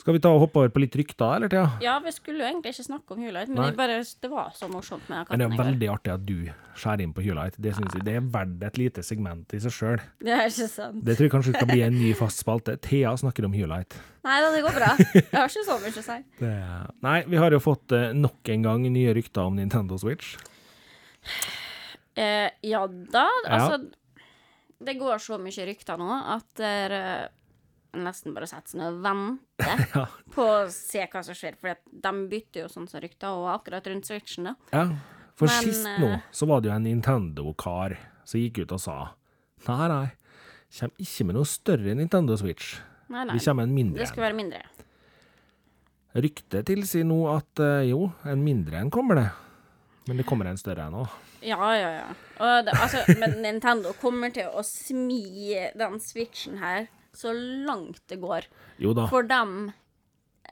Skal 0.00 0.16
vi 0.16 0.20
ta 0.24 0.30
og 0.32 0.46
hoppe 0.46 0.62
over 0.62 0.70
på 0.72 0.80
litt 0.80 0.94
rykter, 0.96 1.34
eller, 1.36 1.50
Thea? 1.52 1.66
Ja, 1.84 1.98
vi 2.00 2.08
skulle 2.14 2.40
jo 2.40 2.46
egentlig 2.46 2.70
ikke 2.72 2.86
snakke 2.86 3.12
om 3.12 3.20
Hulight, 3.20 3.50
men 3.52 3.74
bare, 3.76 3.98
det 4.00 4.30
var 4.32 4.54
så 4.56 4.70
morsomt 4.72 5.04
med 5.12 5.28
Men 5.28 5.42
det 5.42 5.48
er 5.50 5.58
veldig 5.58 5.90
artig 5.92 6.12
at 6.14 6.24
du 6.24 6.38
skjærer 6.80 7.04
inn 7.04 7.12
på 7.12 7.24
Hulight. 7.26 7.58
Det 7.60 7.74
synes 7.76 7.98
jeg 7.98 8.06
det 8.06 8.14
er 8.16 8.30
verdt 8.32 8.64
et 8.64 8.80
lite 8.80 9.04
segment 9.04 9.52
i 9.52 9.60
seg 9.60 9.74
sjøl. 9.76 10.00
Det 10.24 10.32
er 10.32 10.48
ikke 10.48 10.70
sant. 10.72 11.04
Det 11.04 11.18
tror 11.18 11.28
jeg 11.28 11.34
kanskje 11.36 11.52
skal 11.58 11.68
bli 11.68 11.84
en 11.84 11.98
ny 12.00 12.14
fast 12.16 12.40
spalte. 12.40 12.78
Thea 12.80 13.12
snakker 13.20 13.44
om 13.50 13.52
Hulight. 13.58 13.98
Nei 14.24 14.40
da, 14.40 14.48
det 14.56 14.64
går 14.64 14.78
bra. 14.78 14.94
Jeg 15.18 15.26
har 15.36 15.52
ikke 15.52 15.68
så 15.68 15.76
mye 15.84 15.92
å 15.92 16.06
si. 16.08 16.18
Det... 16.40 16.54
Nei, 17.04 17.18
vi 17.28 17.44
har 17.44 17.52
jo 17.52 17.60
fått 17.60 17.92
eh, 17.96 18.10
nok 18.16 18.54
en 18.56 18.68
gang 18.70 18.88
nye 18.88 19.12
rykter 19.20 19.52
om 19.52 19.60
Nintendo 19.60 20.00
Switch. 20.00 20.38
Eh, 22.20 22.48
ja 22.68 22.80
da, 22.86 23.26
altså 23.48 23.78
Det 24.80 24.94
går 25.00 25.20
så 25.22 25.38
mye 25.40 25.66
rykter 25.68 26.00
nå 26.00 26.08
at 26.34 26.60
eh, 26.64 27.28
nesten 28.00 28.34
bare 28.36 28.46
setter 28.50 28.74
seg 28.74 28.80
ned 28.82 28.98
og 28.98 29.00
venter 29.06 29.84
Ja. 29.96 30.04
på 30.34 30.44
å 30.46 30.58
se 30.72 31.06
hva 31.10 31.22
som 31.26 31.36
skjer. 31.36 31.56
For 31.60 31.74
de 31.90 32.12
bytter 32.30 32.64
jo 32.64 32.68
sånn 32.72 32.86
som 32.90 33.02
rykter, 33.02 33.32
og 33.34 33.48
akkurat 33.54 33.88
rundt 33.90 34.06
Switchen, 34.08 34.50
da. 34.50 34.54
Ja, 34.72 34.84
for 35.38 35.48
Men, 35.50 35.64
sist 35.66 35.88
nå 36.00 36.10
eh, 36.14 36.28
så 36.36 36.48
var 36.50 36.60
det 36.62 36.70
jo 36.70 36.76
en 36.76 36.86
Nintendo-kar 36.88 37.96
som 38.28 38.40
gikk 38.42 38.62
ut 38.64 38.76
og 38.76 38.82
sa 38.82 38.98
Nei, 39.66 39.88
nei, 39.92 40.06
kommer 40.72 41.02
ikke 41.04 41.24
med 41.28 41.36
noe 41.36 41.48
større 41.48 41.92
Nintendo 41.98 42.36
Switch. 42.40 42.78
Nei, 43.12 43.24
nei. 43.28 43.34
Vi 43.36 43.42
kommer 43.44 43.64
med 43.66 43.68
en 43.68 43.74
mindre 43.76 44.00
Det 44.04 44.08
skal 44.08 44.24
være 44.28 44.38
mindre. 44.38 44.60
Ryktet 46.16 46.66
tilsier 46.70 47.04
nå 47.06 47.18
at 47.30 47.60
eh, 47.62 47.88
jo, 47.90 48.08
en 48.26 48.40
mindre 48.42 48.80
en 48.80 48.88
kommer 48.90 49.18
det. 49.20 49.26
Men 50.10 50.18
det 50.18 50.26
kommer 50.26 50.48
en 50.50 50.58
større 50.58 50.88
en 50.90 50.96
òg. 51.04 51.12
Ja, 51.46 51.70
ja, 51.78 51.90
ja. 52.02 52.08
Det, 52.66 52.72
altså, 52.74 53.04
men 53.20 53.36
Nintendo 53.44 53.92
kommer 54.00 54.32
til 54.34 54.48
å 54.50 54.64
smi 54.66 55.54
den 55.78 56.00
Switchen 56.02 56.58
her 56.58 56.88
så 57.16 57.30
langt 57.34 58.02
det 58.10 58.18
går. 58.22 58.48
Jo 58.82 58.92
da. 58.98 59.06
For 59.10 59.22
dem 59.30 59.70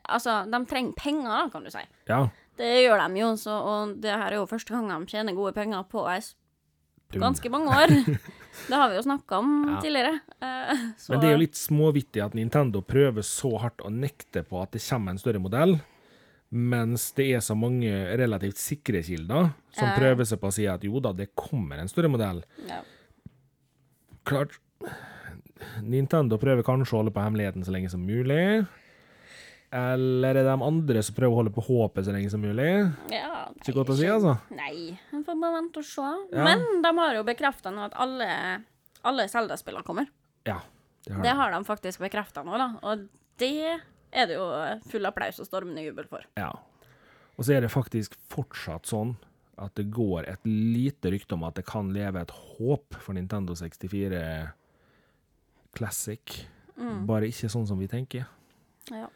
Altså, 0.08 0.38
de 0.48 0.58
trenger 0.70 0.94
penger, 0.96 1.50
kan 1.52 1.64
du 1.66 1.68
si. 1.74 1.82
Ja. 2.08 2.22
Det 2.56 2.68
gjør 2.86 3.02
de 3.02 3.18
jo, 3.20 3.26
så, 3.36 3.58
og 3.60 3.96
det 4.00 4.14
her 4.14 4.30
er 4.32 4.38
jo 4.38 4.46
første 4.48 4.72
gang 4.72 4.86
de 4.88 5.10
tjener 5.10 5.36
gode 5.36 5.52
penger 5.56 5.82
på 5.90 6.06
ei 6.08 6.22
ganske 7.18 7.50
mange 7.52 7.74
år. 7.82 7.92
Det 8.68 8.78
har 8.78 8.88
vi 8.92 8.96
jo 8.96 9.04
snakka 9.04 9.38
om 9.42 9.50
Ja. 9.68 9.80
tidligere. 9.84 10.14
Eh, 10.40 10.86
så, 10.96 11.12
Men 11.12 11.20
det 11.20 11.28
er 11.28 11.34
jo 11.36 11.42
litt 11.42 11.60
småvittig 11.60 12.24
at 12.24 12.34
Nintendo 12.38 12.80
prøver 12.80 13.26
så 13.26 13.52
hardt 13.60 13.84
å 13.84 13.92
nekte 13.92 14.42
på 14.48 14.62
at 14.62 14.72
det 14.72 14.80
kommer 14.86 15.12
en 15.12 15.20
større 15.20 15.42
modell, 15.44 15.76
mens 16.50 17.10
det 17.12 17.26
er 17.36 17.40
så 17.44 17.54
mange 17.58 17.90
relativt 18.16 18.56
sikre 18.56 19.02
kilder 19.04 19.50
som 19.70 19.88
Ja. 19.88 19.96
prøver 19.98 20.24
seg 20.24 20.40
på 20.40 20.48
å 20.48 20.52
si 20.52 20.66
at 20.66 20.82
jo 20.84 21.00
da, 21.00 21.12
det 21.12 21.34
kommer 21.36 21.78
en 21.78 21.88
større 21.88 22.08
modell. 22.08 22.42
ja. 22.66 22.82
Klart 24.24 24.58
Nintendo 25.82 26.38
prøver 26.38 26.62
kanskje 26.62 26.94
å 26.94 27.00
holde 27.02 27.12
på 27.14 27.22
hemmeligheten 27.22 27.64
så 27.66 27.72
lenge 27.74 27.90
som 27.90 28.04
mulig. 28.06 28.66
Eller 29.74 30.30
er 30.30 30.34
det 30.38 30.44
de 30.48 30.64
andre 30.64 31.02
som 31.04 31.14
prøver 31.16 31.34
å 31.34 31.38
holde 31.42 31.52
på 31.52 31.64
håpet 31.66 32.06
så 32.06 32.12
lenge 32.14 32.30
som 32.32 32.40
mulig? 32.40 32.68
ja 33.12 33.48
Ikke 33.58 33.74
godt 33.76 33.90
å 33.92 33.96
si, 33.98 34.06
altså. 34.08 34.36
Nei, 34.54 34.98
en 35.12 35.24
får 35.26 35.40
bare 35.40 35.56
vente 35.58 35.82
og 35.82 35.84
se. 35.84 36.06
Ja. 36.32 36.44
Men 36.46 36.82
de 36.84 36.92
har 37.00 37.14
jo 37.18 37.24
bekrefta 37.26 37.72
nå 37.74 37.84
at 37.88 37.96
alle, 38.00 38.28
alle 39.04 39.26
Zelda-spillene 39.28 39.84
kommer. 39.84 40.08
Ja, 40.46 40.60
det 41.04 41.12
har 41.16 41.22
Det 41.26 41.34
har 41.36 41.50
de 41.52 41.64
faktisk 41.68 42.00
bekrefta 42.00 42.44
nå, 42.46 42.56
da. 42.56 42.68
Og 42.82 43.08
det 43.38 43.80
er 44.12 44.26
det 44.30 44.36
jo 44.38 44.46
full 44.90 45.06
applaus 45.08 45.38
og 45.42 45.46
stormende 45.48 45.84
jubel 45.84 46.06
for. 46.10 46.24
Ja. 46.38 46.50
Og 47.38 47.44
så 47.46 47.54
er 47.56 47.60
det 47.64 47.70
faktisk 47.70 48.14
fortsatt 48.32 48.88
sånn 48.90 49.16
at 49.58 49.74
det 49.78 49.88
går 49.90 50.26
et 50.30 50.44
lite 50.46 51.10
rykte 51.10 51.34
om 51.34 51.42
at 51.48 51.56
det 51.58 51.64
kan 51.66 51.88
leve 51.94 52.20
et 52.22 52.30
håp 52.30 52.94
for 53.02 53.14
Nintendo 53.18 53.54
64 53.58 54.52
Classic. 55.76 56.36
Bare 56.78 57.26
ikke 57.30 57.50
sånn 57.50 57.66
som 57.66 57.78
vi 57.80 57.88
tenker. 57.90 58.26
Ja. 58.94 59.08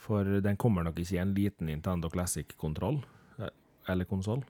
For 0.00 0.24
den 0.42 0.56
kommer 0.60 0.86
nok 0.86 0.98
ikke 1.02 1.18
i 1.18 1.20
en 1.22 1.34
liten 1.36 1.68
Nintendo 1.68 2.08
Classic-kontroll. 2.12 3.02
eh, 3.38 3.50
Eller 3.88 4.04
konsoll. 4.08 4.42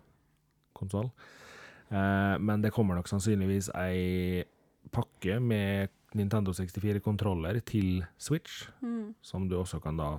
Konsoll. 0.72 1.10
Eh, 1.90 2.38
men 2.38 2.62
det 2.62 2.70
kommer 2.72 2.94
nok 2.94 3.08
sannsynligvis 3.10 3.70
ei 3.74 4.44
pakke 4.94 5.40
med 5.42 5.90
Nintendo 6.14 6.52
64-kontroller 6.56 7.61
til 7.68 8.04
Switch, 8.16 8.68
Mm. 8.80 9.14
som 9.22 9.48
du 9.48 9.56
også 9.59 9.80
kan 9.82 9.96
da 9.96 10.18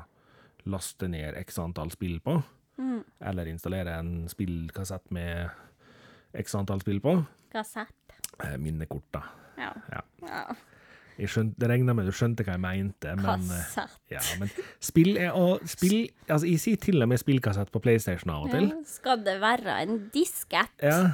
laste 0.66 1.08
ned 1.10 1.36
x 1.46 1.58
antall 1.60 1.90
spill 1.92 2.20
på. 2.20 2.44
Mm. 2.78 3.04
Eller 3.22 3.46
installere 3.48 3.98
en 4.00 4.28
spillkassett 4.30 5.10
med 5.12 5.50
x 6.34 6.56
antall 6.56 6.82
spill 6.82 7.00
på. 7.02 7.26
Kassett. 7.52 7.90
Eh, 8.44 8.58
minnekort, 8.58 9.08
da. 9.12 9.24
Ja. 9.58 9.74
Ja. 9.92 10.02
ja. 10.22 10.44
Jeg 11.20 11.28
skjønte, 11.34 11.60
det 11.60 11.68
regner 11.68 11.94
med 11.98 12.06
du 12.08 12.14
skjønte 12.16 12.46
hva 12.48 12.54
jeg 12.56 12.62
mente, 12.64 13.16
men 13.20 13.42
eh, 13.50 13.64
Kassett. 13.74 13.98
Ja, 14.14 14.22
men 14.40 14.50
spill 14.80 15.18
er 15.20 15.34
å 15.36 15.58
spill 15.68 16.06
Altså, 16.30 16.46
jeg 16.48 16.60
sier 16.64 16.78
til 16.80 17.02
og 17.04 17.10
med 17.12 17.20
spillkassett 17.20 17.72
på 17.74 17.82
PlayStation 17.84 18.32
av 18.32 18.46
og 18.46 18.54
til. 18.54 18.70
Skal 18.88 19.26
det 19.26 19.40
være 19.42 19.82
en 19.84 19.98
diskett? 20.14 20.72
Ja. 20.80 21.10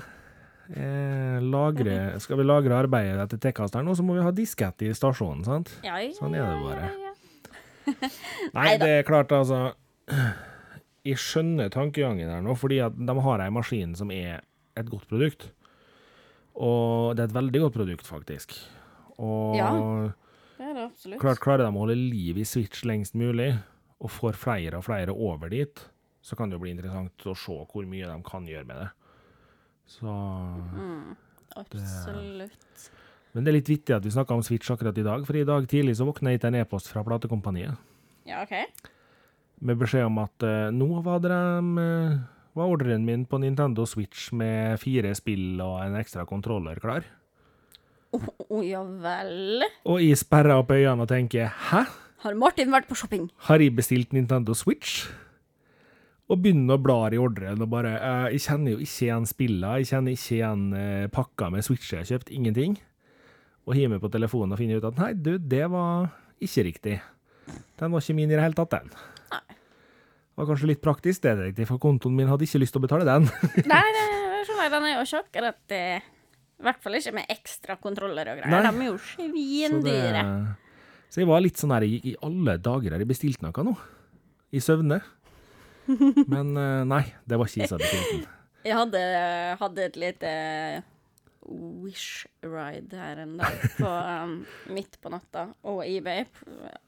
Eh, 0.73 1.37
lagre 1.45 2.19
Skal 2.23 2.39
vi 2.39 2.43
lagre 2.47 2.73
arbeidet 2.79 3.19
etter 3.21 3.37
tekasteren, 3.37 3.85
nå, 3.85 3.93
så 3.93 4.01
må 4.05 4.15
vi 4.17 4.23
ha 4.25 4.31
diskett 4.33 4.81
i 4.81 4.89
stasjonen, 4.97 5.43
sant? 5.45 5.69
Ja, 5.85 5.99
ja, 6.01 6.09
Sånn 6.17 6.33
er 6.33 6.47
det 6.47 6.63
bare. 6.63 6.87
ja. 7.03 7.11
Nei, 8.57 8.71
det 8.81 8.87
er 8.89 9.03
klart, 9.05 9.29
altså 9.35 9.75
Jeg 11.05 11.19
skjønner 11.21 11.69
tankegangen 11.69 12.31
her 12.33 12.41
nå, 12.41 12.55
fordi 12.57 12.79
at 12.81 12.97
de 12.97 13.15
har 13.27 13.43
ei 13.45 13.51
maskin 13.53 13.93
som 13.97 14.09
er 14.09 14.41
et 14.75 14.89
godt 14.89 15.05
produkt. 15.11 15.51
Og 16.57 17.13
det 17.15 17.21
er 17.25 17.29
et 17.29 17.35
veldig 17.37 17.61
godt 17.67 17.75
produkt, 17.77 18.07
faktisk. 18.09 18.55
Og 19.21 19.53
Ja. 19.59 19.69
Det 20.55 20.63
er 20.63 20.73
det 20.73 20.83
absolutt. 20.87 21.19
Klart 21.19 21.41
klarer 21.43 21.65
de 21.67 21.69
å 21.75 21.81
holde 21.83 21.97
liv 21.99 22.37
i 22.39 22.45
Switch 22.47 22.85
lengst 22.87 23.13
mulig, 23.13 23.51
og 23.99 24.09
får 24.11 24.37
flere 24.39 24.79
og 24.79 24.85
flere 24.87 25.11
over 25.13 25.51
dit, 25.51 25.81
så 26.23 26.35
kan 26.39 26.49
det 26.49 26.55
jo 26.57 26.61
bli 26.63 26.71
interessant 26.73 27.25
å 27.27 27.33
se 27.37 27.57
hvor 27.69 27.85
mye 27.85 28.07
de 28.07 28.15
kan 28.25 28.47
gjøre 28.47 28.65
med 28.65 28.79
det. 28.81 28.87
Så 29.87 30.11
Mm, 30.75 31.15
absolutt. 31.55 32.89
Men 33.35 33.43
det 33.43 33.51
er 33.51 33.57
litt 33.59 33.69
vittig 33.69 33.95
at 33.95 34.05
vi 34.05 34.11
snakka 34.13 34.33
om 34.33 34.43
Switch 34.43 34.69
akkurat 34.71 34.97
i 34.97 35.03
dag, 35.03 35.25
for 35.27 35.35
i 35.35 35.43
dag 35.43 35.67
tidlig 35.67 35.97
så 35.97 36.05
våkna 36.07 36.31
jeg 36.31 36.41
til 36.41 36.53
en 36.53 36.61
e-post 36.61 36.87
fra 36.87 37.03
platekompaniet 37.03 37.75
Ja, 38.25 38.41
OK. 38.43 38.53
med 39.61 39.77
beskjed 39.77 40.05
om 40.07 40.17
at 40.23 40.43
uh, 40.43 40.71
nå 40.71 41.01
var, 41.03 41.19
det, 41.19 41.31
uh, 41.31 42.15
var 42.55 42.71
ordren 42.71 43.05
min 43.05 43.25
på 43.25 43.37
Nintendo 43.43 43.85
Switch 43.85 44.31
med 44.33 44.79
fire 44.79 45.13
spill 45.15 45.59
og 45.61 45.81
en 45.83 45.95
ekstra 45.99 46.25
kontroller 46.25 46.79
klar. 46.79 47.03
Å 48.15 48.61
ja 48.63 48.79
vel. 48.81 49.65
Og 49.83 49.99
jeg 49.99 50.15
sperrer 50.17 50.55
opp 50.55 50.71
øynene 50.71 51.03
og 51.03 51.09
tenker 51.11 51.51
'hæ?' 51.51 51.85
Har 52.25 52.33
Martin 52.33 52.71
vært 52.71 52.87
på 52.87 52.95
shopping? 52.95 53.29
har 53.37 53.59
jeg 53.59 53.75
bestilt 53.75 54.13
Nintendo 54.13 54.53
Switch? 54.53 55.09
Og 56.25 56.39
begynner 56.41 56.77
å 56.77 56.81
bla 56.81 56.97
i 57.13 57.19
ordren 57.21 57.61
og 57.61 57.69
bare 57.69 57.91
eh, 57.99 58.27
Jeg 58.33 58.45
kjenner 58.47 58.73
jo 58.73 58.81
ikke 58.81 59.05
igjen 59.07 59.27
spillene, 59.29 59.73
jeg 59.81 59.89
kjenner 59.91 60.15
ikke 60.15 60.37
igjen 60.39 60.63
eh, 60.79 61.07
pakka 61.13 61.51
med 61.53 61.65
Switch 61.67 61.91
jeg 61.93 62.01
har 62.01 62.09
kjøpt, 62.09 62.31
ingenting. 62.33 62.79
Og 63.65 63.77
hiver 63.77 63.93
meg 63.95 64.01
på 64.01 64.09
telefonen 64.13 64.55
og 64.55 64.61
finner 64.61 64.81
ut 64.81 64.87
at 64.89 64.97
nei, 65.01 65.11
du, 65.13 65.35
det 65.37 65.67
var 65.73 66.09
ikke 66.41 66.65
riktig. 66.67 66.95
Den 67.77 67.93
var 67.93 68.01
ikke 68.01 68.17
min 68.17 68.31
i 68.31 68.35
det 68.37 68.41
hele 68.41 68.57
tatt, 68.57 68.73
den. 68.73 68.89
Nei. 69.33 69.43
Det 70.35 70.41
var 70.41 70.49
kanskje 70.49 70.67
litt 70.67 70.81
praktisk, 70.83 71.21
det, 71.23 71.35
riktig, 71.39 71.67
for 71.69 71.79
kontoen 71.81 72.17
min 72.17 72.27
hadde 72.29 72.43
ikke 72.43 72.59
lyst 72.59 72.75
til 72.75 72.81
å 72.81 72.85
betale 72.87 73.05
den. 73.07 73.29
Nei, 73.71 73.85
det. 73.95 74.03
Den 74.65 74.85
er 74.87 74.95
jo 74.95 75.03
ikke 75.05 75.41
at 75.45 75.57
det 75.69 75.79
I 76.01 76.63
hvert 76.65 76.79
fall 76.81 76.97
ikke 76.97 77.11
med 77.13 77.29
ekstra 77.29 77.75
kontroller 77.81 78.31
og 78.31 78.39
greier. 78.39 78.49
Nei. 78.49 78.61
De 78.65 78.81
er 78.81 78.87
jo 78.89 78.95
Så, 78.97 79.27
svindyre. 79.29 80.23
så 81.13 81.21
jeg 81.21 81.29
var 81.29 81.43
litt 81.45 81.61
sånn 81.61 81.73
her 81.75 81.85
i, 81.85 81.99
i 82.01 82.15
alle 82.25 82.57
dager 82.65 82.95
har 82.95 83.03
jeg 83.03 83.09
bestilt 83.09 83.45
noe 83.45 83.65
nå? 83.67 83.75
I 84.55 84.61
søvne. 84.63 84.99
Men 86.33 86.55
eh, 86.57 86.81
nei, 86.89 87.05
det 87.25 87.39
var 87.39 87.51
kisa 87.51 87.79
Jeg 88.65 88.73
hadde. 88.73 88.99
Jeg 88.99 89.57
hadde, 89.61 89.85
et 89.85 89.97
lite 90.01 90.35
Wish-ride 91.45 92.97
her 92.97 93.19
en 93.21 93.35
dag 93.37 93.57
på, 93.77 93.85
um, 93.85 94.31
midt 94.73 94.95
på 95.01 95.11
natta 95.13 95.43
og 95.69 95.83
eBay. 95.85 96.23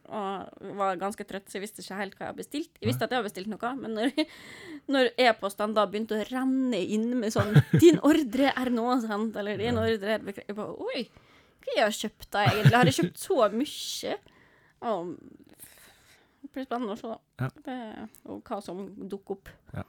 Og 0.09 0.71
var 0.79 0.97
ganske 0.97 1.27
trøtt, 1.29 1.45
så 1.45 1.59
jeg 1.59 1.67
visste 1.67 1.83
ikke 1.83 1.99
helt 1.99 2.15
hva 2.17 2.25
jeg 2.25 2.31
hadde 2.31 2.41
bestilt. 2.41 2.79
Jeg 2.81 2.89
visste 2.89 3.05
at 3.05 3.13
jeg 3.13 3.19
hadde 3.19 3.29
bestilt 3.29 3.51
noe, 3.51 3.73
men 3.77 3.93
når, 3.99 4.15
når 4.95 5.11
e-postene 5.27 5.77
da 5.77 5.85
begynte 5.85 6.17
å 6.17 6.25
renne 6.31 6.81
inn 6.81 7.11
med 7.21 7.35
sånn 7.35 7.53
'Din 7.75 8.01
ordre 8.01 8.49
er 8.49 8.73
nå', 8.73 8.89
sendt', 9.05 9.37
Eller 9.37 9.61
'Din 9.61 9.77
ordre 9.77 10.17
er 10.17 10.25
bekreftet'. 10.25 10.49
Jeg 10.49 10.57
bare 10.57 10.89
Oi, 10.89 11.05
hva 11.61 11.77
jeg 11.77 11.85
har 11.85 11.97
kjøpt 12.01 12.29
da, 12.31 12.47
egentlig? 12.47 12.77
Har 12.79 12.89
jeg 12.89 12.99
kjøpt 13.01 13.21
så 13.27 13.39
mye? 13.53 14.17
Og 14.87 15.15
det 16.41 16.53
blir 16.53 16.65
spennende 16.65 16.97
å 16.97 16.99
se, 16.99 17.13
da. 17.13 17.26
Ja. 17.37 17.51
Det, 17.65 17.77
og 18.25 18.41
hva 18.47 18.59
som 18.63 18.87
dukker 19.09 19.37
opp. 19.37 19.53
Ja. 19.75 19.85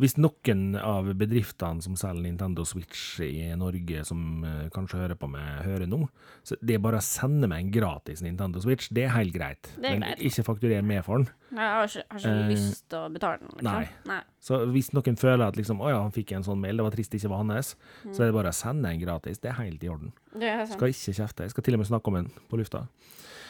Hvis 0.00 0.16
noen 0.18 0.74
av 0.80 1.08
bedriftene 1.18 1.84
som 1.84 1.96
selger 1.98 2.24
Nintendo 2.24 2.64
Switch 2.68 3.20
i 3.24 3.48
Norge, 3.58 4.02
som 4.08 4.44
eh, 4.46 4.68
kanskje 4.74 5.00
hører 5.02 5.18
på 5.20 5.28
meg, 5.30 5.62
hører 5.66 5.88
nå, 5.90 6.02
så 6.46 6.58
det 6.60 6.76
er 6.76 6.82
bare 6.82 7.00
å 7.00 7.04
sende 7.04 7.48
meg 7.50 7.64
en 7.64 7.72
gratis 7.74 8.22
Nintendo 8.24 8.62
Switch, 8.62 8.90
det 8.94 9.06
er 9.06 9.14
helt 9.14 9.34
greit. 9.36 9.70
Det 9.76 9.90
er 9.90 9.98
Men 9.98 10.06
greit. 10.06 10.24
ikke 10.30 10.46
fakturer 10.48 10.86
med 10.86 11.04
for 11.06 11.22
den. 11.22 11.28
Jeg 11.56 11.72
har 11.72 11.90
ikke, 11.90 12.06
har 12.10 12.22
ikke 12.22 12.34
uh, 12.36 12.50
lyst 12.50 12.86
til 12.90 12.98
å 12.98 13.10
betale 13.14 13.42
den. 13.42 13.52
Liksom. 13.54 13.68
nei. 13.70 14.12
nei. 14.12 14.20
Så 14.48 14.62
hvis 14.74 14.92
noen 14.96 15.20
føler 15.20 15.46
at 15.46 15.58
liksom, 15.60 15.82
å 15.82 15.92
ja, 15.92 16.00
han 16.02 16.14
fikk 16.14 16.34
en 16.36 16.46
sånn 16.46 16.62
mail, 16.62 16.80
det 16.80 16.88
var 16.88 16.96
trist 16.96 17.14
det 17.14 17.22
ikke 17.22 17.32
var 17.32 17.44
hans, 17.44 17.74
så 18.10 18.16
er 18.16 18.30
det 18.30 18.38
bare 18.38 18.52
å 18.52 18.56
sende 18.56 18.92
en 18.92 19.02
gratis. 19.02 19.42
Det 19.42 19.52
er 19.52 19.60
helt 19.62 19.84
i 19.86 19.92
orden. 19.92 20.14
Det 20.34 20.50
er 20.50 20.64
sant. 20.64 20.78
Skal 20.80 20.94
ikke 20.94 21.16
kjefte. 21.20 21.46
Jeg 21.46 21.54
skal 21.54 21.68
til 21.68 21.78
og 21.78 21.84
med 21.84 21.92
snakke 21.92 22.12
om 22.12 22.20
en 22.24 22.32
på 22.50 22.60
lufta. 22.60 22.86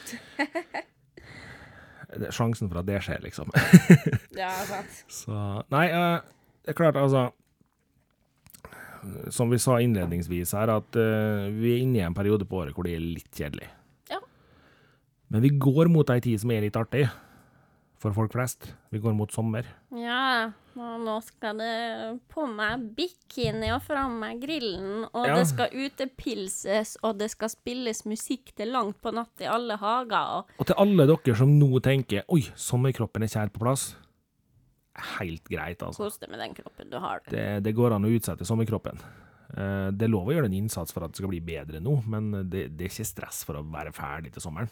Sjansen 2.35 2.71
for 2.71 2.81
at 2.81 2.89
det 2.89 3.01
skjer, 3.05 3.21
liksom. 3.25 3.53
Ja, 4.43 4.53
sant. 4.69 5.03
Så 5.13 5.41
Nei, 5.73 5.87
eh, 5.89 6.21
det 6.67 6.75
er 6.75 6.79
klart, 6.79 6.99
altså 6.99 7.29
Som 9.35 9.53
vi 9.53 9.61
sa 9.63 9.79
innledningsvis 9.83 10.55
her, 10.59 10.73
at 10.73 10.99
uh, 10.99 11.47
vi 11.55 11.77
er 11.77 11.85
inne 11.85 12.01
i 12.01 12.07
en 12.07 12.17
periode 12.17 12.49
på 12.49 12.59
året 12.63 12.75
hvor 12.75 12.89
det 12.89 12.97
er 12.97 13.05
litt 13.05 13.31
kjedelig. 13.31 13.69
Ja. 14.11 14.19
Men 15.31 15.45
vi 15.45 15.53
går 15.63 15.93
mot 15.93 16.11
ei 16.11 16.19
tid 16.25 16.43
som 16.43 16.51
er 16.51 16.65
litt 16.67 16.79
artig 16.81 17.05
for 18.07 18.15
folk 18.17 18.33
flest. 18.37 18.69
Vi 18.95 19.01
går 19.03 19.15
mot 19.19 19.33
sommer. 19.35 19.67
Ja, 19.95 20.53
og 20.77 20.97
nå 21.03 21.17
skal 21.27 21.59
det 21.59 21.73
på 22.33 22.47
meg 22.49 22.87
bikini 22.97 23.73
og 23.75 23.83
fram 23.85 24.19
med 24.23 24.41
grillen, 24.43 25.05
og 25.13 25.27
Ja. 25.27 25.37
det 25.41 25.47
skal 25.51 25.75
utepilses, 25.75 26.97
og 27.03 27.19
det 27.19 27.31
skal 27.35 27.49
spilles 27.53 28.05
musikk 28.07 28.55
til 28.57 28.71
langt 28.73 29.01
på 29.03 29.13
natt 29.15 29.41
i 29.45 29.51
alle 29.51 29.77
hager, 29.77 30.39
og 30.39 30.51
Og 30.63 30.67
til 30.71 30.77
alle 30.79 31.07
dere 31.11 31.37
som 31.37 31.59
nå 31.59 31.81
tenker 31.83 32.23
Oi, 32.29 32.43
sommerkroppen 32.55 33.23
er 33.23 33.29
ikke 33.29 33.59
på 33.59 33.65
plass. 33.67 33.97
Helt 35.19 35.45
greit, 35.45 35.83
altså. 35.85 36.05
kos 36.07 36.19
deg 36.19 36.31
med 36.33 36.41
den 36.41 36.55
kroppen 36.57 36.89
du 36.91 36.99
har. 36.99 37.21
Det, 37.29 37.63
det 37.63 37.75
går 37.77 37.93
an 37.93 38.05
å 38.09 38.13
utsette 38.17 38.47
sommerkroppen. 38.49 38.97
Eh, 39.57 39.91
Det 39.93 40.03
er 40.07 40.09
lov 40.09 40.27
å 40.29 40.33
gjøre 40.33 40.47
en 40.49 40.55
innsats 40.57 40.93
for 40.93 41.05
at 41.05 41.13
det 41.13 41.17
skal 41.21 41.29
bli 41.29 41.41
bedre 41.41 41.81
nå, 41.85 41.99
men 42.09 42.31
det, 42.49 42.71
det 42.77 42.87
er 42.87 42.89
ikke 42.91 43.05
stress 43.05 43.45
for 43.45 43.57
å 43.61 43.63
være 43.71 43.93
ferdig 43.93 44.33
til 44.33 44.41
sommeren. 44.43 44.71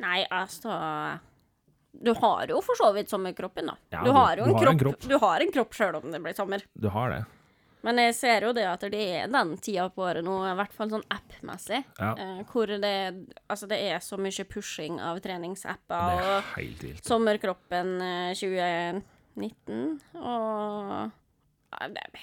Nei, 0.00 0.24
altså 0.32 0.72
Du 1.92 2.12
har 2.14 2.46
jo 2.48 2.60
for 2.62 2.74
så 2.78 2.92
vidt 2.94 3.08
sommerkroppen, 3.10 3.66
da. 3.66 3.74
Ja, 3.90 4.00
du 4.04 4.10
du- 4.10 4.12
har 4.16 4.36
jo 4.36 4.44
du 4.44 4.50
en, 4.50 4.56
har 4.56 4.62
kropp, 4.64 4.72
en 4.72 4.78
kropp. 4.78 5.08
Du 5.08 5.18
har 5.18 5.40
en 5.40 5.52
kropp 5.52 5.72
sjøl 5.74 5.94
om 5.98 6.10
det 6.12 6.20
blir 6.22 6.34
sommer. 6.36 6.62
Du 6.74 6.88
har 6.88 7.10
det. 7.10 7.24
Men 7.82 7.96
jeg 7.96 8.14
ser 8.14 8.42
jo 8.44 8.52
det 8.52 8.66
at 8.68 8.80
det 8.92 9.00
er 9.22 9.26
den 9.32 9.56
tida 9.56 9.86
på 9.88 10.02
året 10.04 10.22
nå, 10.22 10.34
i 10.44 10.54
hvert 10.54 10.72
fall 10.76 10.90
sånn 10.90 11.04
app-messig, 11.10 11.82
Ja. 11.98 12.10
eh, 12.14 12.42
hvor 12.52 12.66
det, 12.68 13.26
altså 13.48 13.66
det 13.66 13.78
er 13.90 13.98
så 14.04 14.18
mye 14.20 14.44
pushing 14.44 15.00
av 15.00 15.18
treningsapper 15.24 16.20
er 16.20 16.42
og. 16.52 17.00
Sommerkroppen 17.02 17.94
eh, 18.02 18.34
2019, 18.34 20.00
og 20.14 21.10
ja, 21.72 21.88
det- 21.88 22.20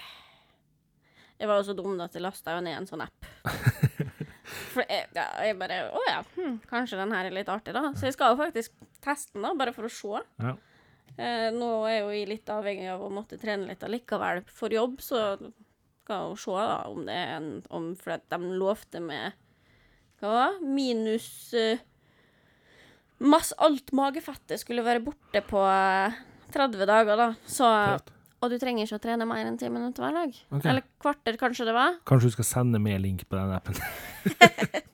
Jeg 1.40 1.46
var 1.48 1.56
jo 1.62 1.72
så 1.72 1.76
dum 1.76 2.00
at 2.00 2.12
jeg 2.14 2.22
lasta 2.22 2.60
ned 2.60 2.76
en 2.78 2.86
sånn 2.86 3.02
app. 3.02 3.26
For 4.48 4.84
jeg, 4.84 5.08
ja, 5.16 5.26
jeg 5.44 5.56
bare 5.60 5.82
Å 5.92 6.02
ja, 6.08 6.22
hm, 6.36 6.58
kanskje 6.70 7.00
den 7.00 7.12
her 7.14 7.28
er 7.28 7.34
litt 7.34 7.50
artig, 7.52 7.74
da. 7.76 7.90
Så 7.98 8.08
jeg 8.08 8.16
skal 8.16 8.34
jo 8.34 8.40
faktisk 8.40 8.74
teste 9.04 9.36
den, 9.36 9.44
da, 9.44 9.52
bare 9.58 9.74
for 9.76 9.88
å 9.88 9.92
se. 9.92 10.22
Ja. 10.42 10.54
Eh, 11.18 11.48
nå 11.54 11.70
er 11.88 12.02
jo 12.02 12.12
jeg 12.14 12.28
litt 12.30 12.50
avhengig 12.52 12.86
av 12.92 13.02
å 13.02 13.10
måtte 13.12 13.40
trene 13.40 13.66
litt 13.66 13.82
allikevel 13.82 14.44
for 14.54 14.74
jobb, 14.74 15.00
så 15.02 15.22
skal 16.08 16.30
jo 16.30 16.38
se 16.40 16.56
da 16.56 16.78
om 16.88 17.04
det 17.08 17.16
er 17.16 17.34
en 17.36 17.48
om, 17.74 17.90
For 17.98 18.16
de 18.16 18.38
lovte 18.56 19.02
med 19.04 19.34
Hva 20.22 20.30
var? 20.32 20.60
Minus 20.64 21.28
uh, 21.52 21.82
masse, 23.18 23.56
Alt 23.60 23.92
magefettet 23.92 24.62
skulle 24.62 24.86
være 24.86 25.02
borte 25.04 25.42
på 25.44 25.60
uh, 25.60 26.16
30 26.54 26.86
dager, 26.88 27.18
da. 27.18 27.28
Så 27.44 27.68
Tøft. 27.68 28.14
Og 28.38 28.52
du 28.52 28.58
trenger 28.62 28.86
ikke 28.86 28.98
å 29.00 29.02
trene 29.02 29.26
mer 29.26 29.48
enn 29.48 29.56
ti 29.58 29.70
minutter 29.72 30.04
hver 30.04 30.14
dag. 30.14 30.36
Okay. 30.52 30.68
Eller 30.70 30.84
kvarter, 31.02 31.38
kanskje 31.40 31.66
det 31.66 31.74
var. 31.74 31.96
Kanskje 32.06 32.30
du 32.30 32.36
skal 32.36 32.46
sende 32.46 32.80
med 32.82 33.02
link 33.02 33.24
på 33.26 33.38
den 33.38 33.56
appen. 33.56 33.80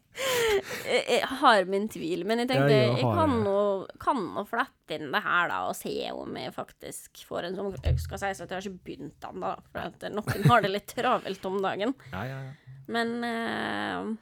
Jeg, 0.85 1.25
har 1.41 1.65
min 1.67 1.89
tvil, 1.91 2.23
men 2.29 2.43
jeg 2.43 2.49
tenkte 2.53 2.71
jeg 2.71 2.91
jeg 3.01 3.03
kan 3.03 3.33
nå 3.43 3.59
kan 4.01 4.21
nå 4.37 4.45
flette 4.47 4.95
inn 4.95 5.09
det 5.11 5.21
her, 5.25 5.49
da, 5.51 5.57
og 5.67 5.75
se 5.75 5.93
om 6.13 6.37
jeg 6.39 6.53
faktisk 6.55 7.25
får 7.27 7.49
en 7.49 7.57
sånn 7.59 7.73
Jeg 7.81 7.99
skal 8.03 8.21
si 8.21 8.31
at 8.31 8.39
jeg 8.45 8.53
har 8.53 8.69
ikke 8.69 8.87
begynt 8.87 9.27
ennå, 9.27 9.51
for 9.73 9.83
at 9.83 10.07
noen 10.15 10.47
har 10.51 10.65
det 10.65 10.71
litt 10.71 10.95
travelt 10.95 11.49
om 11.51 11.59
dagen. 11.65 11.97
Ja, 12.15 12.23
ja, 12.31 12.39
ja. 12.47 12.77
Men 12.95 13.15
uh, 13.25 14.13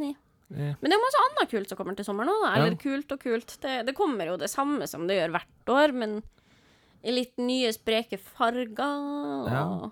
Nei. 0.00 0.14
Yeah. 0.50 0.74
Men 0.80 0.88
det 0.88 0.94
er 0.94 0.98
jo 0.98 1.04
masse 1.04 1.22
annet 1.22 1.52
kult 1.52 1.70
som 1.70 1.78
kommer 1.78 1.96
til 1.98 2.06
sommeren 2.06 2.32
òg. 2.32 2.46
Eller 2.50 2.76
kult 2.80 3.12
og 3.14 3.22
kult. 3.22 3.56
Det, 3.62 3.80
det 3.86 3.94
kommer 3.98 4.30
jo 4.30 4.36
det 4.40 4.50
samme 4.50 4.86
som 4.90 5.06
det 5.08 5.18
gjør 5.18 5.34
hvert 5.36 5.72
år, 5.74 5.94
men 5.96 6.18
i 7.06 7.14
litt 7.14 7.36
nye, 7.38 7.70
spreke 7.74 8.18
farger. 8.18 9.46
Ja. 9.46 9.90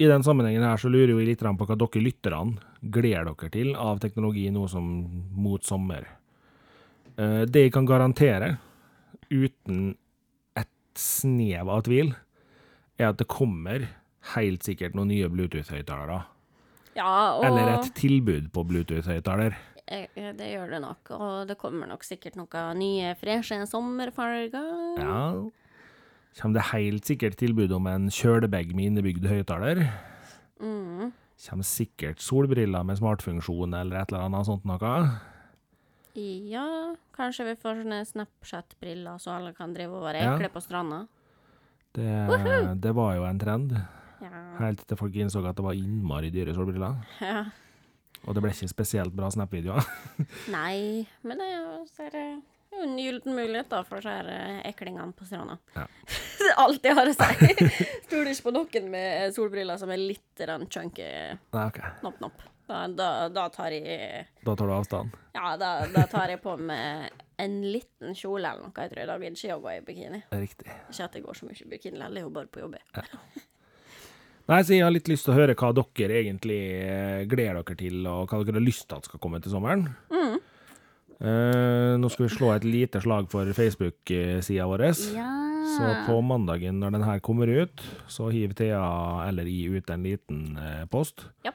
I 0.00 0.08
den 0.08 0.24
sammenhengen 0.24 0.64
her 0.64 0.80
så 0.80 0.88
lurer 0.90 1.12
vi 1.18 1.26
litt 1.28 1.42
på 1.44 1.66
hva 1.68 1.76
dere 1.76 2.02
lytterne 2.02 2.58
gleder 2.80 3.28
dere 3.30 3.50
til 3.52 3.74
av 3.76 4.00
teknologi 4.00 4.48
nå 4.50 4.64
som 4.72 4.86
mot 5.36 5.62
sommer. 5.62 6.08
Eh, 7.16 7.44
Det 7.44 7.66
jeg 7.66 7.72
kan 7.72 7.86
garantere, 7.86 8.56
uten 9.30 9.94
et 10.56 10.72
snev 10.96 11.68
av 11.68 11.84
tvil, 11.86 12.14
er 12.98 13.10
at 13.12 13.18
det 13.20 13.28
kommer 13.28 13.86
helt 14.34 14.64
sikkert 14.64 14.96
noen 14.96 15.12
nye 15.12 15.28
Bluetooth-høyttalere. 15.28 16.24
Ja, 16.96 17.36
og 17.38 17.44
Eller 17.44 17.76
et 17.78 17.94
tilbud 17.94 18.50
på 18.52 18.64
Bluetooth-høyttaler. 18.66 19.54
Det 19.90 20.48
gjør 20.52 20.70
det 20.70 20.80
nok, 20.84 21.10
og 21.16 21.48
det 21.48 21.56
kommer 21.58 21.88
nok 21.90 22.04
sikkert 22.06 22.36
noen 22.38 22.78
nye, 22.78 23.14
freshe 23.18 23.58
sommerfarger. 23.66 24.98
Ja. 24.98 25.50
Kommer 26.38 26.54
det 26.60 26.68
helt 26.70 27.04
sikkert 27.08 27.36
tilbud 27.40 27.72
om 27.74 27.86
en 27.90 28.06
kjølebag 28.14 28.70
med 28.76 28.86
innebygd 28.92 29.26
høyttaler. 29.26 29.80
Mm. 30.62 31.10
Kommer 31.40 31.66
sikkert 31.66 32.20
solbriller 32.22 32.84
med 32.86 32.98
smartfunksjon 33.00 33.74
eller 33.74 33.98
et 34.02 34.12
eller 34.12 34.26
annet 34.28 34.46
sånt 34.46 34.64
noe. 34.68 34.92
Ja, 36.50 36.66
kanskje 37.16 37.46
vi 37.50 37.56
får 37.62 37.80
sånne 37.82 38.00
Snapchat-briller, 38.08 39.18
så 39.22 39.36
alle 39.38 39.52
kan 39.56 39.72
drive 39.74 39.94
og 39.94 40.02
være 40.08 40.22
Ja. 40.24 40.48
på 40.48 40.60
stranda. 40.62 41.06
Det, 41.94 42.06
det 42.80 42.92
var 42.94 43.14
jo 43.16 43.24
en 43.24 43.38
trend, 43.38 43.72
Ja. 44.20 44.28
helt 44.58 44.86
til 44.86 44.96
folk 44.96 45.14
innså 45.14 45.42
at 45.48 45.56
det 45.56 45.64
var 45.64 45.72
innmari 45.74 46.30
dyre 46.30 46.54
solbriller. 46.54 46.96
ja. 47.20 47.44
Og 48.26 48.34
det 48.34 48.42
ble 48.42 48.50
ikke 48.52 48.68
spesielt 48.68 49.14
bra 49.16 49.30
Snap-videoer. 49.30 49.80
Nei, 50.52 51.06
men 51.24 51.38
det 51.38 51.46
er 51.46 51.62
jo, 51.62 52.42
det 52.70 52.78
jo 52.78 52.86
en 52.86 52.98
gyllen 52.98 53.34
mulighet 53.36 53.70
da, 53.72 53.80
for 53.86 54.00
disse 54.00 54.36
eklingene 54.68 55.12
på 55.16 55.26
stranda. 55.26 55.58
Ja. 55.74 55.86
det 56.40 56.54
alt 56.64 56.86
jeg 56.86 56.96
har 56.98 57.10
å 57.10 57.16
si. 57.16 57.66
Stoler 58.06 58.32
ikke 58.32 58.46
på 58.46 58.54
noen 58.56 58.88
med 58.92 59.34
solbriller 59.36 59.80
som 59.80 59.92
er 59.92 60.02
litt 60.02 60.44
chunky 60.70 61.06
Nei, 61.06 61.66
okay. 61.66 61.98
nopp-nopp. 62.04 62.46
Da, 62.70 62.84
da, 62.86 63.08
da 63.34 63.48
tar 63.50 63.74
jeg 63.74 64.28
Da 64.46 64.54
tar 64.54 64.68
du 64.68 64.72
avstand. 64.76 65.16
Ja, 65.34 65.56
da, 65.58 65.70
da 65.90 66.04
tar 66.06 66.30
jeg 66.30 66.38
på 66.44 66.54
meg 66.54 67.10
en 67.40 67.56
liten 67.66 68.14
kjole 68.14 68.46
eller 68.46 68.68
noe. 68.68 68.74
Jeg 68.76 68.92
tror 68.92 69.10
Da 69.10 69.16
gidder 69.18 69.38
ikke 69.38 69.48
jeg 69.48 69.56
å 69.56 69.64
gå 69.64 69.72
i 69.72 69.80
bikini. 69.88 70.20
Riktig. 70.30 70.68
Ikke 70.92 71.08
at 71.08 71.16
jeg 71.18 71.24
går 71.24 71.40
så 71.40 71.48
mye 71.48 71.58
i 71.58 71.70
bikini, 71.72 71.98
jeg 71.98 72.20
er 72.20 72.28
jo 72.28 72.34
bare 72.36 72.52
på 72.52 72.62
jobb. 72.62 72.76
Nei, 74.50 74.60
så 74.66 74.74
jeg 74.74 74.82
har 74.82 74.90
litt 74.90 75.10
lyst 75.10 75.26
til 75.26 75.34
å 75.34 75.38
høre 75.38 75.54
hva 75.58 75.68
dere 75.76 76.22
egentlig 76.24 76.60
eh, 76.82 77.20
gleder 77.30 77.60
dere 77.60 77.76
til, 77.78 78.00
og 78.10 78.30
hva 78.30 78.40
dere 78.42 78.58
har 78.58 78.66
lyst 78.66 78.88
til 78.90 78.98
at 78.98 79.06
skal 79.06 79.22
komme 79.22 79.38
til 79.42 79.52
sommeren. 79.52 79.84
Eh, 81.20 81.94
nå 82.00 82.08
skal 82.08 82.26
vi 82.26 82.32
slå 82.32 82.50
et 82.54 82.64
lite 82.64 83.00
slag 83.04 83.28
for 83.32 83.48
Facebook-sida 83.56 84.64
vår. 84.68 84.84
Ja. 85.12 85.28
Så 85.70 85.90
på 86.06 86.16
mandagen 86.24 86.80
når 86.80 86.94
den 86.96 87.04
her 87.04 87.20
kommer 87.20 87.50
ut, 87.50 87.82
så 88.08 88.30
hiver 88.32 88.56
Thea 88.56 88.80
eller 89.28 89.46
I 89.46 89.58
ut 89.68 89.90
en 89.92 90.06
liten 90.08 90.56
eh, 90.56 90.86
post. 90.90 91.26
Yep. 91.46 91.54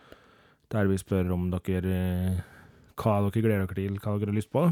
Der 0.72 0.88
vi 0.91 0.97
spør 1.01 1.34
om 1.34 1.49
dere 1.53 1.95
eh, 1.97 2.39
hva 3.01 3.18
dere 3.26 3.41
gleder 3.41 3.66
dere 3.66 3.76
til, 3.82 3.97
hva 3.99 4.16
dere 4.20 4.32
har 4.32 4.38
lyst 4.39 4.53
på. 4.53 4.68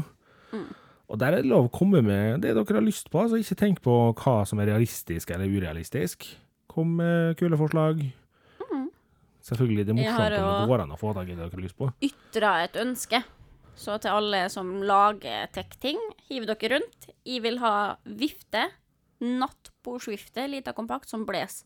Mm. 0.54 0.66
Og 1.10 1.18
der 1.20 1.34
er 1.34 1.42
det 1.42 1.50
lov 1.50 1.66
å 1.68 1.74
komme 1.74 2.00
med 2.06 2.40
det 2.46 2.54
dere 2.56 2.78
har 2.78 2.86
lyst 2.86 3.10
på. 3.12 3.26
Altså 3.26 3.40
ikke 3.42 3.58
tenk 3.60 3.82
på 3.84 3.98
hva 4.22 4.40
som 4.48 4.62
er 4.62 4.70
realistisk 4.72 5.34
eller 5.34 5.50
urealistisk. 5.50 6.24
Kom 6.70 6.96
med 7.02 7.34
kule 7.38 7.58
forslag. 7.60 8.00
Selvfølgelig, 9.44 9.84
det 9.84 9.92
er 9.92 9.94
Mm. 9.94 10.00
Morsomt 10.00 10.40
om 10.40 10.60
det 10.62 10.68
går 10.70 10.80
an 10.80 10.92
å 10.94 10.96
få 10.96 11.10
tak 11.12 11.28
i 11.28 11.34
det 11.34 11.42
dere 11.42 11.52
har 11.52 11.60
lyst 11.60 11.76
på. 11.76 11.90
Ytra 12.00 12.52
et 12.64 12.76
ønske. 12.80 13.18
Så 13.76 13.96
til 14.00 14.10
alle 14.14 14.44
som 14.52 14.68
lager 14.86 15.48
tech-ting, 15.54 15.98
hiv 16.28 16.46
dere 16.46 16.70
rundt. 16.76 17.08
Jeg 17.26 17.42
vil 17.44 17.58
ha 17.62 17.96
vifte, 18.06 18.68
nattbordsvifte, 19.24 20.46
lita 20.50 20.72
kompakt, 20.76 21.08
som 21.10 21.24
bles 21.28 21.62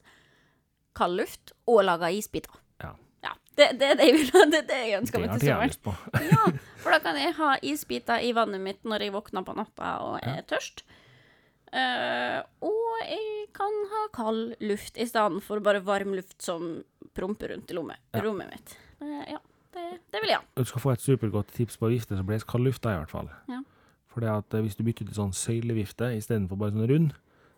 kald 0.98 1.18
luft, 1.20 1.52
og 1.68 1.84
lager 1.86 2.14
isbiter. 2.16 2.56
Ja, 2.82 2.94
Ja, 3.22 3.32
det, 3.58 3.72
det 3.80 3.88
det. 3.98 4.08
Det 4.52 4.60
det 4.68 4.76
jeg 4.88 5.00
ønsker 5.00 5.20
meg 5.22 5.34
til 5.36 5.48
sommeren. 5.50 6.30
Ja, 6.32 6.44
for 6.82 6.94
da 6.94 7.00
kan 7.02 7.18
jeg 7.18 7.34
ha 7.38 7.56
isbiter 7.66 8.22
i 8.22 8.32
vannet 8.36 8.62
mitt 8.62 8.84
når 8.86 9.04
jeg 9.06 9.14
våkner 9.14 9.44
på 9.46 9.56
natta 9.58 9.96
og 10.06 10.20
er 10.22 10.42
tørst. 10.48 10.84
Uh, 11.68 12.40
og 12.64 13.00
jeg 13.04 13.48
kan 13.52 13.74
ha 13.90 14.04
kald 14.16 14.54
luft 14.64 14.96
i 14.96 15.04
stedet 15.04 15.42
for 15.44 15.60
bare 15.60 15.82
varm 15.84 16.14
luft 16.16 16.40
som 16.40 16.78
promper 17.14 17.52
rundt 17.52 17.70
i 17.70 17.76
lomme, 17.76 17.96
Ja. 18.14 18.22
rommet 18.24 18.48
mitt. 18.54 18.76
Uh, 19.02 19.20
ja, 19.34 19.38
det, 19.78 20.00
det 20.12 20.22
vil 20.24 20.32
jeg 20.34 20.40
ha. 20.42 20.44
Du 20.58 20.64
skal 20.68 20.82
få 20.82 20.92
et 20.96 21.02
supergodt 21.04 21.54
tips 21.56 21.78
på 21.80 21.90
vifte 21.94 22.18
som 22.18 22.26
blir 22.28 22.42
kald 22.50 22.66
lufta, 22.66 22.92
i 22.96 23.00
hvert 23.00 23.14
fall. 23.14 23.30
Ja. 23.50 23.62
Fordi 24.12 24.28
at 24.32 24.54
eh, 24.58 24.62
hvis 24.66 24.76
du 24.78 24.82
bytter 24.86 25.06
til 25.08 25.14
sånn 25.18 25.34
søylevifte 25.36 26.10
istedenfor 26.18 26.58
bare 26.58 26.74
sånn 26.74 26.88
rund, 26.90 27.16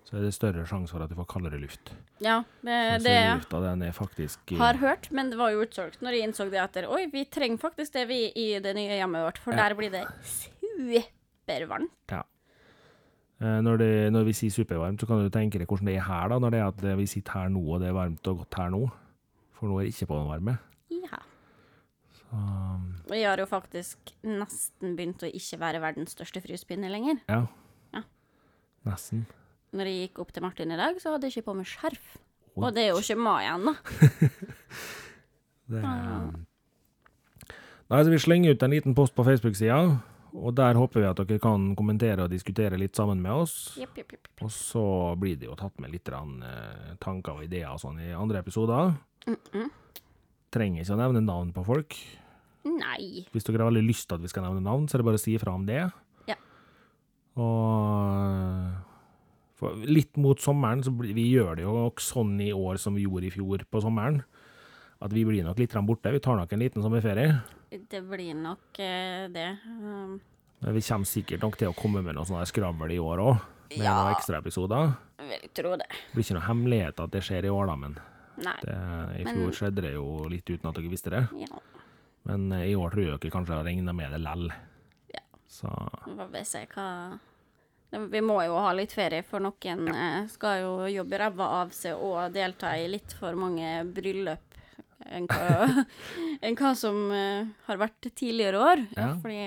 så 0.09 0.17
er 0.19 0.25
det 0.27 0.33
større 0.35 0.65
sjanse 0.67 0.91
for 0.95 1.05
at 1.05 1.11
du 1.13 1.15
får 1.19 1.27
kaldere 1.31 1.59
luft. 1.61 1.93
Ja, 2.25 2.41
det, 2.67 2.77
det 3.05 3.15
lufta, 3.39 3.61
den 3.63 3.85
er 3.87 3.93
faktisk 3.97 4.53
eh, 4.57 4.59
har 4.61 4.79
hørt, 4.81 5.07
men 5.15 5.31
det 5.31 5.39
var 5.41 5.53
jo 5.55 5.63
utsolgt 5.65 6.01
når 6.05 6.17
jeg 6.17 6.27
innså 6.29 6.47
det 6.51 6.59
etter 6.61 6.89
Oi, 6.91 7.05
vi 7.13 7.23
trenger 7.31 7.61
faktisk 7.63 7.95
det 7.95 8.07
vi 8.11 8.19
i 8.35 8.49
det 8.65 8.73
nye 8.77 8.97
hjemmet 8.99 9.27
vårt, 9.29 9.39
for 9.45 9.55
Ja. 9.55 9.69
der 9.69 9.77
blir 9.79 9.93
det 9.95 10.03
supervarmt. 10.81 11.93
Ja. 12.11 12.23
når, 13.41 13.79
det, 13.81 13.93
når 14.13 14.27
vi 14.29 14.35
sier 14.37 14.53
supervarmt, 14.53 15.01
så 15.01 15.09
kan 15.09 15.23
du 15.25 15.31
tenke 15.33 15.61
deg 15.61 15.69
hvordan 15.71 15.89
det 15.93 15.97
er 16.01 16.09
her, 16.09 16.29
da, 16.33 16.41
når 16.43 16.53
det 16.57 16.61
er 16.61 16.73
at 16.75 16.85
vi 17.01 17.07
sitter 17.09 17.39
her 17.39 17.53
nå, 17.53 17.63
og 17.77 17.81
det 17.85 17.89
er 17.93 17.97
varmt 17.97 18.29
og 18.33 18.43
godt 18.43 18.59
her 18.61 18.73
nå. 18.75 18.83
For 19.57 19.69
nå 19.71 19.79
er 19.81 19.87
det 19.89 19.95
ikke 19.95 20.11
på 20.11 20.19
den 20.21 20.29
varme. 20.33 20.57
Ja. 20.93 21.21
Um, 22.31 22.95
jeg 23.11 23.27
har 23.27 23.41
jo 23.43 23.47
faktisk 23.51 24.13
nesten 24.23 24.95
begynt 24.99 25.25
å 25.27 25.31
ikke 25.31 25.59
være 25.59 25.83
verdens 25.83 26.15
største 26.15 26.43
fryspinne 26.45 26.91
lenger. 26.93 27.19
ja. 27.29 27.43
Ja. 27.95 28.05
Nesten. 28.87 29.27
Når 29.75 29.87
jeg 29.91 30.05
gikk 30.05 30.21
opp 30.23 30.31
til 30.35 30.43
Martin 30.43 30.73
i 30.75 30.79
dag, 30.79 30.99
så 31.03 31.15
hadde 31.15 31.27
jeg 31.29 31.39
ikke 31.39 31.51
på 31.51 31.57
meg 31.59 31.69
skjerf. 31.71 32.13
What? 32.55 32.71
Og 32.71 32.75
det 32.75 32.85
er 32.85 32.93
jo 32.93 33.03
ikke 33.03 33.19
mai 33.19 33.45
ennå. 33.51 33.75
Det. 35.71 35.83
Nei, 37.91 38.01
så 38.03 38.11
Vi 38.11 38.19
slenger 38.19 38.57
ut 38.57 38.63
en 38.67 38.73
liten 38.75 38.95
post 38.99 39.15
på 39.15 39.23
Facebook-sida, 39.23 39.77
og 40.35 40.55
der 40.59 40.79
håper 40.79 41.03
vi 41.03 41.07
at 41.07 41.21
dere 41.23 41.43
kan 41.43 41.69
kommentere 41.79 42.25
og 42.27 42.33
diskutere 42.33 42.79
litt 42.79 42.99
sammen 42.99 43.23
med 43.23 43.45
oss. 43.45 43.55
Yep, 43.79 43.99
yep, 43.99 44.15
yep. 44.17 44.31
Og 44.43 44.51
så 44.55 44.83
blir 45.19 45.39
det 45.39 45.47
jo 45.47 45.55
tatt 45.59 45.79
med 45.83 45.93
litt 45.95 46.11
eh, 46.11 46.97
tanker 47.03 47.39
og 47.39 47.47
ideer 47.47 47.71
og 47.71 47.79
sånn 47.83 47.99
i 48.03 48.11
andre 48.15 48.43
episoder. 48.43 48.95
Trenger 50.51 50.83
ikke 50.83 50.97
å 50.97 51.01
nevne 51.05 51.23
navn 51.23 51.55
på 51.55 51.63
folk. 51.67 51.99
Nei. 52.65 53.25
Hvis 53.33 53.45
dere 53.47 53.63
har 53.65 53.71
veldig 53.71 53.87
lyst 53.89 54.09
til 54.09 54.17
at 54.19 54.23
vi 54.25 54.29
skal 54.29 54.45
nevne 54.45 54.61
navn, 54.65 54.87
så 54.89 54.95
er 54.97 55.01
det 55.03 55.07
bare 55.09 55.21
å 55.21 55.23
si 55.23 55.35
ifra 55.37 55.55
om 55.57 55.65
det. 55.69 55.83
Ja. 56.29 56.37
Og 59.61 59.77
litt 59.89 60.17
mot 60.21 60.41
sommeren, 60.41 60.83
så 60.85 60.93
blir, 60.95 61.13
vi 61.17 61.27
gjør 61.35 61.57
det 61.59 61.65
jo 61.67 61.73
nok 61.77 62.01
sånn 62.05 62.35
i 62.41 62.51
år 62.57 62.79
som 62.81 62.95
vi 62.97 63.05
gjorde 63.07 63.29
i 63.29 63.33
fjor 63.35 63.65
på 63.71 63.83
sommeren. 63.85 64.23
At 65.01 65.13
vi 65.17 65.25
blir 65.25 65.45
nok 65.47 65.59
litt 65.61 65.73
borte. 65.89 66.13
Vi 66.13 66.21
tar 66.21 66.37
nok 66.37 66.53
en 66.53 66.61
liten 66.61 66.83
sommerferie. 66.85 67.39
Det 67.71 68.03
blir 68.05 68.35
nok 68.37 68.81
eh, 68.83 69.29
det. 69.33 69.49
Um, 69.65 70.19
Men 70.61 70.75
vi 70.77 70.83
kommer 70.85 71.09
sikkert 71.09 71.41
nok 71.45 71.57
til 71.57 71.69
å 71.71 71.77
komme 71.77 72.03
med 72.05 72.15
noe 72.19 72.27
sånn 72.29 72.45
skravl 72.49 72.93
i 72.93 72.99
år 73.01 73.19
òg. 73.25 73.37
Med 73.71 73.85
Ja. 73.87 73.95
noen 74.03 74.15
ekstraepisoder. 74.17 74.97
vil 75.21 75.49
tro 75.55 75.77
det. 75.77 75.87
Det 75.89 76.15
blir 76.15 76.25
ikke 76.25 76.35
noe 76.37 76.49
hemmelighet 76.49 77.01
at 77.01 77.11
det 77.13 77.23
skjer 77.23 77.45
i 77.45 77.53
år, 77.55 77.67
da, 77.71 77.77
men 77.77 77.95
det, 77.95 78.75
i 79.21 79.25
Men- 79.25 79.37
fjor 79.37 79.53
skjedde 79.53 79.83
det 79.85 79.93
jo 79.95 80.29
litt 80.29 80.45
uten 80.51 80.69
at 80.69 80.75
dere 80.75 80.89
visste 80.91 81.11
det. 81.11 81.29
Ja. 81.39 81.61
Men 82.29 82.53
eh, 82.53 82.71
i 82.71 82.77
år 82.77 82.93
tror 82.93 83.07
jeg 83.07 83.19
ikke 83.21 83.33
kanskje 83.39 83.57
har 83.59 83.67
regner 83.67 83.97
med 83.97 84.13
det 84.15 84.21
lell. 84.23 84.47
Ja. 85.15 85.25
Så 85.51 85.71
jeg 86.07 86.71
hva 86.75 86.89
Vi 88.11 88.23
må 88.23 88.37
jo 88.47 88.59
ha 88.61 88.71
litt 88.77 88.93
ferie, 88.95 89.25
for 89.27 89.43
noen 89.43 89.89
ja. 89.91 90.11
skal 90.31 90.63
jo 90.63 90.73
jobbe 91.01 91.19
ræva 91.19 91.51
av 91.63 91.75
seg 91.75 91.99
og 91.99 92.31
delta 92.35 92.77
i 92.79 92.87
litt 92.91 93.17
for 93.19 93.39
mange 93.39 93.81
bryllup 93.91 94.47
enn 95.11 95.27
hva, 95.27 95.85
enn 96.45 96.59
hva 96.59 96.75
som 96.79 97.07
eh, 97.15 97.49
har 97.67 97.81
vært 97.81 98.11
tidligere 98.15 98.61
år. 98.63 98.85
Ja. 98.95 99.15
Fordi 99.23 99.41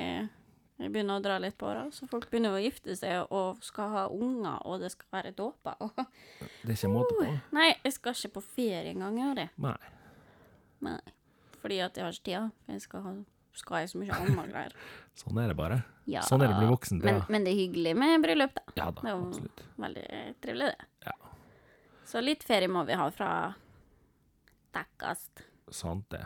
jeg 0.83 0.91
begynner 0.91 1.21
å 1.21 1.23
dra 1.23 1.37
litt 1.39 1.55
på 1.59 1.69
åra, 1.69 1.85
så 1.95 2.07
folk 2.09 2.27
begynner 2.31 2.57
å 2.57 2.61
gifte 2.61 2.95
seg 2.99 3.31
og 3.31 3.61
skal 3.63 3.91
ha 3.93 4.05
unger, 4.11 4.57
og 4.67 4.81
det 4.83 4.91
skal 4.91 5.19
være 5.19 5.33
dåper. 5.37 5.77
det 5.95 6.73
er 6.73 6.75
ikke 6.75 6.91
måte 6.91 7.19
på. 7.19 7.27
Nei, 7.55 7.69
jeg 7.85 7.95
skal 7.95 8.17
ikke 8.17 8.39
på 8.39 8.47
ferie 8.57 8.89
engang, 8.91 9.21
jeg. 9.21 9.51
Nei. 9.63 9.77
Nei. 10.83 10.99
Fordi 11.63 11.79
at 11.85 11.95
jeg 11.97 12.03
har 12.05 12.17
ikke 12.17 12.27
tida. 12.27 12.43
Jeg 12.73 12.83
skal, 12.83 13.03
ha, 13.07 13.13
skal 13.55 13.83
jeg 13.83 13.91
så 13.93 14.01
mye 14.01 14.17
annet 14.19 14.51
greier. 14.51 14.75
Sånn 15.23 15.39
er 15.39 15.51
det 15.53 15.55
bare. 15.57 15.79
Ja, 16.09 16.21
Sånn 16.27 16.43
er 16.43 16.49
det 16.51 16.57
å 16.57 16.59
bli 16.59 16.67
voksen 16.73 16.99
men, 16.99 17.21
men 17.31 17.45
det 17.45 17.53
er 17.53 17.59
hyggelig 17.61 17.93
med 17.95 18.23
bryllup, 18.25 18.57
da. 18.57 18.63
Ja 18.75 18.87
da, 18.91 18.99
Det 18.99 19.07
er 19.07 19.13
jo 19.15 19.27
absolutt. 19.29 19.61
veldig 19.85 20.07
trivelig, 20.43 20.71
det. 20.73 20.87
Ja. 21.07 21.13
Så 22.11 22.21
litt 22.25 22.43
ferie 22.43 22.67
må 22.67 22.83
vi 22.89 22.97
ha 22.99 23.05
fra 23.15 23.29
Takkast. 24.73 25.43
Sant 25.71 26.09
det. 26.11 26.25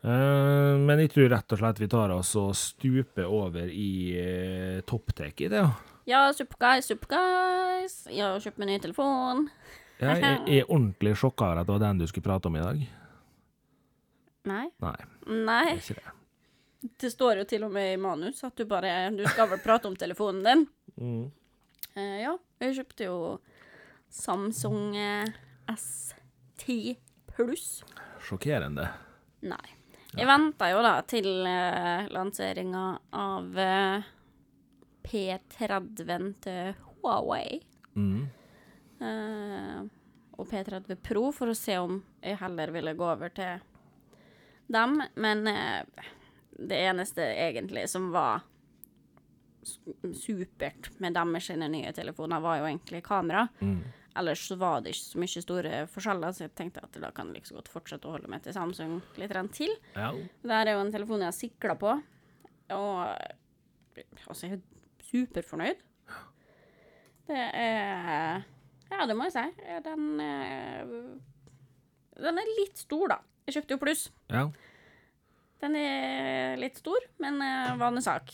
Eh, 0.00 0.74
men 0.80 1.02
jeg 1.02 1.10
tror 1.12 1.28
rett 1.34 1.52
og 1.52 1.60
slett 1.60 1.80
vi 1.82 1.88
tar 1.92 2.14
oss 2.14 2.30
og 2.40 2.54
stuper 2.56 3.26
over 3.28 3.68
i 3.68 3.90
uh, 4.16 4.78
topptek 4.88 5.42
i 5.44 5.50
det, 5.52 5.60
ja. 5.60 5.72
Ja, 6.08 6.22
superguys, 6.34 6.88
superguys. 6.90 7.98
Jeg 8.10 8.24
har 8.24 8.40
kjøpt 8.42 8.58
meg 8.62 8.70
ny 8.72 8.78
telefon. 8.82 9.44
Ja, 10.00 10.14
Jeg 10.16 10.22
jeg 10.24 10.40
er 10.62 10.70
ordentlig 10.72 11.12
sjokka 11.20 11.50
over 11.50 11.60
at 11.60 11.68
det 11.68 11.74
var 11.76 11.82
den 11.84 12.00
du 12.00 12.06
skulle 12.08 12.26
prate 12.30 12.48
om 12.48 12.56
i 12.56 12.64
dag. 12.64 12.80
Nei. 14.48 14.70
Nei, 14.80 14.96
Nei. 15.26 15.64
det 15.66 15.74
er 15.74 15.82
ikke 15.84 15.98
det. 16.00 16.16
Det 16.80 17.10
står 17.12 17.42
jo 17.42 17.44
til 17.48 17.66
og 17.66 17.74
med 17.74 17.92
i 17.92 17.98
manus 18.00 18.38
at 18.46 18.56
du 18.56 18.64
bare 18.64 19.10
Du 19.12 19.20
skal 19.28 19.50
vel 19.50 19.60
prate 19.60 19.88
om 19.90 19.96
telefonen 20.00 20.40
din. 20.46 20.62
Mm. 20.96 21.26
Eh, 21.92 22.16
ja, 22.22 22.32
jeg 22.62 22.78
kjøpte 22.78 23.08
jo 23.10 23.18
Samsung 24.10 24.96
eh, 24.96 25.28
S10 25.68 26.96
pluss. 27.34 27.82
Sjokkerende. 28.24 28.88
Nei. 29.44 29.76
Jeg 30.10 30.26
venta 30.26 30.66
jo 30.72 30.80
da 30.82 30.96
til 31.06 31.28
uh, 31.46 32.08
lanseringa 32.10 32.84
av 33.14 33.54
uh, 33.54 34.08
P30 35.06 36.26
til 36.42 36.72
Huawei. 36.88 37.60
Mm. 37.94 38.24
Uh, 39.00 39.86
og 40.34 40.48
P30 40.50 40.98
Pro 41.04 41.28
for 41.36 41.52
å 41.52 41.56
se 41.56 41.78
om 41.78 42.00
jeg 42.24 42.40
heller 42.42 42.74
ville 42.74 42.96
gå 42.98 43.06
over 43.06 43.30
til 43.36 43.62
dem. 44.72 45.00
Men 45.14 45.46
eh, 45.50 46.06
det 46.60 46.80
eneste 46.90 47.24
egentlig 47.34 47.86
som 47.90 48.10
var 48.14 48.46
supert 50.16 50.90
med 50.98 51.14
deres 51.14 51.50
nye 51.68 51.92
telefoner, 51.92 52.40
var 52.40 52.60
jo 52.60 52.68
egentlig 52.68 53.02
kamera. 53.04 53.46
Mm. 53.60 53.80
Ellers 54.20 54.42
så 54.48 54.56
var 54.58 54.80
det 54.82 54.94
ikke 54.94 55.06
så 55.06 55.20
mye 55.22 55.42
store 55.44 55.82
forskjeller, 55.92 56.32
så 56.34 56.46
jeg 56.46 56.54
tenkte 56.58 56.82
at 56.82 56.96
da 57.02 57.12
kan 57.14 57.30
jeg 57.30 57.44
like 57.44 57.54
godt 57.54 57.70
fortsette 57.70 58.08
å 58.08 58.16
holde 58.16 58.30
meg 58.32 58.42
til 58.42 58.56
Samsung 58.56 58.96
litt 59.20 59.36
til. 59.54 59.74
Ja. 59.94 60.10
Det 60.42 60.56
er 60.56 60.72
jo 60.72 60.80
en 60.82 60.92
telefon 60.94 61.22
jeg 61.22 61.30
har 61.30 61.36
sikla 61.36 61.76
på, 61.78 61.94
og 62.74 62.98
altså, 64.26 64.48
jeg 64.48 64.58
er 64.58 64.64
superfornøyd. 65.10 65.86
Det 67.30 67.44
er 67.54 68.42
Ja, 68.90 69.04
det 69.06 69.14
må 69.14 69.28
jeg 69.28 69.36
si. 69.36 69.44
Den, 69.84 70.06
den 72.18 72.40
er 72.42 72.54
litt 72.58 72.80
stor, 72.82 73.12
da. 73.12 73.20
Jeg 73.46 73.56
kjøpte 73.58 73.76
jo 73.76 73.82
pluss. 73.82 74.08
ja. 74.32 74.48
Den 75.60 75.74
er 75.76 76.54
litt 76.56 76.78
stor, 76.80 77.04
men 77.20 77.36
eh, 77.44 77.74
vanlig 77.76 78.00
sak. 78.06 78.30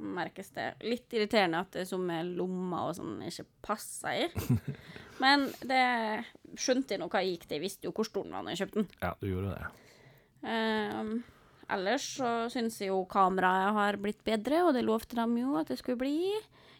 Merkes 0.00 0.48
det. 0.56 0.70
Litt 0.80 1.12
irriterende 1.12 1.60
at 1.60 1.74
det 1.74 1.82
er 1.82 1.88
som 1.90 2.00
med 2.08 2.30
lommer 2.38 2.88
og 2.88 2.94
sånn 2.96 3.18
ikke 3.26 3.44
passer 3.66 4.22
i. 4.24 4.28
Men 5.22 5.44
det 5.62 6.24
skjønte 6.58 6.96
jeg 6.96 7.02
nå 7.02 7.06
hva 7.12 7.20
jeg 7.22 7.36
gikk 7.36 7.44
til. 7.44 7.58
Jeg 7.58 7.62
visste 7.62 7.86
jo 7.86 7.92
hvor 7.94 8.08
stor 8.08 8.24
den 8.24 8.32
var 8.34 8.46
da 8.48 8.54
jeg 8.54 8.64
kjøpte 8.64 8.80
den. 8.80 8.88
Ja, 9.04 9.12
du 9.20 9.28
gjorde 9.28 9.52
det. 9.52 9.68
Ehm, 10.54 11.12
ellers 11.76 12.08
så 12.16 12.32
syns 12.50 12.80
jeg 12.82 12.90
jo 12.90 13.04
kameraet 13.12 13.76
har 13.76 14.00
blitt 14.00 14.24
bedre, 14.26 14.64
og 14.64 14.72
det 14.74 14.82
lovte 14.88 15.20
de 15.20 15.44
jo 15.44 15.54
at 15.60 15.70
det 15.70 15.78
skulle 15.78 16.00
bli. 16.00 16.32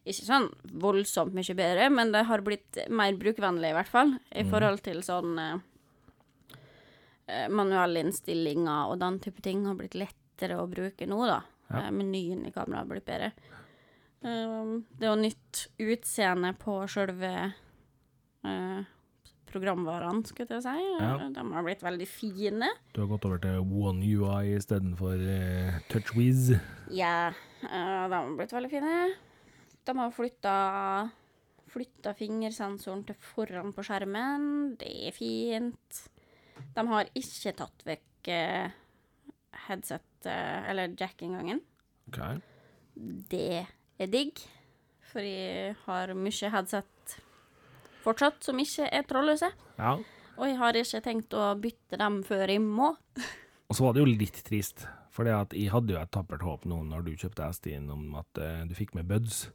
Ikke 0.03 0.27
sånn 0.27 0.49
voldsomt 0.83 1.37
mye 1.37 1.57
bedre, 1.61 1.87
men 1.93 2.11
det 2.17 2.25
har 2.29 2.43
blitt 2.45 2.83
mer 2.91 3.15
brukvennlig, 3.21 3.71
i 3.71 3.79
hvert 3.79 3.93
fall. 3.93 4.17
I 4.35 4.49
forhold 4.49 4.83
til 4.89 5.05
sånn 5.07 5.39
eh, 5.39 5.63
eh, 7.27 7.49
manuelle 7.53 8.05
innstillinger 8.05 8.93
og 8.93 9.01
den 9.03 9.21
type 9.25 9.43
ting 9.45 9.65
har 9.69 9.77
blitt 9.79 9.97
lettere 9.99 10.59
å 10.61 10.69
bruke 10.71 11.09
nå, 11.09 11.21
da. 11.29 11.43
Ja. 11.69 11.85
Eh, 11.85 11.93
menyen 11.95 12.45
i 12.47 12.53
kameraet 12.55 12.83
har 12.83 12.91
blitt 12.91 13.09
bedre. 13.09 13.31
Ehm, 14.25 14.85
det 14.97 15.07
er 15.07 15.13
jo 15.13 15.21
nytt 15.21 15.63
utseende 15.85 16.55
på 16.61 16.77
sjølve 16.91 17.33
eh, 17.45 18.93
programvarene, 19.51 20.25
skulle 20.27 20.59
jeg 20.59 20.65
si. 20.65 20.87
Ja. 21.01 21.17
De 21.35 21.45
har 21.55 21.67
blitt 21.67 21.85
veldig 21.85 22.09
fine. 22.11 22.71
Du 22.95 23.03
har 23.05 23.11
gått 23.13 23.27
over 23.29 23.43
til 23.43 23.61
One 23.63 24.03
UI 24.03 24.57
istedenfor 24.57 25.21
uh, 25.21 25.77
TouchWiz. 25.93 26.57
Ja, 26.91 27.31
de 27.63 28.17
har 28.17 28.33
blitt 28.35 28.57
veldig 28.57 28.73
fine. 28.73 28.97
De 29.85 29.95
har 30.01 30.17
flytta 30.17 30.57
Flytta 31.75 32.13
fingersensoren 32.15 33.01
til 33.09 33.17
foran 33.19 33.73
på 33.75 33.83
skjermen. 33.83 34.77
Det 34.79 34.91
er 35.09 35.15
fint. 35.17 36.05
De 36.75 36.87
har 36.91 37.11
ikke 37.15 37.55
tatt 37.59 37.85
vekk 37.87 38.31
eh, 38.35 38.75
headset, 39.69 40.27
eh, 40.27 40.71
eller 40.71 40.97
jack-inngangen. 40.99 41.63
Okay. 42.11 42.41
Det 42.95 43.65
er 43.99 44.11
digg, 44.11 44.43
for 45.13 45.25
jeg 45.25 45.77
har 45.87 46.15
mye 46.19 46.51
headset 46.55 47.17
fortsatt 48.05 48.45
som 48.45 48.61
ikke 48.61 48.89
er 48.91 49.07
trådløse. 49.09 49.51
Ja. 49.79 49.97
Og 50.35 50.51
jeg 50.51 50.59
har 50.59 50.77
ikke 50.79 51.03
tenkt 51.05 51.35
å 51.39 51.53
bytte 51.59 51.99
dem 52.01 52.21
før 52.27 52.51
jeg 52.51 52.63
må. 52.65 52.93
Og 53.71 53.79
så 53.79 53.87
var 53.87 53.95
det 53.95 54.03
jo 54.03 54.11
litt 54.11 54.41
trist, 54.47 54.85
for 55.15 55.27
jeg 55.31 55.71
hadde 55.73 55.95
jo 55.95 56.01
et 56.01 56.13
tappert 56.13 56.45
håp 56.45 56.67
nå 56.69 56.83
når 56.91 57.07
du 57.07 57.15
kjøpte 57.17 57.49
SD-en 57.57 57.87
om 57.95 58.19
at 58.21 58.43
eh, 58.43 58.65
du 58.69 58.75
fikk 58.77 58.93
med 58.99 59.09
buds. 59.09 59.47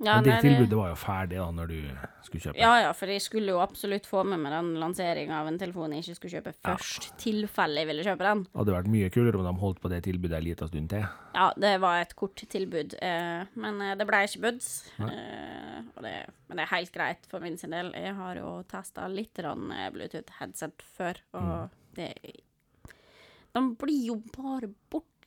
Ja, 0.00 0.14
Men 0.16 0.24
det 0.24 0.32
nei, 0.32 0.40
tilbudet 0.46 0.76
var 0.78 0.88
jo 0.88 0.96
ferdig 0.96 1.36
da 1.36 1.46
når 1.52 1.66
du 1.68 1.78
skulle 2.24 2.40
kjøpe. 2.46 2.56
Ja, 2.56 2.70
ja, 2.80 2.92
for 2.96 3.10
jeg 3.12 3.20
skulle 3.20 3.52
jo 3.52 3.58
absolutt 3.60 4.06
få 4.08 4.22
med 4.24 4.40
meg 4.40 4.54
den 4.54 4.70
lanseringa 4.80 5.42
av 5.42 5.50
en 5.50 5.58
telefon 5.60 5.92
jeg 5.92 6.06
ikke 6.06 6.16
skulle 6.16 6.38
kjøpe 6.38 6.54
først, 6.56 7.10
tilfelle 7.20 7.82
jeg 7.82 7.88
ville 7.90 8.06
kjøpe 8.06 8.24
den. 8.24 8.44
Det 8.48 8.60
hadde 8.62 8.76
vært 8.78 8.88
mye 8.94 9.10
kulere 9.12 9.40
om 9.42 9.44
de 9.44 9.52
holdt 9.60 9.82
på 9.82 9.90
det 9.92 10.00
tilbudet 10.08 10.38
en 10.38 10.46
liten 10.46 10.70
stund 10.72 10.88
til. 10.94 11.04
Ja, 11.36 11.50
det 11.66 11.74
var 11.84 12.00
et 12.00 12.16
kort 12.16 12.40
tilbud, 12.56 12.96
eh, 13.04 13.44
men 13.60 13.84
eh, 13.84 13.92
det 14.00 14.08
ble 14.08 14.22
ikke 14.24 14.42
buds. 14.46 14.70
Eh, 15.04 15.76
det, 16.00 16.14
men 16.48 16.56
det 16.62 16.64
er 16.64 16.72
helt 16.72 16.96
greit 16.96 17.28
for 17.28 17.44
min 17.44 17.60
sin 17.60 17.76
del. 17.76 17.92
Jeg 17.92 18.16
har 18.16 18.40
jo 18.40 18.56
testa 18.72 19.04
litt 19.12 19.36
eh, 19.44 19.86
Bluetooth-headset 19.92 20.86
før, 20.96 21.20
og 21.36 21.76
det 21.98 22.14
De 23.52 23.62
blir 23.76 24.04
jo 24.14 24.20
bare 24.32 24.72
borte. 24.88 25.19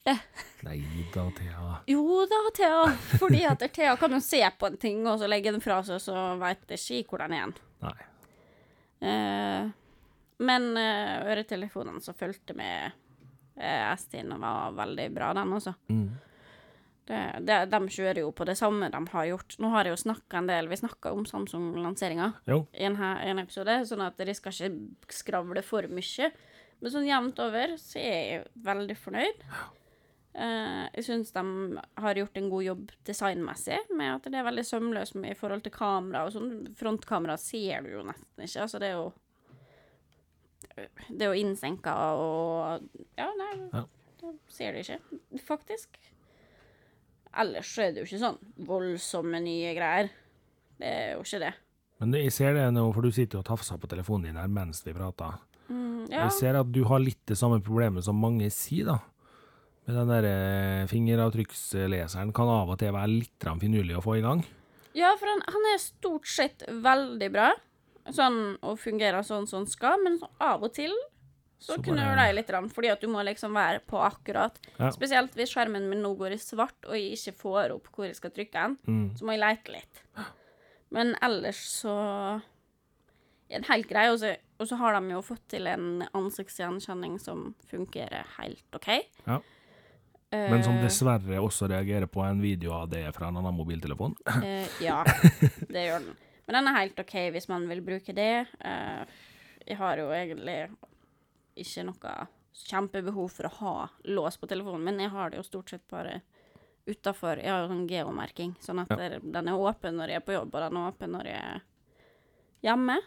Nei 0.64 0.80
da, 1.14 1.24
Thea. 1.32 1.76
Jo 1.88 2.26
da, 2.30 2.39
Thea. 2.56 2.82
Fordi 3.20 3.43
at 3.47 3.64
Thea 3.74 3.95
kan 3.99 4.16
jo 4.16 4.20
se 4.24 4.41
på 4.60 4.68
en 4.68 4.78
ting, 4.80 5.06
og 5.08 5.20
så 5.20 5.30
legge 5.32 5.54
den 5.54 5.64
fra 5.64 5.80
seg, 5.86 6.01
så 6.04 6.34
veit 6.41 6.64
ikke 6.76 7.06
hvor 7.08 7.24
den 7.24 7.36
er 7.36 7.41
igjen. 7.41 7.56
Nei. 7.84 7.95
Eh, 9.04 9.72
men 10.43 10.68
eh, 10.80 11.16
øretelefonene 11.32 12.04
som 12.04 12.16
fulgte 12.18 12.56
med 12.58 12.91
eh, 13.56 13.89
S10, 13.93 14.32
var 14.39 14.76
veldig 14.80 15.10
bra, 15.16 15.34
den 15.38 15.56
også. 15.60 15.76
Mm. 15.91 16.08
Det, 17.04 17.20
det, 17.43 17.58
de 17.68 17.80
kjører 17.91 18.22
jo 18.24 18.32
på 18.32 18.47
det 18.47 18.56
samme 18.56 18.88
de 18.91 19.01
har 19.12 19.28
gjort. 19.28 19.58
Nå 19.60 19.74
har 19.74 19.88
jeg 19.88 19.95
jo 19.95 20.04
snakka 20.06 20.39
en 20.39 20.47
del 20.47 20.70
Vi 20.72 20.80
snakka 20.80 21.12
om 21.12 21.26
Samsung-lanseringa 21.28 22.30
i 22.47 22.86
en, 22.88 22.95
en 22.95 23.41
episode, 23.43 23.82
sånn 23.89 24.06
at 24.06 24.20
de 24.24 24.36
skal 24.36 24.56
ikke 24.70 25.16
skravle 25.16 25.64
for 25.68 25.88
mye. 25.91 26.32
Men 26.80 26.91
sånn 26.91 27.08
jevnt 27.08 27.39
over 27.43 27.76
så 27.80 27.99
er 27.99 28.16
jeg 28.16 28.45
veldig 28.64 28.95
fornøyd. 28.99 29.43
Eh, 30.34 30.86
jeg 30.96 31.04
syns 31.06 31.32
de 31.36 31.44
har 32.02 32.16
gjort 32.18 32.38
en 32.40 32.48
god 32.50 32.64
jobb 32.66 32.92
designmessig, 33.06 33.78
med 33.94 34.16
at 34.16 34.30
det 34.32 34.40
er 34.40 34.48
veldig 34.48 34.64
sømløst 34.66 35.20
i 35.30 35.36
forhold 35.38 35.62
til 35.66 35.76
kamera 35.76 36.24
og 36.26 36.34
sånn. 36.34 36.54
Frontkamera 36.80 37.36
ser 37.38 37.86
du 37.86 37.92
jo 38.00 38.06
nesten 38.08 38.48
ikke. 38.48 38.64
Altså, 38.66 38.80
det 38.82 38.90
er 38.90 38.98
jo 38.98 39.12
Det 40.74 41.22
er 41.22 41.34
jo 41.36 41.42
innsenka 41.44 41.94
og 42.18 42.88
Ja, 43.18 43.28
nei, 43.38 43.70
Ja. 43.74 43.84
det 44.22 44.32
ser 44.50 44.72
du 44.74 44.80
ikke, 44.80 45.00
faktisk. 45.46 46.00
Ellers 47.36 47.78
er 47.78 47.92
det 47.92 48.02
jo 48.02 48.06
ikke 48.08 48.22
sånn 48.24 48.40
voldsomme 48.66 49.40
nye 49.42 49.74
greier. 49.76 50.10
Det 50.80 50.88
er 50.88 51.14
jo 51.14 51.22
ikke 51.22 51.40
det. 51.40 51.54
Men 52.00 52.12
jeg 52.14 52.32
ser 52.32 52.54
det 52.54 52.74
nå, 52.74 52.92
for 52.94 53.02
du 53.02 53.12
sitter 53.12 53.38
jo 53.38 53.40
og 53.40 53.46
tafser 53.46 53.78
på 53.78 53.88
telefonen 53.88 54.24
din 54.24 54.36
her 54.36 54.48
mens 54.48 54.84
vi 54.84 54.94
prater. 54.94 55.38
Mm, 55.70 56.10
ja. 56.10 56.24
Jeg 56.26 56.32
ser 56.32 56.56
at 56.60 56.72
du 56.72 56.84
har 56.86 57.00
litt 57.00 57.22
det 57.26 57.38
samme 57.38 57.62
problemet 57.64 58.04
som 58.04 58.16
mange 58.20 58.50
sier, 58.52 58.86
da. 58.86 59.00
Med 59.86 59.96
den 60.00 60.08
der 60.14 60.26
eh, 60.30 60.86
fingeravtrykksleseren 60.88 62.32
kan 62.36 62.48
av 62.48 62.70
og 62.72 62.78
til 62.80 62.94
være 62.96 63.10
litt 63.12 63.48
finurlig 63.60 63.98
å 64.00 64.04
få 64.06 64.18
i 64.20 64.24
gang. 64.24 64.44
Ja, 64.96 65.10
for 65.20 65.28
han, 65.28 65.42
han 65.50 65.66
er 65.74 65.82
stort 65.82 66.28
sett 66.30 66.64
veldig 66.70 67.30
bra, 67.34 67.50
sånn, 68.14 68.58
og 68.64 68.78
fungerer 68.80 69.26
sånn 69.26 69.48
som 69.50 69.64
han 69.64 69.68
skal, 69.72 69.98
men 70.06 70.20
av 70.40 70.64
og 70.64 70.74
til 70.78 70.94
så, 71.64 71.78
Så 71.78 71.82
bare- 71.82 72.28
det 72.28 72.36
litt, 72.36 72.50
fordi 72.76 72.90
at 72.92 73.00
du 73.02 73.08
må 73.08 73.24
liksom 73.24 73.54
være 73.56 73.80
på 73.88 73.96
akkurat. 74.04 74.58
Ja. 74.80 74.90
Spesielt 74.92 75.32
hvis 75.36 75.54
skjermen 75.54 75.86
min 75.90 76.02
nå 76.04 76.14
går 76.20 76.34
i 76.36 76.38
svart, 76.38 76.76
og 76.86 76.94
jeg 76.98 77.14
ikke 77.16 77.36
får 77.40 77.72
opp 77.78 77.88
hvor 77.96 78.06
jeg 78.06 78.16
skal 78.20 78.32
trykke 78.36 78.52
den, 78.54 78.78
Mm. 78.88 79.18
så 79.18 79.24
må 79.24 79.32
jeg 79.32 79.40
lete 79.40 79.72
litt. 79.72 80.02
Men 80.92 81.16
ellers 81.22 81.62
så 81.82 82.42
er 83.50 83.60
den 83.62 83.64
helt 83.70 83.88
grei, 83.88 84.10
og 84.12 84.20
så, 84.20 84.36
og 84.60 84.68
så 84.68 84.76
har 84.78 85.00
de 85.00 85.10
jo 85.16 85.22
fått 85.22 85.48
til 85.48 85.68
en 85.68 86.04
ansiktsgjenkjenning 86.14 87.20
som 87.22 87.56
fungerer 87.72 88.26
helt 88.38 88.76
OK. 88.76 88.90
Ja. 89.26 89.40
Men 90.34 90.64
som 90.66 90.78
Eh, 90.80 90.84
dessverre 90.84 91.40
også 91.44 91.68
reagerer 91.70 92.08
på 92.10 92.24
en 92.26 92.40
video 92.42 92.74
av 92.74 92.88
det 92.90 93.04
fra 93.16 93.28
en 93.30 93.38
annen 93.38 93.54
mobiltelefon. 93.56 94.16
Eh, 94.44 94.68
ja, 94.88 95.04
det 95.70 95.84
gjør 95.88 96.08
den. 96.08 96.16
Men 96.48 96.58
den 96.58 96.68
er 96.72 96.80
helt 96.82 97.00
OK 97.00 97.14
hvis 97.36 97.48
man 97.52 97.68
vil 97.70 97.82
bruke 97.86 98.16
det. 98.18 98.48
Eh, 98.60 99.04
jeg 99.68 99.78
har 99.80 100.02
jo 100.02 100.10
egentlig 100.12 100.58
ikke 101.56 101.86
noe 101.88 102.16
kjempebehov 102.54 103.30
for 103.34 103.48
å 103.50 103.54
ha 103.60 103.76
lås 104.10 104.38
på 104.42 104.50
telefonen 104.50 104.84
min. 104.90 105.00
Jeg 105.06 105.14
har 105.14 105.30
det 105.32 105.40
jo 105.40 105.46
stort 105.48 105.70
sett 105.74 105.86
bare 105.90 106.20
utafor. 106.90 107.40
Jeg 107.40 107.50
har 107.54 107.64
jo 107.64 107.70
sånn 107.72 107.88
geomerking, 107.88 108.56
sånn 108.60 108.82
at 108.84 108.90
Ja. 108.92 109.20
den 109.20 109.48
er 109.48 109.54
åpen 109.58 109.96
når 109.98 110.10
jeg 110.12 110.22
er 110.22 110.26
på 110.28 110.36
jobb, 110.36 110.54
og 110.54 110.62
den 110.66 110.78
er 110.78 110.90
åpen 110.92 111.12
når 111.16 111.30
jeg 111.32 111.44
er 111.54 111.62
hjemme. 112.66 112.98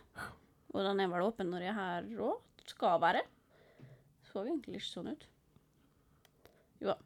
Og 0.75 0.83
den 0.85 1.01
er 1.01 1.09
vel 1.13 1.27
åpen 1.27 1.51
når 1.51 1.67
jeg 1.67 1.75
er 1.75 1.81
her 1.81 2.09
òg. 2.31 2.41
Skal 2.67 2.99
være. 3.01 3.23
Så 4.31 4.43
egentlig 4.47 4.81
ikke 4.81 4.93
sånn 4.95 5.13
ut. 5.13 5.27
Jo 6.81 6.89
da. 6.93 6.97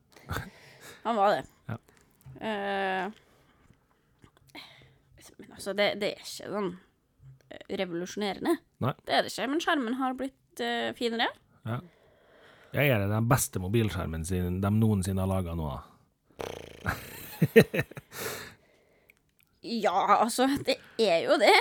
Han 1.07 1.17
var 1.17 1.37
det. 1.37 1.45
Ja. 1.71 1.77
Uh, 2.41 3.13
men 5.41 5.55
altså, 5.57 5.73
det, 5.77 5.95
det 6.01 6.11
er 6.11 6.21
ikke 6.21 6.51
sånn 6.53 6.71
eh, 7.49 7.63
revolusjonerende. 7.81 8.57
Nei. 8.85 8.93
Det 9.07 9.17
er 9.17 9.25
det 9.25 9.33
ikke. 9.33 9.49
Men 9.53 9.65
skjermen 9.65 9.97
har 10.01 10.19
blitt 10.19 10.63
uh, 10.65 10.91
finere. 10.99 11.31
Ja. 11.69 11.81
Jeg 12.77 12.93
er 12.95 13.09
den 13.11 13.31
beste 13.31 13.63
mobilskjermen 13.63 14.25
sin 14.29 14.61
de 14.63 14.71
noensinne 14.77 15.25
har 15.25 15.31
laga 15.31 15.57
nå. 15.59 15.73
Ja, 19.61 20.21
altså, 20.23 20.47
det 20.65 20.79
er 20.99 21.19
jo 21.27 21.37
det. 21.41 21.57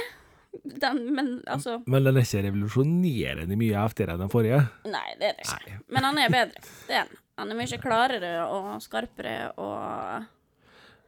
Den, 0.64 1.02
men 1.14 1.44
altså 1.48 1.76
Men 1.86 2.08
den 2.08 2.18
er 2.18 2.26
ikke 2.26 2.42
revolusjonerende 2.48 3.58
mye 3.60 3.82
heftigere 3.84 4.16
enn 4.16 4.24
den 4.24 4.32
forrige. 4.34 4.62
Nei, 4.90 5.08
det 5.20 5.28
er 5.30 5.36
det 5.38 5.46
ikke. 5.46 5.60
Nei. 5.66 5.82
Men 5.94 6.08
han 6.08 6.22
er 6.24 6.32
bedre. 6.34 6.64
Det 6.88 6.96
er 6.96 7.04
han. 7.04 7.20
Han 7.40 7.54
er 7.54 7.58
mye 7.60 7.80
klarere 7.82 8.32
og 8.52 8.72
skarpere 8.84 9.54
og 9.56 10.26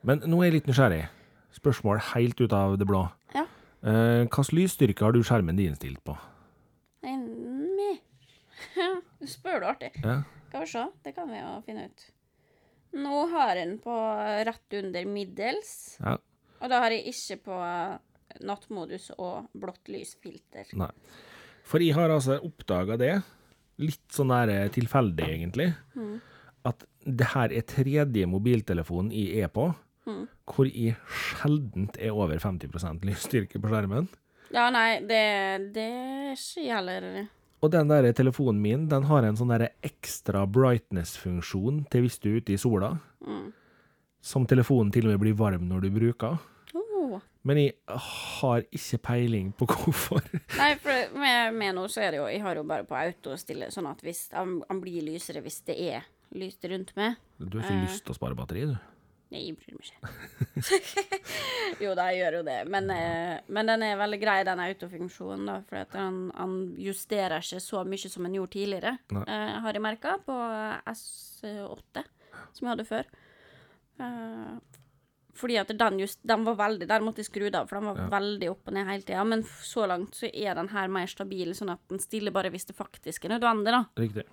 Men 0.07 0.23
nå 0.25 0.39
er 0.41 0.47
jeg 0.49 0.55
litt 0.59 0.69
nysgjerrig. 0.71 1.01
Spørsmål 1.53 1.99
helt 2.13 2.39
ut 2.39 2.53
av 2.55 2.77
det 2.79 2.87
blå. 2.89 3.03
Ja. 3.35 3.43
Eh, 3.83 4.23
Hvilken 4.23 4.55
lysstyrke 4.57 5.03
har 5.05 5.13
du 5.13 5.19
skjermen 5.27 5.59
din 5.59 5.75
stilt 5.77 6.01
på? 6.07 6.15
Nei. 7.05 7.97
Du 9.21 9.27
spør 9.29 9.61
du 9.61 9.67
artig. 9.69 9.91
Ja. 10.01 10.21
Skal 10.47 10.63
vi 10.63 10.69
se, 10.71 10.85
det 11.05 11.11
kan 11.15 11.29
vi 11.29 11.37
jo 11.39 11.51
finne 11.67 11.83
ut. 11.89 12.05
Nå 12.97 13.19
har 13.31 13.51
jeg 13.53 13.59
den 13.61 13.75
på 13.83 13.97
rett 14.47 14.75
under 14.81 15.05
middels, 15.07 15.69
ja. 16.01 16.17
og 16.59 16.71
da 16.73 16.79
har 16.83 16.91
jeg 16.91 17.13
ikke 17.13 17.37
på 17.45 17.59
nattmodus 18.47 19.11
og 19.15 19.47
blått 19.55 19.91
lysfilter. 19.93 20.73
Nei. 20.79 20.89
For 21.67 21.83
jeg 21.83 21.95
har 21.95 22.11
altså 22.11 22.39
oppdaga 22.43 22.97
det, 22.99 23.13
litt 23.81 24.05
sånn 24.13 24.31
der 24.33 24.51
eh, 24.53 24.69
tilfeldig 24.73 25.27
egentlig, 25.27 25.71
at 26.67 26.85
det 27.05 27.31
her 27.33 27.53
er 27.57 27.65
tredje 27.65 28.27
mobiltelefonen 28.29 29.11
jeg 29.15 29.45
er 29.47 29.49
på, 29.53 29.71
hvor 30.51 30.67
jeg 30.69 30.95
sjeldent 31.09 31.97
er 31.97 32.13
over 32.13 32.37
50% 32.41 33.05
lysstyrke 33.07 33.61
på 33.61 33.71
skjermen. 33.71 34.09
Ja, 34.51 34.67
nei, 34.73 34.99
det, 35.07 35.21
det 35.73 35.85
er 35.87 36.33
ikke 36.35 36.65
jeg 36.65 36.75
heller. 36.75 37.07
Og 37.61 37.71
den 37.71 37.91
der 37.91 38.07
telefonen 38.17 38.61
min, 38.61 38.87
den 38.89 39.05
har 39.05 39.23
en 39.23 39.37
sånn 39.37 39.53
der 39.53 39.67
ekstra 39.85 40.43
brightness-funksjon 40.49 41.83
til 41.93 42.07
hvis 42.07 42.17
du 42.19 42.31
er 42.31 42.39
ute 42.41 42.55
i 42.55 42.59
sola, 42.61 42.95
som 44.21 44.45
telefonen 44.49 44.91
til 44.93 45.07
og 45.07 45.13
med 45.13 45.21
blir 45.21 45.37
varm 45.37 45.67
når 45.69 45.85
du 45.85 45.91
bruker. 45.93 46.39
Men 47.47 47.59
jeg 47.61 47.99
har 48.05 48.63
ikke 48.69 49.01
peiling 49.09 49.51
på 49.57 49.67
hvorfor. 49.71 50.25
Nei, 50.59 50.71
for 50.81 51.17
med, 51.17 51.57
med 51.57 51.77
nå 51.77 51.87
så 51.91 52.05
er 52.05 52.13
det 52.13 52.21
jo 52.21 52.29
Jeg 52.29 52.43
har 52.45 52.59
jo 52.59 52.65
bare 52.69 52.85
på 52.87 52.97
autostille, 52.97 53.71
sånn 53.73 53.89
at 53.89 54.03
hvis 54.05 54.27
han, 54.35 54.59
han 54.69 54.81
blir 54.83 55.03
lysere 55.09 55.43
hvis 55.43 55.61
det 55.67 55.77
er 55.91 56.07
lyst 56.37 56.63
rundt 56.69 56.95
meg. 56.95 57.19
Du 57.37 57.59
har 57.59 57.67
ikke 57.67 57.85
lyst 57.87 58.05
til 58.05 58.13
å 58.13 58.17
spare 58.17 58.37
batteri, 58.37 58.65
du? 58.69 58.75
Nei, 59.31 59.45
jeg 59.45 59.55
bryr 59.55 59.77
meg 59.77 59.87
ikke. 59.87 60.79
jo 61.85 61.93
da, 61.95 62.09
jeg 62.11 62.19
gjør 62.19 62.37
jo 62.41 62.41
det. 62.49 62.57
Men, 62.71 62.89
uh, 62.91 63.35
men 63.47 63.69
den 63.71 63.85
er 63.87 63.99
veldig 64.01 64.19
grei, 64.19 64.41
den 64.47 64.63
autofunksjonen, 64.63 65.45
da. 65.47 65.55
For 65.69 65.95
han, 65.95 66.17
han 66.35 66.57
justerer 66.83 67.39
ikke 67.39 67.61
så 67.63 67.85
mye 67.87 68.11
som 68.11 68.27
han 68.27 68.35
gjorde 68.35 68.55
tidligere, 68.57 68.97
eh, 69.23 69.53
har 69.63 69.77
jeg 69.77 69.83
merka, 69.83 70.17
på 70.25 70.35
S8, 70.91 72.03
som 72.51 72.67
jeg 72.67 72.73
hadde 72.73 72.87
før. 72.89 73.15
Eh, 75.31 75.37
fordi 75.39 75.57
at 75.61 75.67
den, 75.77 75.99
just, 75.99 76.19
den 76.27 76.43
var 76.43 76.55
veldig 76.59 76.87
Der 76.87 76.99
måtte 76.99 77.17
jeg 77.23 77.25
skru 77.29 77.45
det 77.49 77.55
av, 77.55 77.67
for 77.69 77.79
den 77.79 77.85
var 77.89 77.95
Ja. 77.97 78.09
veldig 78.19 78.49
opp 78.51 78.67
og 78.67 78.73
ned 78.73 78.87
hele 78.87 79.01
tida. 79.03 79.23
Men 79.25 79.43
så 79.43 79.87
langt 79.87 80.11
så 80.15 80.29
er 80.33 80.55
den 80.55 80.67
her 80.69 80.87
mer 80.87 81.07
stabil, 81.07 81.53
sånn 81.55 81.71
at 81.71 81.79
den 81.89 81.99
stiller 81.99 82.31
bare 82.31 82.49
hvis 82.51 82.65
det 82.67 82.75
faktisk 82.75 83.25
er 83.25 83.39
nødvendig, 83.39 83.71
da. 83.71 83.85
Riktig. 83.97 84.25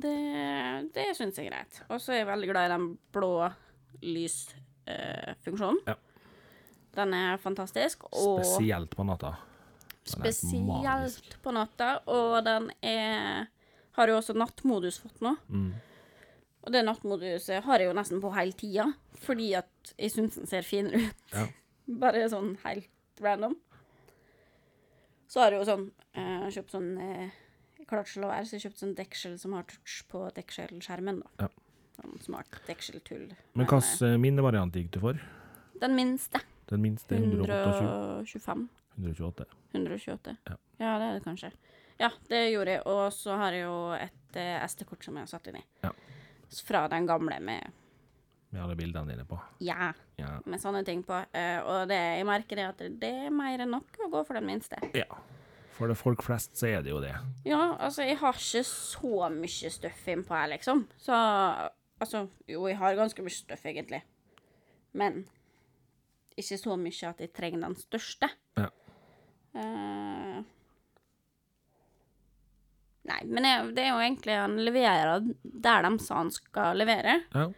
Det, 0.00 0.92
det 0.94 1.16
syns 1.16 1.36
jeg 1.36 1.46
er 1.46 1.50
greit. 1.50 1.82
Og 1.90 1.98
så 2.00 2.12
er 2.12 2.18
jeg 2.24 2.26
veldig 2.30 2.48
glad 2.52 2.70
i 2.70 2.74
den 2.76 2.98
blå 3.12 3.52
lysfunksjonen. 4.02 5.80
Ja. 5.86 5.94
Den 6.94 7.14
er 7.14 7.36
fantastisk. 7.38 8.04
Og 8.12 8.40
Spesielt 8.44 8.94
på 8.96 9.04
natta. 9.06 9.34
Den 10.04 10.32
spesielt 10.32 11.36
på 11.42 11.52
natta. 11.54 12.00
Og 12.10 12.44
den 12.44 12.70
er 12.82 13.48
Har 13.98 14.06
jo 14.06 14.16
også 14.20 14.34
nattmodus 14.38 15.00
fått 15.02 15.18
nå. 15.20 15.32
Mm. 15.50 15.74
Og 16.60 16.74
det 16.74 16.82
nattmoduset 16.84 17.64
har 17.64 17.80
jeg 17.80 17.88
jo 17.88 17.96
nesten 17.96 18.20
på 18.20 18.32
hele 18.36 18.56
tida, 18.56 18.86
fordi 19.22 19.52
at 19.58 19.92
jeg 19.96 20.12
syns 20.12 20.36
den 20.36 20.50
ser 20.50 20.66
finere 20.66 21.06
ut. 21.06 21.22
Ja. 21.32 21.46
Bare 22.02 22.26
sånn 22.30 22.54
helt 22.64 23.22
random. 23.24 23.56
Så 25.30 25.42
har 25.42 25.54
jeg 25.54 25.62
jo 25.62 25.68
sånn 25.68 25.86
eh, 26.18 26.46
kjøpt 26.50 26.74
sånn 26.74 26.90
eh, 26.98 27.38
Jeg 27.80 27.86
og 27.90 28.28
være, 28.28 28.44
så 28.46 28.56
jeg 28.56 28.64
kjøpte 28.66 28.82
sånn 28.84 28.94
deksel 28.98 29.34
som 29.40 29.54
har 29.56 29.66
touch 29.70 30.02
på 30.10 30.22
dekselskjermen. 30.36 31.22
da. 31.24 31.46
Ja. 31.46 31.50
Sånn 31.98 32.20
smart 32.22 32.60
dekseltull. 32.68 33.30
Men 33.54 33.66
eh, 33.66 33.72
hvilken 33.72 34.22
minnevariant 34.22 34.76
gikk 34.78 34.92
du 34.94 35.00
for? 35.02 35.22
Den 35.80 35.96
minste. 35.96 36.42
Den 36.70 36.84
minste 36.84 37.16
er 37.16 37.24
128. 37.24 37.88
125. 38.20 38.68
128. 39.00 39.46
128. 39.72 40.36
Ja. 40.46 40.56
ja, 40.78 40.92
det 41.00 41.08
er 41.08 41.18
det 41.18 41.24
kanskje. 41.24 41.50
Ja, 42.00 42.10
det 42.30 42.40
gjorde 42.50 42.76
jeg. 42.76 42.84
Og 42.88 43.02
så 43.12 43.36
har 43.40 43.56
jeg 43.56 43.66
jo 43.66 43.76
et 43.96 44.38
eh, 44.40 44.62
SD-kort 44.68 45.04
som 45.04 45.18
jeg 45.18 45.26
har 45.26 45.32
satt 45.32 45.50
inn 45.50 45.58
i. 45.60 45.64
Ja. 45.84 45.92
Fra 46.66 46.88
den 46.90 47.06
gamle 47.06 47.38
med 47.40 47.70
Med 48.50 48.62
alle 48.64 48.74
bildene 48.74 49.12
dine 49.12 49.24
på. 49.24 49.38
ja, 49.62 49.92
Ja. 50.18 50.40
med 50.44 50.58
sånne 50.60 50.84
ting 50.84 51.02
på. 51.06 51.14
Eh, 51.32 51.60
og 51.62 51.86
det, 51.88 51.96
jeg 52.18 52.26
merker 52.26 52.56
det 52.56 52.64
at 52.68 52.78
det 53.00 53.10
er 53.26 53.30
mer 53.30 53.58
enn 53.62 53.70
nok 53.70 53.96
å 54.04 54.10
gå 54.10 54.24
for 54.26 54.34
den 54.34 54.46
minste. 54.46 54.76
ja. 54.94 55.04
For 55.78 55.88
det 55.88 55.96
folk 55.96 56.20
flest 56.22 56.56
så 56.60 56.66
er 56.68 56.82
det 56.82 56.90
jo 56.90 56.98
det. 57.00 57.14
Ja, 57.46 57.76
altså, 57.80 58.02
jeg 58.04 58.18
har 58.20 58.34
ikke 58.36 58.64
så 58.68 59.30
mye 59.32 59.70
støff 59.72 60.02
innpå 60.12 60.34
her, 60.36 60.48
liksom. 60.52 60.82
Så 60.98 61.12
altså 62.00 62.28
Jo, 62.48 62.66
jeg 62.68 62.76
har 62.76 62.96
ganske 62.98 63.22
mye 63.24 63.32
støff, 63.32 63.64
egentlig. 63.64 64.02
Men 64.92 65.24
ikke 66.36 66.58
så 66.58 66.76
mye 66.76 67.08
at 67.08 67.20
jeg 67.20 67.32
trenger 67.32 67.60
den 67.64 67.76
største. 67.80 68.28
Ja. 68.58 68.66
Eh, 69.54 70.09
nei, 73.08 73.20
men 73.26 73.46
det 73.74 73.84
er 73.84 73.90
jo 73.92 74.00
egentlig 74.02 74.36
Han 74.36 74.58
leverer 74.60 75.26
der 75.42 75.86
de 75.86 75.92
sa 76.02 76.20
han 76.20 76.32
skal 76.34 76.78
levere. 76.80 77.20
Ja. 77.34 77.48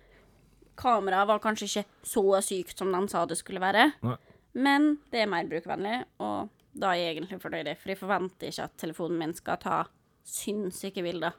Kameraet 0.78 1.28
var 1.28 1.42
kanskje 1.42 1.68
ikke 1.68 1.84
så 2.08 2.24
sykt 2.44 2.78
som 2.78 2.92
de 2.94 3.02
sa 3.12 3.24
det 3.28 3.36
skulle 3.38 3.62
være, 3.62 3.90
Nei. 4.02 4.16
men 4.54 4.94
det 5.12 5.22
er 5.22 5.30
mer 5.30 5.48
brukvennlig, 5.50 5.98
og 6.24 6.48
da 6.72 6.94
er 6.94 7.02
jeg 7.02 7.16
egentlig 7.16 7.42
fornøyd, 7.42 7.68
for 7.76 7.92
jeg 7.92 8.00
forventer 8.00 8.48
ikke 8.48 8.68
at 8.70 8.78
telefonen 8.80 9.20
min 9.20 9.34
skal 9.36 9.60
ta 9.60 9.82
sinnssyke 10.24 11.04
bilder. 11.04 11.36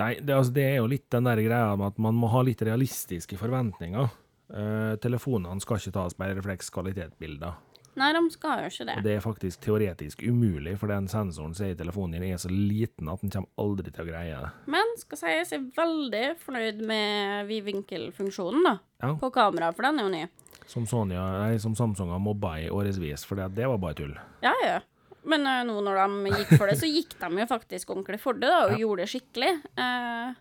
Nei, 0.00 0.16
det, 0.18 0.34
altså, 0.34 0.52
det 0.56 0.64
er 0.66 0.76
jo 0.80 0.90
litt 0.90 1.06
den 1.14 1.28
der 1.28 1.42
greia 1.44 1.76
med 1.78 1.92
at 1.92 2.00
man 2.02 2.16
må 2.18 2.30
ha 2.32 2.42
litt 2.42 2.62
realistiske 2.66 3.38
forventninger. 3.38 4.10
Uh, 4.50 4.94
telefonene 5.02 5.62
skal 5.62 5.78
ikke 5.78 5.94
tas 5.94 6.18
med 6.18 6.34
reflekskvalitetsbilder. 6.40 7.54
Nei, 7.94 8.08
de 8.16 8.20
skal 8.34 8.64
jo 8.64 8.70
ikke 8.72 8.86
det. 8.88 8.94
Og 8.98 9.04
det 9.06 9.12
er 9.14 9.20
faktisk 9.22 9.60
teoretisk 9.62 10.22
umulig, 10.26 10.72
for 10.80 10.90
den 10.90 11.06
sensoren 11.10 11.52
som 11.54 11.66
er 11.66 11.74
i 11.74 11.78
telefonen 11.78 12.16
din, 12.18 12.32
er 12.34 12.40
så 12.42 12.50
liten 12.50 13.10
at 13.12 13.22
den 13.22 13.30
kommer 13.30 13.62
aldri 13.62 13.92
til 13.94 14.02
å 14.02 14.08
greie 14.08 14.40
det. 14.42 14.50
Men 14.74 14.94
skal 14.98 15.20
sies 15.20 15.52
jeg 15.54 15.60
er 15.60 15.68
veldig 15.78 16.24
fornøyd 16.42 16.82
med 16.90 17.46
vidvinkelfunksjonen 17.52 18.66
da, 18.66 18.78
Ja. 19.04 19.12
på 19.20 19.30
kamera, 19.34 19.70
for 19.76 19.86
den 19.86 20.00
er 20.00 20.08
jo 20.08 20.14
ny. 20.16 20.24
Som, 20.66 20.86
Sonya, 20.90 21.22
nei, 21.44 21.58
som 21.62 21.74
Samsung 21.76 22.10
har 22.10 22.18
mobba 22.24 22.56
i 22.62 22.70
årevis, 22.72 23.24
for 23.28 23.36
det, 23.36 23.50
det 23.54 23.68
var 23.68 23.78
bare 23.78 23.94
tull. 23.94 24.14
Ja, 24.42 24.54
ja. 24.64 24.80
Men 25.24 25.46
uh, 25.46 25.62
nå 25.64 25.78
når 25.84 26.00
de 26.02 26.32
gikk 26.38 26.56
for 26.58 26.68
det, 26.68 26.78
så 26.80 26.88
gikk 26.88 27.14
de 27.20 27.30
jo 27.40 27.46
faktisk 27.48 27.92
ordentlig 27.94 28.18
for 28.20 28.36
det, 28.36 28.48
da, 28.50 28.66
og 28.72 28.80
gjorde 28.80 29.04
det 29.04 29.12
skikkelig. 29.12 29.52
Uh, 29.78 30.34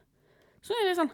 så 0.64 0.74
er 0.74 0.82
det 0.82 0.90
litt 0.90 1.02
sånn. 1.04 1.14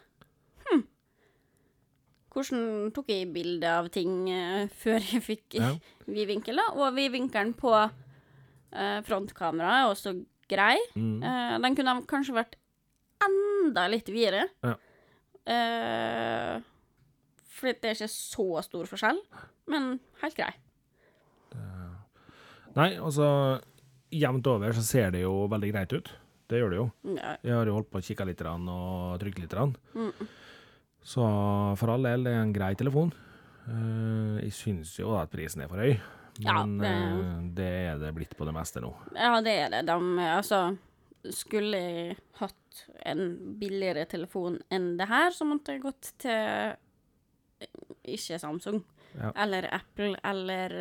Hvordan 2.40 2.92
tok 2.96 3.10
jeg 3.12 3.28
bilde 3.36 3.68
av 3.68 3.90
ting 3.94 4.30
eh, 4.32 4.70
før 4.82 5.00
jeg 5.04 5.24
fikk 5.26 5.60
Ja. 5.60 5.74
vidvinkel, 6.20 6.60
da? 6.62 6.70
Og 6.80 6.96
vidvinkelen 6.96 7.54
på 7.60 7.74
uh, 7.76 9.00
frontkameraet 9.06 9.84
er 9.84 9.92
også 9.92 10.16
grei. 10.50 10.78
Mm. 10.96 11.20
Uh, 11.22 11.58
den 11.66 11.78
kunne 11.78 12.00
kanskje 12.10 12.38
vært 12.40 12.56
enda 13.22 13.86
litt 13.92 14.10
videre. 14.10 14.48
Ja. 14.66 14.78
Uh, 15.50 16.66
fordi 17.60 17.76
det 17.84 17.92
er 17.92 17.98
ikke 17.98 18.12
så 18.14 18.48
stor 18.64 18.88
forskjell, 18.88 19.20
men 19.70 19.98
helt 20.24 20.38
grei. 20.40 20.54
Nei, 22.78 22.94
altså 22.96 23.28
Jevnt 24.14 24.48
over 24.48 24.74
så 24.78 24.84
ser 24.86 25.10
det 25.14 25.26
jo 25.26 25.44
veldig 25.52 25.72
greit 25.74 25.94
ut. 25.94 26.12
Det 26.50 26.58
gjør 26.62 26.72
det 26.72 26.78
jo. 26.80 26.86
Ja, 27.14 27.34
Jeg 27.46 27.54
har 27.54 27.70
jo 27.70 27.76
holdt 27.76 27.90
på 27.94 28.00
å 28.00 28.06
kikke 28.06 28.26
litt 28.26 28.42
og 28.42 29.20
trykke 29.22 29.44
litt. 29.44 29.54
Mm. 29.94 30.30
Så 31.04 31.24
for 31.80 31.90
all 31.94 32.04
del, 32.04 32.24
det 32.28 32.34
er 32.36 32.42
en 32.44 32.54
grei 32.54 32.74
telefon. 32.78 33.12
Eh, 33.70 34.40
jeg 34.46 34.54
syns 34.56 34.96
jo 35.00 35.14
at 35.18 35.30
prisen 35.32 35.62
er 35.64 35.68
for 35.72 35.78
høy, 35.82 36.00
Ja, 36.40 36.64
men 36.64 36.78
det- 36.80 36.90
eh, 36.90 37.42
det 37.56 37.70
er 37.94 37.98
det 38.00 38.14
blitt 38.16 38.36
på 38.38 38.46
det 38.46 38.54
meste 38.54 38.82
nå. 38.82 38.94
Ja, 39.16 39.42
det 39.42 39.56
er 39.66 39.70
det. 39.70 39.86
De, 39.86 39.94
altså 40.20 40.78
Skulle 41.32 41.74
jeg 41.76 42.18
hatt 42.40 42.86
en 43.06 43.56
billigere 43.60 44.06
telefon 44.08 44.58
enn 44.72 44.96
det 44.98 45.08
her, 45.10 45.32
så 45.32 45.44
måtte 45.46 45.74
jeg 45.74 45.82
gått 45.82 46.14
til 46.18 46.32
eh, 46.32 46.76
ikke 48.08 48.40
Samsung. 48.40 48.84
Ja. 49.20 49.32
Eller 49.36 49.68
Apple 49.74 50.16
eller 50.24 50.72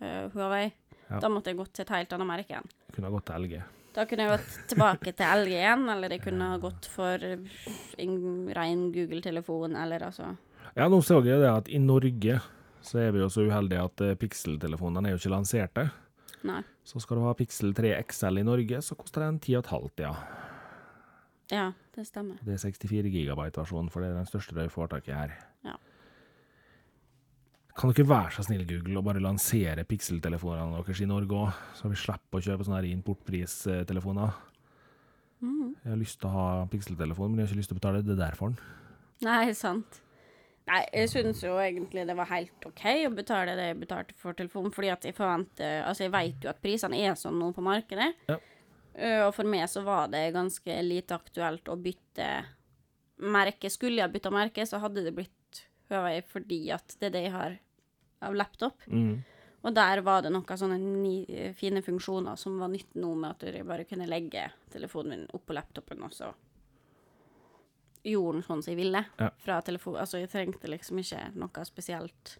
eh, 0.00 0.28
Huawei. 0.32 0.72
Ja. 1.10 1.18
Da 1.20 1.28
måtte 1.28 1.50
jeg 1.50 1.58
gått 1.58 1.74
til 1.74 1.82
et 1.82 1.90
helt 1.90 2.12
annet 2.16 2.26
merke 2.26 2.48
igjen. 2.54 2.70
Kunne 2.94 3.10
gått 3.10 3.26
til 3.26 3.34
LG. 3.44 3.62
Da 3.94 4.04
kunne 4.06 4.26
jeg 4.26 4.38
gått 4.38 4.58
tilbake 4.70 5.12
til 5.18 5.42
LG 5.42 5.54
igjen, 5.56 5.88
eller 5.90 6.14
jeg 6.14 6.22
kunne 6.22 6.52
ha 6.52 6.58
gått 6.62 6.86
for 6.92 7.24
en 7.24 8.14
ren 8.54 8.84
Google-telefon, 8.94 9.74
eller 9.76 10.06
altså 10.10 10.36
Ja, 10.76 10.86
nå 10.86 11.00
så 11.02 11.18
jeg 11.26 11.42
det 11.42 11.50
at 11.50 11.68
i 11.68 11.80
Norge 11.82 12.38
så 12.86 13.00
er 13.02 13.10
vi 13.12 13.20
jo 13.20 13.28
så 13.28 13.42
uheldige 13.44 13.82
at 13.82 14.02
eh, 14.06 14.14
Pixel-telefonene 14.16 15.10
er 15.10 15.16
jo 15.16 15.20
ikke 15.20 15.34
lanserte. 15.34 15.88
Nei. 16.48 16.62
Så 16.86 17.02
skal 17.02 17.18
du 17.18 17.26
ha 17.26 17.34
Pixel 17.36 17.74
3 17.76 17.92
XL 18.08 18.40
i 18.40 18.46
Norge, 18.46 18.80
så 18.80 18.96
koster 18.96 19.26
den 19.26 19.40
10,5, 19.42 19.90
ja. 20.00 20.14
Ja, 21.50 21.66
det 21.96 22.06
stemmer. 22.06 22.38
Det 22.46 22.54
er 22.54 22.62
64 22.62 23.10
gigabyte-versjonen, 23.10 23.90
for 23.92 24.00
det 24.00 24.12
er 24.12 24.20
den 24.20 24.30
største 24.30 24.54
du 24.54 24.70
får 24.72 24.94
tak 24.94 25.10
i 25.10 25.16
her. 25.18 25.34
Ja. 25.66 25.74
Kan 27.80 27.94
dere 27.96 28.04
være 28.10 28.34
så 28.34 28.42
snill, 28.44 28.66
Google, 28.68 28.98
og 29.00 29.06
bare 29.06 29.22
lansere 29.24 29.86
Pixel-telefonene 29.88 30.82
deres 30.82 30.98
i 31.00 31.06
Norge 31.08 31.32
òg, 31.32 31.60
så 31.78 31.88
vi 31.88 31.96
slipper 31.96 32.36
å 32.36 32.44
kjøpe 32.44 32.66
sånne 32.66 32.76
her 32.82 32.88
importpristelefoner? 32.90 34.34
Mm. 35.40 35.70
Jeg 35.80 35.88
har 35.88 35.96
lyst 35.96 36.18
til 36.20 36.28
å 36.28 36.34
ha 36.34 36.66
Pixel-telefon, 36.68 37.32
men 37.32 37.40
jeg 37.40 37.46
har 37.46 37.54
ikke 37.54 37.60
lyst 37.62 37.72
til 37.72 37.78
å 37.78 37.80
betale 37.80 38.02
det 38.04 38.18
der 38.18 38.36
for 38.36 38.52
den. 38.52 38.76
Nei, 39.24 39.54
sant. 39.56 40.02
Nei, 40.68 40.82
jeg 40.92 41.08
syns 41.14 41.40
jo 41.40 41.54
egentlig 41.56 42.04
det 42.06 42.18
var 42.18 42.28
helt 42.30 42.68
OK 42.68 42.84
å 43.08 43.14
betale 43.16 43.56
det 43.56 43.70
jeg 43.70 43.80
betalte 43.80 44.18
for 44.20 44.36
telefonen, 44.36 44.76
fordi 44.76 44.92
at 44.92 45.08
jeg 45.08 45.16
forventer 45.16 45.80
Altså, 45.80 46.04
jeg 46.04 46.14
veit 46.14 46.44
jo 46.44 46.52
at 46.52 46.60
prisene 46.62 47.00
er 47.00 47.16
sånn 47.18 47.40
nå 47.40 47.48
på 47.56 47.64
markedet. 47.64 48.10
Ja. 48.28 48.36
Eh, 48.92 49.22
Og 49.24 49.32
for 49.38 49.48
meg 49.48 49.64
så 49.72 49.80
var 49.88 50.12
det 50.12 50.34
ganske 50.36 50.76
lite 50.84 51.16
aktuelt 51.16 51.72
å 51.72 51.80
bytte 51.80 52.28
merke. 53.24 53.72
Skulle 53.72 54.04
jeg 54.04 54.12
bytta 54.12 54.36
merke, 54.36 54.68
så 54.68 54.84
hadde 54.84 55.08
det 55.08 55.16
blitt 55.16 55.64
Huawei 55.90 56.20
fordi 56.28 56.62
at 56.76 56.94
det 57.00 57.08
er 57.08 57.16
det 57.16 57.24
jeg 57.24 57.34
har 57.34 57.58
av 58.20 58.36
laptop. 58.36 58.86
Mm. 58.86 59.22
Og 59.60 59.74
der 59.76 60.00
var 60.04 60.22
det 60.24 60.32
noen 60.32 60.60
sånne 60.60 60.78
ni, 60.80 61.24
fine 61.56 61.82
funksjoner 61.84 62.38
som 62.40 62.56
var 62.60 62.70
nytt 62.72 62.94
nå 62.96 63.12
med 63.14 63.34
at 63.34 63.44
jeg 63.50 63.66
bare 63.68 63.84
kunne 63.88 64.08
legge 64.08 64.46
telefonen 64.72 65.12
min 65.12 65.26
oppå 65.36 65.56
laptopen, 65.56 66.00
og 66.06 66.14
så 66.16 66.30
gjorde 68.08 68.38
den 68.38 68.46
sånn 68.46 68.62
som 68.64 68.72
jeg 68.72 68.80
ville. 68.80 69.02
Ja. 69.20 69.28
Fra 69.44 69.60
telefon. 69.64 69.98
Altså, 70.00 70.20
jeg 70.22 70.32
trengte 70.32 70.70
liksom 70.70 71.02
ikke 71.02 71.26
noe 71.36 71.64
spesielt 71.68 72.38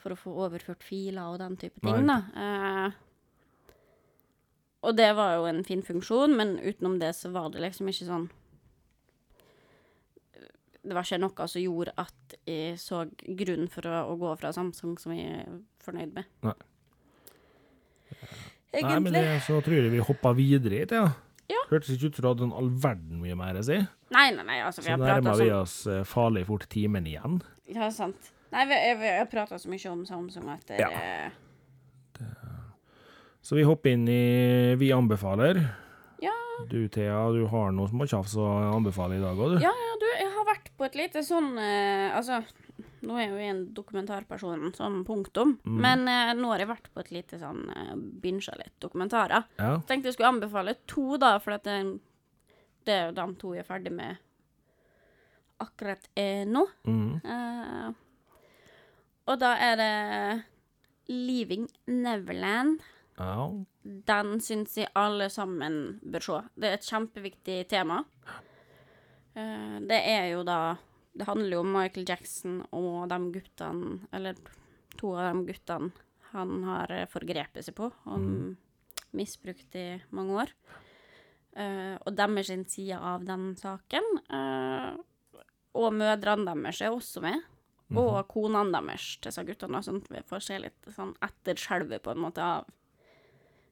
for 0.00 0.14
å 0.14 0.18
få 0.18 0.32
overført 0.46 0.84
filer 0.86 1.26
og 1.28 1.40
den 1.42 1.58
type 1.60 1.82
ting, 1.82 2.06
Nei. 2.06 2.14
da. 2.14 2.44
Eh, 2.44 2.92
og 4.86 4.96
det 4.96 5.10
var 5.18 5.34
jo 5.36 5.48
en 5.50 5.64
fin 5.66 5.82
funksjon, 5.84 6.36
men 6.38 6.54
utenom 6.62 6.96
det 7.02 7.12
så 7.18 7.32
var 7.34 7.50
det 7.52 7.60
liksom 7.66 7.90
ikke 7.90 8.06
sånn 8.08 8.30
Det 10.80 10.96
var 10.96 11.04
ikke 11.04 11.20
noe 11.20 11.46
som 11.52 11.60
gjorde 11.60 11.92
at 12.00 12.36
jeg 12.48 12.76
så 12.80 13.04
grunn 13.42 13.66
for 13.72 13.88
å, 13.90 14.04
å 14.12 14.18
gå 14.20 14.34
fra 14.40 14.52
Samsung 14.56 14.96
som 15.00 15.12
jeg 15.12 15.42
er 15.42 15.58
fornøyd 15.84 16.14
med. 16.16 16.28
Nei. 16.46 16.56
Nei, 18.70 19.00
men 19.02 19.12
det, 19.12 19.24
så 19.46 19.58
tror 19.64 19.76
jeg 19.76 19.90
vi 19.92 20.02
hopper 20.06 20.36
videre 20.38 20.80
hit, 20.82 20.94
ja. 20.94 21.10
Ja. 21.50 21.62
Hørtes 21.70 21.96
ikke 21.96 22.10
ut 22.10 22.18
som 22.18 22.22
du 22.22 22.28
hadde 22.28 22.48
all 22.60 22.68
verden 22.82 23.18
mye 23.22 23.36
mer 23.38 23.58
å 23.58 23.64
si. 23.66 23.78
Nei, 24.14 24.28
nei, 24.36 24.44
nei, 24.46 24.60
altså, 24.62 24.84
vi 24.84 24.92
Så 24.92 24.94
har 24.94 25.00
prata 25.02 25.24
nærmer 25.26 25.40
vi 25.40 25.50
oss 25.56 25.76
eh, 25.90 26.02
farlig 26.06 26.44
fort 26.46 26.66
timen 26.70 27.08
igjen. 27.10 27.40
Ja, 27.74 27.90
sant. 27.94 28.30
Nei, 28.54 28.66
vi, 28.70 28.78
vi, 29.00 29.10
har 29.18 29.26
prata 29.30 29.58
så 29.58 29.70
mye 29.70 29.90
om 29.90 30.04
Samsung 30.06 30.50
at 30.50 30.66
det 30.70 30.80
Ja. 30.82 30.90
det 32.18 32.30
Så 33.42 33.58
vi 33.58 33.66
hopper 33.66 33.94
inn 33.94 34.08
i 34.10 34.74
Vi 34.78 34.92
anbefaler. 34.94 35.62
Ja. 36.22 36.34
Du, 36.70 36.88
Thea, 36.88 37.30
du 37.34 37.46
har 37.50 37.70
noe 37.74 37.90
småtjafs 37.90 38.36
å 38.38 38.46
anbefale 38.76 39.18
i 39.18 39.22
dag 39.22 39.38
òg, 39.38 39.56
du. 39.56 39.64
Ja, 39.64 39.72
ja, 39.72 39.89
har 40.40 40.48
vært 40.48 40.72
på 40.76 40.86
et 40.88 40.98
lite 40.98 41.22
sånn 41.26 41.54
eh, 41.60 42.10
Altså, 42.16 42.40
nå 43.06 43.16
er 43.16 43.24
jeg 43.24 43.32
jo 43.32 43.50
en 43.50 43.62
dokumentarperson, 43.76 44.70
som 44.76 45.00
punktum. 45.08 45.56
Mm. 45.64 45.78
Men 45.84 46.08
eh, 46.10 46.32
nå 46.38 46.50
har 46.52 46.64
jeg 46.64 46.72
vært 46.72 46.90
på 46.92 47.04
et 47.04 47.12
lite 47.14 47.40
sånn 47.40 47.62
uh, 47.70 47.94
Binsja 47.96 48.56
litt 48.60 48.74
dokumentarer. 48.82 49.46
Ja. 49.60 49.76
Tenkte 49.88 50.10
jeg 50.10 50.18
skulle 50.18 50.34
anbefale 50.34 50.76
to, 50.90 51.14
da, 51.20 51.36
for 51.42 51.56
det, 51.56 51.78
det 52.88 52.96
er 52.96 53.08
jo 53.08 53.16
de 53.16 53.28
to 53.40 53.54
jeg 53.56 53.64
er 53.64 53.70
ferdig 53.70 53.94
med 53.96 54.20
akkurat 55.60 56.08
eh, 56.14 56.46
nå. 56.48 56.64
Mm. 56.88 57.20
Eh, 57.24 57.90
og 59.30 59.40
da 59.40 59.52
er 59.60 59.76
det 59.80 59.92
Leaving 61.10 61.68
Neverland. 61.86 62.80
ja. 63.18 63.50
Den 63.80 64.34
syns 64.44 64.74
jeg 64.76 64.90
alle 64.92 65.30
sammen 65.32 66.00
bør 66.04 66.24
se. 66.24 66.38
Det 66.60 66.68
er 66.68 66.74
et 66.76 66.84
kjempeviktig 66.84 67.56
tema. 67.70 68.02
Eh, 68.28 68.49
det 69.90 69.98
er 70.10 70.30
jo 70.34 70.44
da 70.46 70.76
Det 71.16 71.26
handler 71.26 71.56
jo 71.56 71.60
om 71.64 71.72
Michael 71.74 72.06
Jackson 72.08 72.60
og 72.76 73.08
de 73.10 73.18
guttene 73.34 73.98
Eller 74.14 74.38
to 75.00 75.14
av 75.16 75.34
de 75.34 75.46
guttene 75.48 75.90
han 76.30 76.62
har 76.62 76.92
eh, 76.94 77.08
forgrepet 77.10 77.66
seg 77.66 77.74
på 77.74 77.88
og 77.90 78.26
misbrukt 79.18 79.74
i 79.74 79.86
mange 80.14 80.36
år. 80.44 80.52
Uh, 81.58 81.96
og 82.06 82.14
deres 82.14 82.52
side 82.70 82.94
av 82.94 83.24
den 83.26 83.48
saken. 83.58 84.06
Uh, 84.30 84.94
og 85.74 85.96
mødrene 85.98 86.46
deres 86.46 86.82
er 86.86 86.94
også 86.94 87.24
med. 87.24 87.42
og 87.90 88.28
konene 88.30 88.70
deres 88.70 89.16
disse 89.24 89.42
guttene, 89.42 89.82
sånn 89.82 89.98
at 90.04 90.12
vi 90.14 90.22
får 90.30 90.44
se 90.46 90.60
litt 90.62 90.92
sånn 90.94 91.16
etterskjelvet 91.26 92.04
på 92.04 92.14
en 92.14 92.22
måte 92.22 92.44
av 92.44 92.68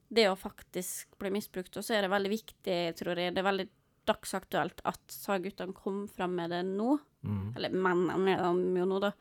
det 0.09 0.25
å 0.27 0.39
faktisk 0.39 1.15
bli 1.21 1.31
misbrukt. 1.37 1.77
Og 1.79 1.87
så 1.87 1.95
er 1.95 2.03
det 2.03 2.11
veldig 2.11 2.33
viktig, 2.33 2.79
tror 2.99 3.21
jeg, 3.21 3.37
det 3.37 3.43
er 3.45 3.47
veldig 3.47 3.69
dagsaktuelt 4.09 4.83
at 4.89 5.01
disse 5.09 5.39
guttene 5.45 5.77
kom 5.77 6.07
fram 6.11 6.37
med 6.39 6.55
det 6.55 6.63
nå. 6.69 6.97
Mm. 7.27 7.53
Eller 7.57 7.75
mennene 7.75 8.35
er 8.37 8.45
de 8.47 8.83
jo 8.83 8.89
nå, 8.89 9.01
da. 9.05 9.13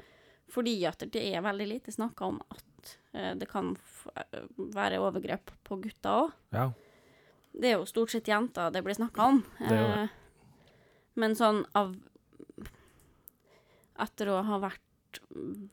Fordi 0.51 0.75
at 0.87 1.03
det 1.11 1.23
er 1.27 1.43
veldig 1.43 1.67
lite 1.67 1.93
snakka 1.93 2.31
om 2.31 2.39
at 2.47 2.93
eh, 3.13 3.33
det 3.39 3.49
kan 3.51 3.73
eh, 4.15 4.43
være 4.75 5.01
overgrep 5.03 5.51
på 5.67 5.79
gutter 5.83 6.23
òg. 6.23 6.37
Ja. 6.55 6.69
Det 7.57 7.71
er 7.71 7.79
jo 7.79 7.89
stort 7.89 8.13
sett 8.13 8.29
jenter 8.29 8.71
det 8.71 8.83
blir 8.85 8.95
snakka 8.95 9.31
om. 9.33 9.41
Det 9.59 9.73
det. 9.73 10.01
Eh, 10.05 10.15
men 11.17 11.35
sånn 11.37 11.63
av 11.77 11.95
Etter 13.97 14.29
å 14.29 14.41
ha 14.45 14.59
vært 14.61 15.19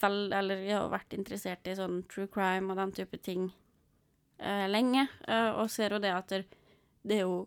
vel 0.00 0.32
Eller 0.32 0.62
jeg 0.64 0.78
har 0.78 0.88
vært 0.88 1.12
interessert 1.12 1.68
i 1.68 1.74
sånn 1.76 1.98
true 2.08 2.30
crime 2.32 2.72
og 2.72 2.78
den 2.80 2.94
type 2.96 3.18
ting 3.20 3.50
eh, 4.38 4.64
lenge, 4.70 5.06
eh, 5.28 5.50
og 5.52 5.68
ser 5.72 5.92
jo 5.94 6.00
det 6.02 6.12
at 6.14 6.32
det, 6.32 6.40
det 7.04 7.18
er 7.18 7.26
jo 7.26 7.42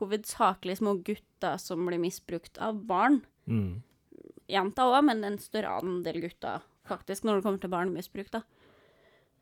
hovedsakelig 0.00 0.78
små 0.80 0.96
gutter 1.06 1.58
som 1.62 1.86
blir 1.86 2.02
misbrukt 2.02 2.58
av 2.62 2.80
barn. 2.86 3.20
Mm. 3.46 3.82
Jenter 4.50 4.90
òg, 4.90 5.00
men 5.06 5.24
en 5.24 5.40
større 5.40 5.72
andel 5.80 6.20
gutter, 6.24 6.64
faktisk, 6.88 7.24
når 7.24 7.38
det 7.38 7.46
kommer 7.46 7.62
til 7.62 7.72
barnemisbruk, 7.72 8.30
da. 8.34 8.42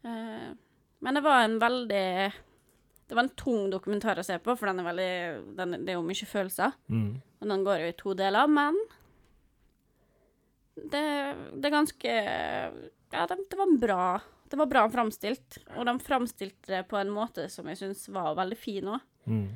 Uh, 0.07 0.53
men 1.03 1.15
det 1.15 1.23
var 1.23 1.45
en 1.45 1.61
veldig 1.63 2.33
Det 3.07 3.15
var 3.15 3.23
en 3.23 3.37
tung 3.39 3.69
dokumentar 3.71 4.19
å 4.19 4.25
se 4.27 4.35
på, 4.43 4.55
for 4.59 4.71
den 4.71 4.81
er 4.83 4.87
veldig, 4.89 5.13
den, 5.59 5.77
det 5.85 5.95
er 5.95 5.99
jo 5.99 6.07
mye 6.07 6.29
følelser. 6.29 6.75
Mm. 6.89 7.17
Og 7.43 7.49
den 7.51 7.65
går 7.67 7.83
jo 7.83 7.89
i 7.91 7.97
to 7.99 8.15
deler, 8.19 8.51
men 8.51 8.79
det, 10.75 11.03
det 11.53 11.69
er 11.69 11.75
ganske 11.75 12.15
Ja, 13.13 13.27
det, 13.29 13.37
det 13.51 13.59
var 13.59 13.75
bra. 13.83 14.07
Det 14.49 14.57
var 14.61 14.71
bra 14.71 14.87
framstilt, 14.93 15.59
og 15.77 15.87
de 15.89 15.97
framstilte 16.05 16.73
det 16.73 16.87
på 16.89 16.97
en 17.01 17.13
måte 17.13 17.49
som 17.53 17.69
jeg 17.69 17.81
syns 17.81 18.07
var 18.13 18.37
veldig 18.39 18.59
fin 18.61 18.89
òg. 18.95 19.05
Mm. 19.29 19.47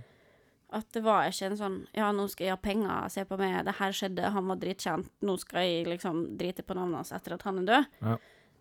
At 0.75 0.89
det 0.93 1.05
var 1.07 1.29
ikke 1.31 1.53
en 1.53 1.59
sånn 1.59 1.77
Ja, 1.95 2.09
nå 2.15 2.27
skal 2.31 2.49
jeg 2.49 2.57
ha 2.57 2.59
penger, 2.59 3.11
se 3.13 3.23
på 3.29 3.39
meg, 3.39 3.61
det 3.69 3.77
her 3.79 3.95
skjedde, 3.95 4.33
han 4.35 4.49
var 4.51 4.59
dritkjent, 4.59 5.13
nå 5.23 5.37
skal 5.39 5.63
jeg 5.63 5.87
liksom 5.93 6.25
drite 6.41 6.65
på 6.67 6.75
navnet 6.75 7.05
hans 7.05 7.15
etter 7.15 7.37
at 7.37 7.47
han 7.47 7.63
er 7.63 7.69
død. 7.71 7.93
Ja. 8.03 8.17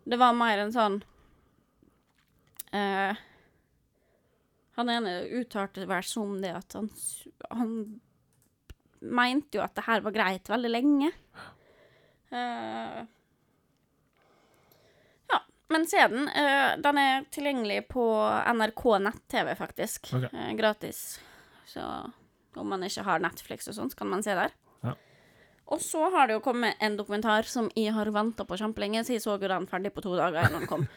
Det 0.06 0.20
var 0.22 0.38
mer 0.38 0.62
en 0.62 0.74
sånn 0.74 1.00
uh, 2.70 3.24
Han 4.78 4.92
ene 4.94 5.16
uttalte 5.40 5.88
vel 5.90 6.06
som 6.06 6.38
det 6.44 6.54
at 6.54 6.78
han, 6.78 6.92
han 7.50 7.74
mente 9.02 9.58
jo 9.58 9.66
at 9.66 9.74
det 9.78 9.88
her 9.88 10.06
var 10.06 10.14
greit 10.14 10.50
veldig 10.50 10.72
lenge. 10.72 11.10
Uh, 12.30 13.02
ja, 15.32 15.40
men 15.74 15.88
se 15.90 16.06
den. 16.12 16.30
Uh, 16.30 16.78
den 16.86 17.02
er 17.02 17.26
tilgjengelig 17.34 17.86
på 17.90 18.06
NRK 18.60 18.84
nett-TV, 19.08 19.56
faktisk. 19.58 20.12
Okay. 20.20 20.54
Gratis. 20.60 21.06
Så 21.66 21.82
om 22.56 22.70
man 22.72 22.84
ikke 22.88 23.04
har 23.04 23.20
Netflix 23.24 23.68
og 23.72 23.76
sånn, 23.78 23.90
så 23.92 23.98
kan 24.00 24.08
man 24.12 24.24
se 24.24 24.36
der. 24.38 24.54
Ja. 24.86 24.94
Og 25.74 25.82
så 25.82 26.06
har 26.14 26.28
det 26.30 26.38
jo 26.38 26.44
kommet 26.46 26.78
en 26.86 26.96
dokumentar 27.00 27.48
som 27.50 27.72
jeg 27.76 27.92
har 27.96 28.12
venta 28.16 28.46
på 28.46 28.58
kjempelenge, 28.62 29.02
så 29.04 29.16
jeg 29.16 29.24
så 29.26 29.34
jo 29.40 29.50
den 29.50 29.66
ferdig 29.68 29.92
på 29.96 30.04
to 30.06 30.14
dager 30.16 30.46
da 30.50 30.60
den 30.60 30.70
kom. 30.72 30.88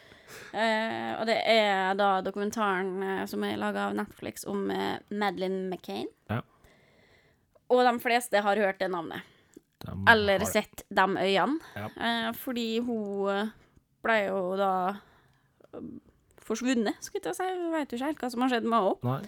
Eh, 0.53 1.15
og 1.17 1.23
det 1.25 1.39
er 1.49 1.95
da 1.97 2.19
dokumentaren 2.21 3.01
eh, 3.01 3.21
som 3.25 3.41
er 3.47 3.55
laga 3.57 3.87
av 3.87 3.95
Netflix 3.97 4.43
om 4.45 4.67
eh, 4.69 4.99
Madeleine 5.09 5.63
McCain. 5.71 6.05
Ja. 6.29 6.43
Og 7.73 7.81
de 7.87 7.93
fleste 8.03 8.37
har 8.45 8.61
hørt 8.61 8.77
det 8.77 8.91
navnet. 8.93 9.25
De 9.81 9.95
Eller 10.13 10.37
har- 10.43 10.51
sett 10.51 10.83
de 10.85 11.01
øynene. 11.17 11.57
Ja. 11.73 11.87
Eh, 11.97 12.29
fordi 12.37 12.67
hun 12.85 13.49
ble 14.05 14.19
jo 14.27 14.39
da 14.61 14.69
eh, 15.73 15.89
forsvunnet, 16.45 17.01
skulle 17.01 17.25
jeg 17.33 17.39
si. 17.41 17.49
Hun 17.49 17.73
vet 17.73 17.89
jo 17.89 17.97
ikke 17.97 18.11
helt 18.11 18.21
hva 18.21 18.29
som 18.29 18.45
har 18.45 18.53
skjedd 18.53 18.69
med 18.69 18.85
henne. 18.85 19.19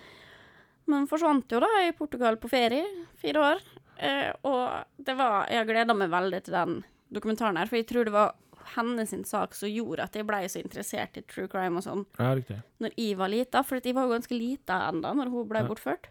Men 0.87 1.07
forsvant 1.07 1.51
jo 1.51 1.59
da 1.59 1.67
i 1.87 1.91
Portugal 1.95 2.37
på 2.41 2.49
ferie, 2.49 2.85
fire 3.21 3.39
år. 3.53 3.61
Eh, 4.01 4.31
og 4.43 4.85
det 4.97 5.13
var 5.17 5.45
Jeg 5.49 5.67
gleda 5.67 5.93
meg 5.93 6.09
veldig 6.09 6.43
til 6.43 6.53
den 6.53 6.83
dokumentaren 7.13 7.57
her, 7.57 7.65
for 7.67 7.75
jeg 7.77 7.87
tror 7.87 8.05
det 8.05 8.13
var 8.13 8.33
hennes 8.75 9.09
sak 9.27 9.53
som 9.57 9.69
gjorde 9.69 10.03
at 10.03 10.13
jeg 10.15 10.25
ble 10.25 10.39
så 10.49 10.61
interessert 10.61 11.17
i 11.17 11.21
true 11.27 11.47
crime 11.47 11.77
og 11.77 11.83
sånn 11.83 12.05
Ja, 12.19 12.33
riktig. 12.35 12.61
når 12.79 12.91
jeg 12.97 13.17
var 13.17 13.27
lita, 13.29 13.63
for 13.63 13.79
jeg 13.83 13.93
var 13.93 14.03
jo 14.07 14.13
ganske 14.15 14.37
lita 14.37 14.87
enda 14.89 15.13
når 15.13 15.29
hun 15.29 15.47
ble 15.47 15.59
Ja. 15.59 15.67
bortført. 15.67 16.07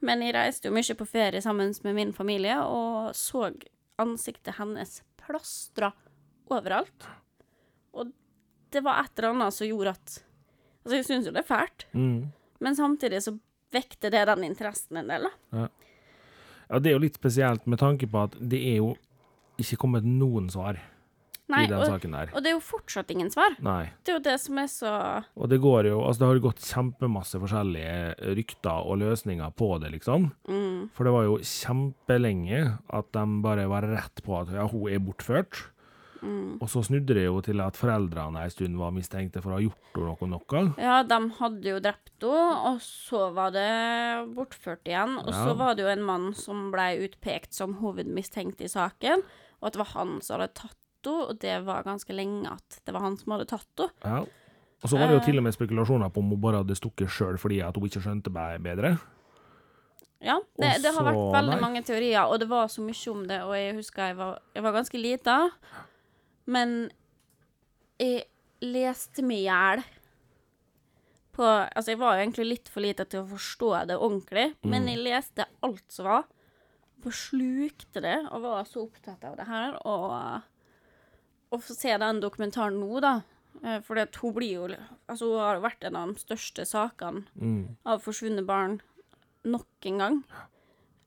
Men 0.00 0.22
jeg 0.22 0.34
reiste 0.34 0.64
jo 0.68 0.72
mye 0.72 0.94
på 0.96 1.06
ferie 1.06 1.40
sammen 1.42 1.74
med 1.84 1.94
min 1.94 2.12
familie 2.12 2.56
og 2.62 3.12
så 3.14 3.54
ansiktet 3.98 4.54
hennes 4.56 5.02
plastra 5.18 5.92
overalt. 6.50 7.06
Og 7.94 8.12
det 8.72 8.82
var 8.82 9.02
et 9.04 9.18
eller 9.18 9.34
annet 9.34 9.52
som 9.52 9.66
gjorde 9.66 9.90
at 9.90 10.22
Altså, 10.82 10.96
jeg 10.96 11.04
syns 11.04 11.26
jo 11.26 11.32
det 11.32 11.44
er 11.44 11.54
fælt, 11.54 11.84
Mm. 11.92 12.32
men 12.60 12.74
samtidig 12.74 13.20
så 13.22 13.38
vekte 13.74 14.10
det 14.12 14.24
den 14.30 14.44
interessen 14.46 15.00
en 15.00 15.10
del, 15.10 15.28
da. 15.28 15.68
Ja, 16.70 16.78
det 16.78 16.92
er 16.92 16.96
jo 16.98 17.02
litt 17.02 17.18
spesielt 17.18 17.66
med 17.66 17.80
tanke 17.82 18.06
på 18.10 18.26
at 18.28 18.36
det 18.38 18.60
er 18.72 18.80
jo 18.80 18.94
ikke 19.60 19.78
kommet 19.82 20.06
noen 20.06 20.46
svar 20.52 20.78
Nei, 21.50 21.64
i 21.64 21.70
den 21.70 21.80
og, 21.82 21.88
saken 21.90 22.14
der. 22.14 22.30
og 22.30 22.44
det 22.44 22.52
er 22.52 22.54
jo 22.54 22.62
fortsatt 22.62 23.10
ingen 23.10 23.30
svar. 23.32 23.56
Nei. 23.64 23.90
Det 24.06 24.12
er 24.12 24.18
jo 24.20 24.22
det 24.22 24.36
som 24.38 24.60
er 24.62 24.68
så 24.70 24.92
Og 25.34 25.50
det 25.50 25.58
går 25.62 25.88
jo 25.90 25.96
Altså, 26.04 26.22
det 26.22 26.28
har 26.28 26.42
gått 26.44 26.62
kjempemasse 26.68 27.40
forskjellige 27.42 28.34
rykter 28.38 28.86
og 28.86 29.00
løsninger 29.02 29.50
på 29.58 29.72
det, 29.82 29.90
liksom. 29.96 30.30
mm, 30.46 30.78
For 30.94 31.08
det 31.08 31.14
var 31.16 31.26
jo 31.26 31.40
kjempelenge 31.42 32.62
at 32.86 33.10
de 33.18 33.26
bare 33.42 33.66
var 33.70 33.88
rett 33.90 34.22
på 34.22 34.38
at 34.38 34.54
ja, 34.54 34.68
hun 34.70 34.86
er 34.94 35.02
bortført. 35.02 35.64
Mm. 36.22 36.58
Og 36.60 36.68
så 36.70 36.82
snudde 36.84 37.14
det 37.16 37.24
jo 37.26 37.40
til 37.44 37.60
at 37.64 37.76
foreldrene 37.78 38.42
en 38.44 38.50
stund 38.50 38.76
var 38.80 38.90
mistenkte 38.96 39.42
for 39.42 39.52
å 39.52 39.58
ha 39.58 39.62
gjort 39.64 40.20
henne 40.20 40.30
noe. 40.36 40.62
Ja, 40.78 41.02
de 41.02 41.18
hadde 41.38 41.70
jo 41.72 41.78
drept 41.80 42.12
henne, 42.22 42.58
og 42.70 42.80
så 42.84 43.30
var 43.36 43.50
det 43.56 43.68
bortført 44.36 44.84
igjen. 44.88 45.18
Og 45.22 45.30
Ja. 45.32 45.44
så 45.46 45.56
var 45.56 45.74
det 45.74 45.84
jo 45.86 45.88
en 45.92 46.02
mann 46.04 46.34
som 46.34 46.70
ble 46.72 46.88
utpekt 47.08 47.52
som 47.54 47.74
hovedmistenkt 47.80 48.60
i 48.60 48.68
saken, 48.68 49.22
og 49.60 49.66
at 49.66 49.72
det 49.72 49.78
var 49.84 49.92
han 49.94 50.20
som 50.20 50.38
hadde 50.40 50.54
tatt 50.54 50.76
henne, 51.04 51.28
og 51.30 51.38
det 51.40 51.64
var 51.64 51.82
ganske 51.82 52.12
lenge 52.12 52.44
at 52.52 52.80
det 52.84 52.92
var 52.92 53.00
han 53.00 53.16
som 53.16 53.32
hadde 53.32 53.46
tatt 53.48 53.66
henne. 53.78 53.90
Ja. 54.04 54.24
Og 54.82 54.88
så 54.88 54.96
var 54.98 55.08
det 55.08 55.14
jo 55.16 55.20
Eh. 55.20 55.24
til 55.26 55.36
og 55.38 55.44
med 55.44 55.52
spekulasjoner 55.52 56.08
på 56.12 56.20
om 56.20 56.30
hun 56.30 56.40
bare 56.40 56.56
hadde 56.62 56.76
stukket 56.76 57.08
sjøl 57.08 57.36
fordi 57.38 57.60
at 57.64 57.74
hun 57.76 57.84
ikke 57.88 58.00
skjønte 58.00 58.30
meg 58.32 58.62
bedre. 58.62 58.98
Ja, 60.20 60.36
det, 60.60 60.82
det 60.84 60.90
har 60.92 61.04
vært 61.06 61.20
veldig 61.32 61.54
nei. 61.56 61.60
mange 61.62 61.80
teorier, 61.82 62.28
og 62.28 62.38
det 62.42 62.48
var 62.50 62.66
så 62.68 62.82
mye 62.84 63.10
om 63.12 63.22
det, 63.26 63.38
og 63.40 63.54
jeg 63.56 63.74
husker 63.78 64.10
jeg 64.10 64.16
var, 64.18 64.38
jeg 64.54 64.62
var 64.66 64.72
ganske 64.76 65.00
lita, 65.00 65.36
men 66.50 66.74
jeg 68.00 68.24
leste 68.64 69.22
meg 69.24 69.42
i 69.44 69.46
hjel 69.48 69.82
på 71.36 71.46
Altså, 71.46 71.92
jeg 71.92 72.00
var 72.00 72.16
jo 72.18 72.24
egentlig 72.24 72.46
litt 72.50 72.68
for 72.72 72.82
lite 72.84 73.04
til 73.08 73.22
å 73.22 73.28
forstå 73.30 73.68
det 73.88 73.96
ordentlig, 74.02 74.48
men 74.66 74.88
jeg 74.90 75.00
leste 75.04 75.46
alt 75.64 75.84
som 75.94 76.08
var, 76.10 76.24
forslukte 77.04 78.02
det, 78.04 78.16
og 78.34 78.42
var 78.44 78.66
så 78.68 78.82
opptatt 78.84 79.22
av 79.24 79.36
det 79.38 79.46
her, 79.48 79.76
og 79.88 81.54
å 81.54 81.58
få 81.62 81.74
se 81.74 81.94
den 82.02 82.20
dokumentaren 82.22 82.76
nå, 82.82 83.00
da, 83.00 83.20
For 83.84 83.98
at 83.98 84.14
hun 84.22 84.32
blir 84.36 84.52
jo 84.54 84.66
Altså, 85.10 85.26
hun 85.32 85.40
har 85.42 85.58
vært 85.60 85.82
en 85.88 85.96
av 85.98 86.12
de 86.12 86.20
største 86.22 86.64
sakene 86.68 87.24
Mm. 87.36 87.76
av 87.84 88.00
forsvunne 88.04 88.44
barn 88.46 88.80
nok 89.44 89.66
en 89.90 89.98
gang. 89.98 90.24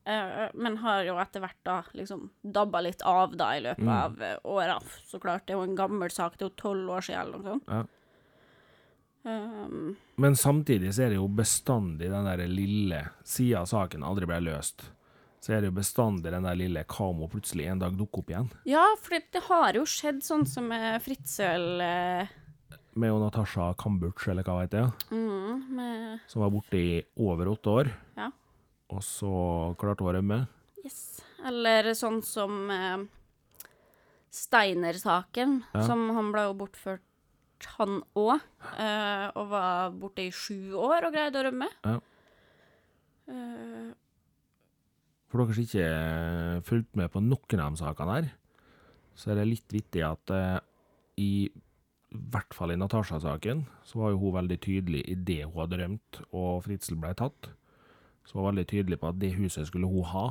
Eh, 0.06 0.48
men 0.54 0.76
har 0.82 1.02
jo 1.06 1.14
etter 1.22 1.40
hvert 1.40 1.60
da 1.64 1.78
liksom 1.96 2.26
dabba 2.42 2.82
litt 2.84 3.00
av 3.08 3.36
da 3.40 3.52
i 3.56 3.62
løpet 3.64 3.84
Mm. 3.84 3.88
av 3.94 4.18
uh, 4.20 4.36
åra. 4.44 4.78
Så 5.08 5.18
klart, 5.20 5.46
det 5.46 5.54
er 5.54 5.58
jo 5.62 5.68
en 5.70 5.76
gammel 5.78 6.10
sak, 6.12 6.36
det 6.38 6.44
er 6.44 6.50
jo 6.50 6.56
tolv 6.60 6.90
år 6.98 7.00
siden 7.06 7.20
eller 7.22 7.38
noe 7.38 7.54
sånt. 7.54 7.68
Ja. 7.68 7.84
Um, 9.24 9.96
Men 10.16 10.36
samtidig 10.36 10.90
så 10.94 11.06
er 11.06 11.14
det 11.14 11.16
jo 11.16 11.28
bestandig 11.32 12.10
den 12.12 12.26
der 12.28 12.42
lille 12.46 12.98
Siden 13.24 13.64
saken 13.66 14.04
aldri 14.04 14.26
ble 14.28 14.36
løst, 14.44 14.84
så 15.40 15.54
er 15.56 15.62
det 15.64 15.70
jo 15.70 15.76
bestandig 15.78 16.28
den 16.34 16.44
der 16.44 16.58
lille 16.60 16.82
hva 16.84 17.06
om 17.08 17.22
hun 17.24 17.30
plutselig 17.32 17.64
en 17.72 17.80
dag 17.80 17.96
dukker 17.96 18.20
opp 18.20 18.30
igjen? 18.34 18.50
ja, 18.68 18.84
for 19.00 19.16
det, 19.16 19.22
det 19.32 19.42
har 19.48 19.72
jo 19.80 19.86
skjedd 19.88 20.20
sånn 20.24 20.44
som 20.48 20.68
med 20.68 21.00
Fritzel 21.04 21.80
eh, 21.80 22.28
Med 23.00 23.08
jo 23.14 23.18
Natasha 23.24 23.70
Kambuch, 23.80 24.28
eller 24.28 24.44
hva 24.44 24.58
vet 24.60 24.76
jeg, 24.76 24.92
mm, 25.10 25.64
med, 25.80 26.20
som 26.28 26.44
var 26.44 26.52
borte 26.52 26.76
i 26.78 27.02
over 27.16 27.48
åtte 27.56 27.72
år. 27.80 27.90
Ja. 28.20 28.28
Og 28.92 29.00
så 29.02 29.30
klarte 29.80 30.04
hun 30.04 30.10
å 30.12 30.16
rømme. 30.18 30.38
Yes. 30.84 31.20
Eller 31.44 31.92
sånn 31.96 32.20
som 32.24 32.70
eh, 32.70 33.04
Steiner-saken, 34.34 35.62
Ja. 35.74 35.82
som 35.86 36.08
han 36.16 36.32
ble 36.34 36.42
jo 36.48 36.54
bortført, 36.64 37.00
han 37.78 38.02
òg. 38.18 38.40
Eh, 38.76 39.26
og 39.38 39.48
var 39.48 39.90
borte 39.96 40.26
i 40.26 40.30
sju 40.34 40.74
år 40.76 41.06
og 41.08 41.12
greide 41.14 41.40
å 41.40 41.44
rømme. 41.48 41.68
Ja. 41.84 41.98
Eh, 43.28 43.92
For 45.30 45.40
dere 45.42 45.54
som 45.56 45.64
ikke 45.64 45.84
har 45.88 46.60
fulgt 46.62 46.94
med 46.94 47.10
på 47.10 47.22
noen 47.24 47.60
av 47.64 47.72
de 47.74 47.80
sakene 47.80 48.14
her, 48.20 48.28
så 49.16 49.30
er 49.32 49.40
det 49.40 49.46
litt 49.48 49.72
vittig 49.72 50.02
at 50.06 50.30
eh, 50.30 50.60
i 51.18 51.48
hvert 52.14 52.54
fall 52.54 52.70
i 52.70 52.76
Natasja-saken, 52.78 53.64
så 53.86 53.98
var 53.98 54.12
jo 54.12 54.20
hun 54.22 54.36
veldig 54.36 54.58
tydelig 54.62 55.00
i 55.10 55.14
det 55.16 55.40
hun 55.46 55.56
hadde 55.56 55.80
rømt, 55.80 56.20
og 56.32 56.62
Fritzel 56.66 56.98
ble 57.00 57.14
tatt. 57.18 57.50
Så 58.24 58.38
var 58.38 58.50
veldig 58.50 58.66
tydelig 58.70 59.00
på 59.00 59.10
at 59.10 59.18
det 59.20 59.34
huset 59.36 59.68
skulle 59.68 59.88
hun 59.90 60.06
ha. 60.10 60.26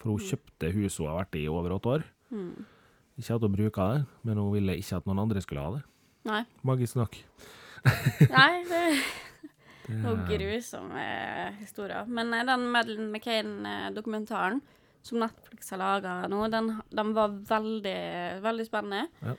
For 0.00 0.14
hun 0.14 0.22
kjøpte 0.24 0.72
huset 0.74 1.02
hun 1.02 1.10
har 1.10 1.22
vært 1.22 1.38
i 1.38 1.44
i 1.46 1.50
over 1.52 1.76
åtte 1.78 1.96
år. 1.98 2.06
mm. 2.30 2.54
Ikke 3.20 3.34
at 3.36 3.42
hun 3.44 3.52
bruker 3.52 3.90
det, 3.92 4.04
men 4.24 4.38
hun 4.40 4.54
ville 4.54 4.76
ikke 4.80 4.96
at 4.96 5.06
noen 5.06 5.20
andre 5.20 5.40
skulle 5.44 5.60
ha 5.60 5.74
det. 5.74 5.82
Nei. 6.24 6.44
Magisk 6.64 6.96
nok. 6.96 7.18
Nei, 8.38 8.62
det 8.70 8.86
Det, 9.82 9.96
er 9.96 10.02
noen 10.04 10.22
grusomme 10.28 11.04
historier. 11.58 12.06
Men 12.06 12.30
eh, 12.36 12.44
den 12.46 12.68
Madeleine 12.70 13.10
McCain-dokumentaren 13.10 14.60
som 15.02 15.18
Netflix 15.18 15.72
har 15.74 15.80
laga 15.82 16.12
nå, 16.30 16.44
den, 16.52 16.70
den 16.94 17.10
var 17.16 17.34
veldig, 17.48 17.98
veldig 18.44 18.66
spennende. 18.68 19.08
Ja. 19.26 19.34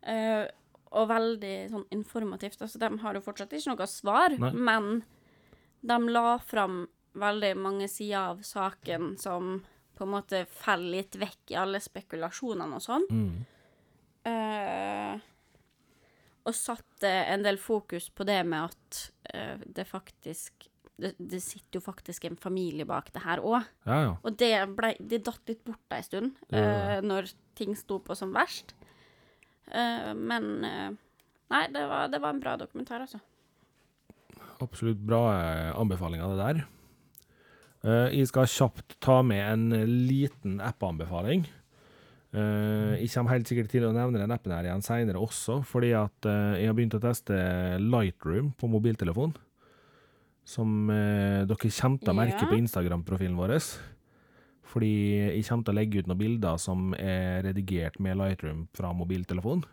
Uh, 0.00 0.44
og 0.96 1.08
veldig 1.10 1.54
sånn 1.70 1.86
informativt. 1.94 2.60
Altså, 2.62 2.78
de 2.82 2.90
har 3.02 3.18
jo 3.18 3.22
fortsatt 3.24 3.52
ikke 3.54 3.74
noe 3.74 3.88
svar, 3.90 4.34
Nei. 4.38 4.52
men 4.54 5.02
de 5.80 5.98
la 6.12 6.38
fram 6.38 6.84
veldig 7.20 7.54
mange 7.58 7.88
sider 7.90 8.30
av 8.34 8.42
saken 8.46 9.16
som 9.18 9.58
på 9.96 10.06
en 10.06 10.12
måte 10.14 10.44
faller 10.48 11.00
litt 11.00 11.16
vekk 11.20 11.52
i 11.52 11.58
alle 11.60 11.80
spekulasjonene 11.82 12.78
og 12.78 12.84
sånn. 12.84 13.08
mm, 13.10 13.40
Uh, 14.20 15.16
og 16.44 16.52
satte 16.52 17.08
en 17.08 17.40
del 17.40 17.56
fokus 17.56 18.10
på 18.12 18.26
det 18.28 18.42
med 18.44 18.66
at 18.68 18.98
uh, 19.32 19.62
det 19.64 19.86
faktisk 19.88 20.66
det, 21.00 21.14
det 21.16 21.40
sitter 21.40 21.78
jo 21.78 21.80
faktisk 21.80 22.26
en 22.28 22.36
familie 22.36 22.84
bak 22.84 23.08
det 23.14 23.22
her 23.24 23.40
òg. 23.40 23.64
ja, 23.88 24.00
ja. 24.04 24.10
Og 24.20 24.36
det, 24.36 24.52
ble, 24.76 24.90
det 25.00 25.22
datt 25.24 25.40
litt 25.48 25.62
bort 25.64 25.96
ei 25.96 26.02
stund, 26.04 26.34
ja. 26.50 26.60
gjorde 26.60 26.90
eh, 26.98 27.06
når 27.08 27.30
ting 27.56 27.72
sto 27.72 27.96
på 28.04 28.12
som 28.18 28.34
verst. 28.36 28.74
Uh, 29.72 30.12
men 30.12 30.60
Nei, 31.50 31.64
det 31.72 31.86
var, 31.88 32.10
det 32.12 32.20
var 32.22 32.34
en 32.34 32.44
bra 32.44 32.52
dokumentar, 32.60 33.02
altså. 33.02 33.18
Absolutt 34.60 35.00
bra 35.00 35.22
anbefaling 35.74 36.20
anbefalinger, 36.20 36.34
det 36.34 36.44
der. 36.44 36.64
Eh, 37.80 38.18
jeg 38.18 38.28
skal 38.28 38.50
kjapt 38.50 38.98
ta 39.00 39.20
med 39.24 39.40
en 39.40 39.88
liten 40.08 40.60
app-anbefaling. 40.60 41.46
Eh, 42.30 43.00
jeg 43.00 43.10
kommer 43.10 43.34
helt 43.34 43.48
sikkert 43.50 43.72
til 43.72 43.88
å 43.88 43.94
nevne 43.94 44.20
den 44.20 44.30
appen 44.30 44.52
her 44.54 44.68
igjen 44.68 44.84
seinere 44.86 45.18
også, 45.18 45.60
fordi 45.66 45.90
at 45.98 46.28
eh, 46.30 46.60
jeg 46.62 46.70
har 46.70 46.76
begynt 46.78 46.94
å 46.94 47.02
teste 47.02 47.38
Lightroom 47.82 48.52
på 48.58 48.70
mobiltelefon. 48.70 49.34
Som 50.46 50.90
eh, 50.92 51.42
dere 51.46 51.56
kommer 51.58 52.02
til 52.02 52.12
å 52.12 52.18
merke 52.18 52.46
på 52.48 52.58
Instagram-profilen 52.58 53.38
vår. 53.38 53.56
Fordi 54.70 54.94
jeg 55.34 55.44
kommer 55.48 55.66
til 55.66 55.74
å 55.74 55.78
legge 55.80 56.00
ut 56.00 56.10
noen 56.10 56.20
bilder 56.20 56.62
som 56.62 56.94
er 56.94 57.42
redigert 57.48 57.98
med 58.02 58.18
Lightroom 58.20 58.64
fra 58.76 58.92
mobiltelefon. 58.94 59.64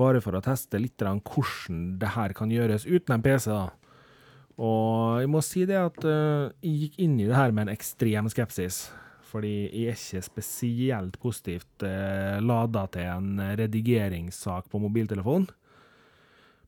Bare 0.00 0.22
for 0.24 0.36
å 0.36 0.44
teste 0.44 0.80
litt 0.80 1.02
hvordan 1.02 1.98
det 2.00 2.14
her 2.14 2.32
kan 2.36 2.52
gjøres 2.52 2.86
uten 2.88 3.18
en 3.18 3.24
PC. 3.24 3.50
da. 3.50 3.68
Og 4.60 5.22
jeg 5.22 5.30
må 5.32 5.40
si 5.44 5.64
det 5.68 5.78
at 5.80 6.02
eh, 6.04 6.50
jeg 6.66 6.80
gikk 6.84 6.98
inn 7.06 7.14
i 7.20 7.28
det 7.28 7.38
her 7.38 7.54
med 7.56 7.66
en 7.68 7.74
ekstrem 7.74 8.28
skepsis. 8.32 8.88
Fordi 9.30 9.54
jeg 9.70 9.92
er 9.92 9.96
ikke 9.96 10.24
spesielt 10.26 11.16
positivt 11.22 11.84
uh, 11.86 12.42
lada 12.42 12.80
til 12.90 13.06
en 13.06 13.38
redigeringssak 13.60 14.66
på 14.72 14.80
mobiltelefon. 14.82 15.46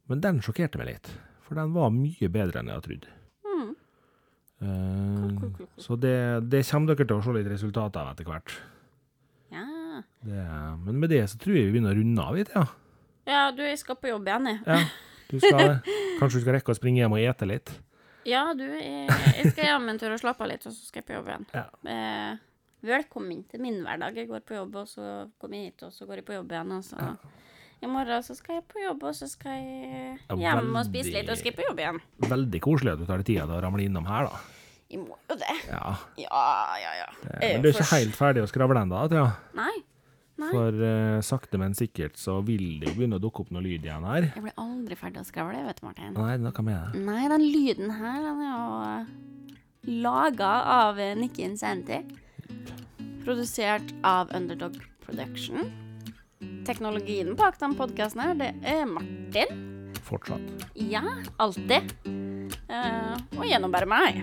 Men 0.07 0.23
den 0.23 0.39
sjokkerte 0.47 0.79
meg 0.79 0.93
litt, 0.93 1.11
for 1.43 1.59
den 1.59 1.75
var 1.75 1.91
mye 1.95 2.29
bedre 2.31 2.61
enn 2.61 2.71
jeg 2.71 2.79
hadde 2.79 2.87
trodd. 2.87 3.09
Mm. 3.49 3.71
Eh, 4.63 5.29
cool. 5.41 5.69
så 5.81 5.97
det, 5.99 6.17
det 6.53 6.63
kommer 6.69 6.93
dere 6.93 7.07
til 7.09 7.19
å 7.19 7.25
se 7.25 7.35
litt 7.35 7.51
resultater 7.51 8.03
av 8.03 8.13
etter 8.15 8.29
hvert. 8.31 8.55
Ja. 9.53 9.67
Det, 10.23 10.43
men 10.85 11.01
med 11.03 11.11
det 11.11 11.25
så 11.33 11.41
tror 11.43 11.59
jeg 11.59 11.69
vi 11.69 11.75
begynner 11.77 11.97
å 11.97 11.99
runde 11.99 12.27
av 12.29 12.39
litt, 12.39 12.53
ja. 12.55 12.67
ja, 13.29 13.47
du, 13.57 13.65
jeg 13.67 13.81
skal 13.83 13.99
på 13.99 14.13
jobb 14.13 14.31
igjen, 14.31 14.53
jeg. 14.55 14.63
ja. 14.69 14.85
Du 15.33 15.41
skal, 15.41 15.79
kanskje 16.21 16.39
du 16.39 16.45
skal 16.45 16.57
rekke 16.59 16.75
å 16.75 16.77
springe 16.79 17.01
hjem 17.03 17.17
og 17.17 17.23
ete 17.25 17.49
litt? 17.49 17.73
Ja, 18.29 18.45
du, 18.55 18.63
jeg, 18.69 19.09
jeg 19.41 19.51
skal 19.55 19.65
hjem 19.73 19.89
en 19.91 19.99
tur 19.99 20.13
og 20.15 20.21
slappe 20.23 20.45
av 20.45 20.51
litt, 20.53 20.63
og 20.69 20.75
så 20.77 20.85
skal 20.87 21.01
jeg 21.03 21.09
på 21.09 21.15
jobb 21.17 21.31
igjen. 21.33 21.47
Ja. 21.57 21.65
Eh, 21.91 22.37
velkommen 22.87 23.41
til 23.51 23.63
min 23.65 23.81
hverdag. 23.83 24.21
Jeg 24.21 24.29
går 24.31 24.45
på 24.47 24.55
jobb, 24.61 24.77
og 24.85 24.91
så 24.91 25.07
kommer 25.43 25.59
jeg 25.59 25.73
hit, 25.73 25.87
og 25.89 25.95
så 25.97 26.07
går 26.07 26.21
jeg 26.21 26.29
på 26.29 26.37
jobb 26.37 26.53
igjen, 26.55 26.75
og 26.77 26.85
så 26.87 27.09
I 27.83 27.89
morgen 27.91 28.23
så 28.23 28.37
skal 28.39 28.61
jeg 28.61 28.67
på 28.71 28.79
jobb, 28.85 29.03
og 29.11 29.15
så 29.19 29.27
skal 29.27 29.57
jeg 29.59 30.19
Ja, 30.39 30.53
veldig, 30.61 30.77
og 30.79 30.87
spise 30.87 31.15
litt, 31.17 31.27
og 31.27 31.35
så 31.35 31.41
skal 31.43 31.51
jeg 31.51 31.59
på 31.59 31.65
jobb 31.67 31.81
igjen. 31.83 31.99
Veldig 32.31 32.61
koselig 32.63 32.93
at 32.95 33.01
du 33.03 33.09
tar 33.09 33.23
deg 33.25 33.27
tida 33.33 33.49
til 33.49 33.57
å 33.57 33.63
ramle 33.65 33.83
innom 33.89 34.07
her, 34.07 34.29
da. 34.31 34.43
Jeg 34.93 35.01
må 35.01 35.17
jo 35.33 35.39
det. 35.41 35.57
Ja, 35.73 35.95
Ja, 36.21 36.45
ja, 36.79 36.93
ja. 37.01 37.09
det, 37.25 37.39
men 37.57 37.65
du 37.65 37.71
er 37.71 37.75
ikke 37.75 37.89
helt 37.97 38.15
ferdig 38.15 38.45
å 38.45 38.51
skravle 38.53 38.85
ennå, 38.85 39.03
Thea. 39.11 39.25
Nei. 39.59 39.73
Nei. 40.43 40.51
For 40.51 40.79
uh, 40.83 41.19
sakte, 41.25 41.61
men 41.61 41.77
sikkert 41.79 42.19
så 42.19 42.41
vil 42.47 42.81
det 42.83 42.91
jo 42.91 42.97
begynne 42.97 43.19
å 43.21 43.23
dukke 43.23 43.45
opp 43.45 43.53
noe 43.55 43.63
lyd 43.65 43.87
igjen 43.87 44.07
her. 44.09 44.31
Jeg 44.33 44.45
blir 44.47 44.57
aldri 44.61 44.99
ferdig 44.99 45.23
å 45.23 45.29
skravle, 45.29 45.63
vet 45.69 45.79
du, 45.79 45.85
Martin. 45.87 46.17
Nei, 46.17 46.35
noe 46.43 46.67
med 46.67 46.79
det. 46.79 47.05
Nei, 47.07 47.21
den 47.31 47.47
lyden 47.47 47.95
her, 47.99 48.19
den 48.27 48.43
er 48.43 48.57
jo 48.57 50.01
laga 50.03 50.53
av 50.77 51.01
eh, 51.03 51.15
Nikki 51.19 51.47
Incenti. 51.47 52.03
Produsert 53.23 53.95
av 54.07 54.31
Underdog 54.35 54.79
Production. 55.05 55.71
Teknologien 56.67 57.37
bak 57.39 57.59
den 57.63 57.79
podkasten 57.79 58.23
her, 58.23 58.35
det 58.39 58.55
er 58.67 58.87
Martin. 58.91 59.72
Fortsatt. 60.07 60.67
Ja, 60.75 61.03
alltid. 61.43 61.93
Uh, 62.69 63.17
og 63.39 63.47
gjennom 63.49 63.73
bare 63.75 63.89
meg. 63.89 64.23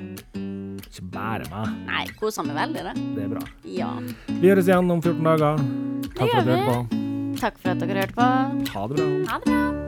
Ikke 0.89 1.05
bare 1.13 1.49
meg. 1.51 1.75
Nei, 1.89 2.05
koser 2.19 2.47
meg 2.47 2.57
veldig, 2.63 2.85
det. 2.89 2.95
Det 3.17 3.25
er 3.25 3.33
bra. 3.35 3.43
Ja. 3.67 3.91
Vi 4.29 4.51
høres 4.51 4.69
igjen 4.69 4.89
om 4.89 5.03
14 5.03 5.21
dager. 5.31 5.67
Takk 6.15 6.23
for 6.23 6.39
at 6.41 6.47
du 6.47 6.55
hørte 6.55 6.71
på. 6.71 7.03
Takk 7.39 7.61
for 7.61 7.75
at 7.75 7.85
dere 7.85 8.01
hørte 8.03 8.17
på. 8.17 8.31
Ha 8.73 8.87
det 8.87 8.97
bra. 8.97 9.11
Ha 9.29 9.43
det 9.43 9.53
bra. 9.53 9.78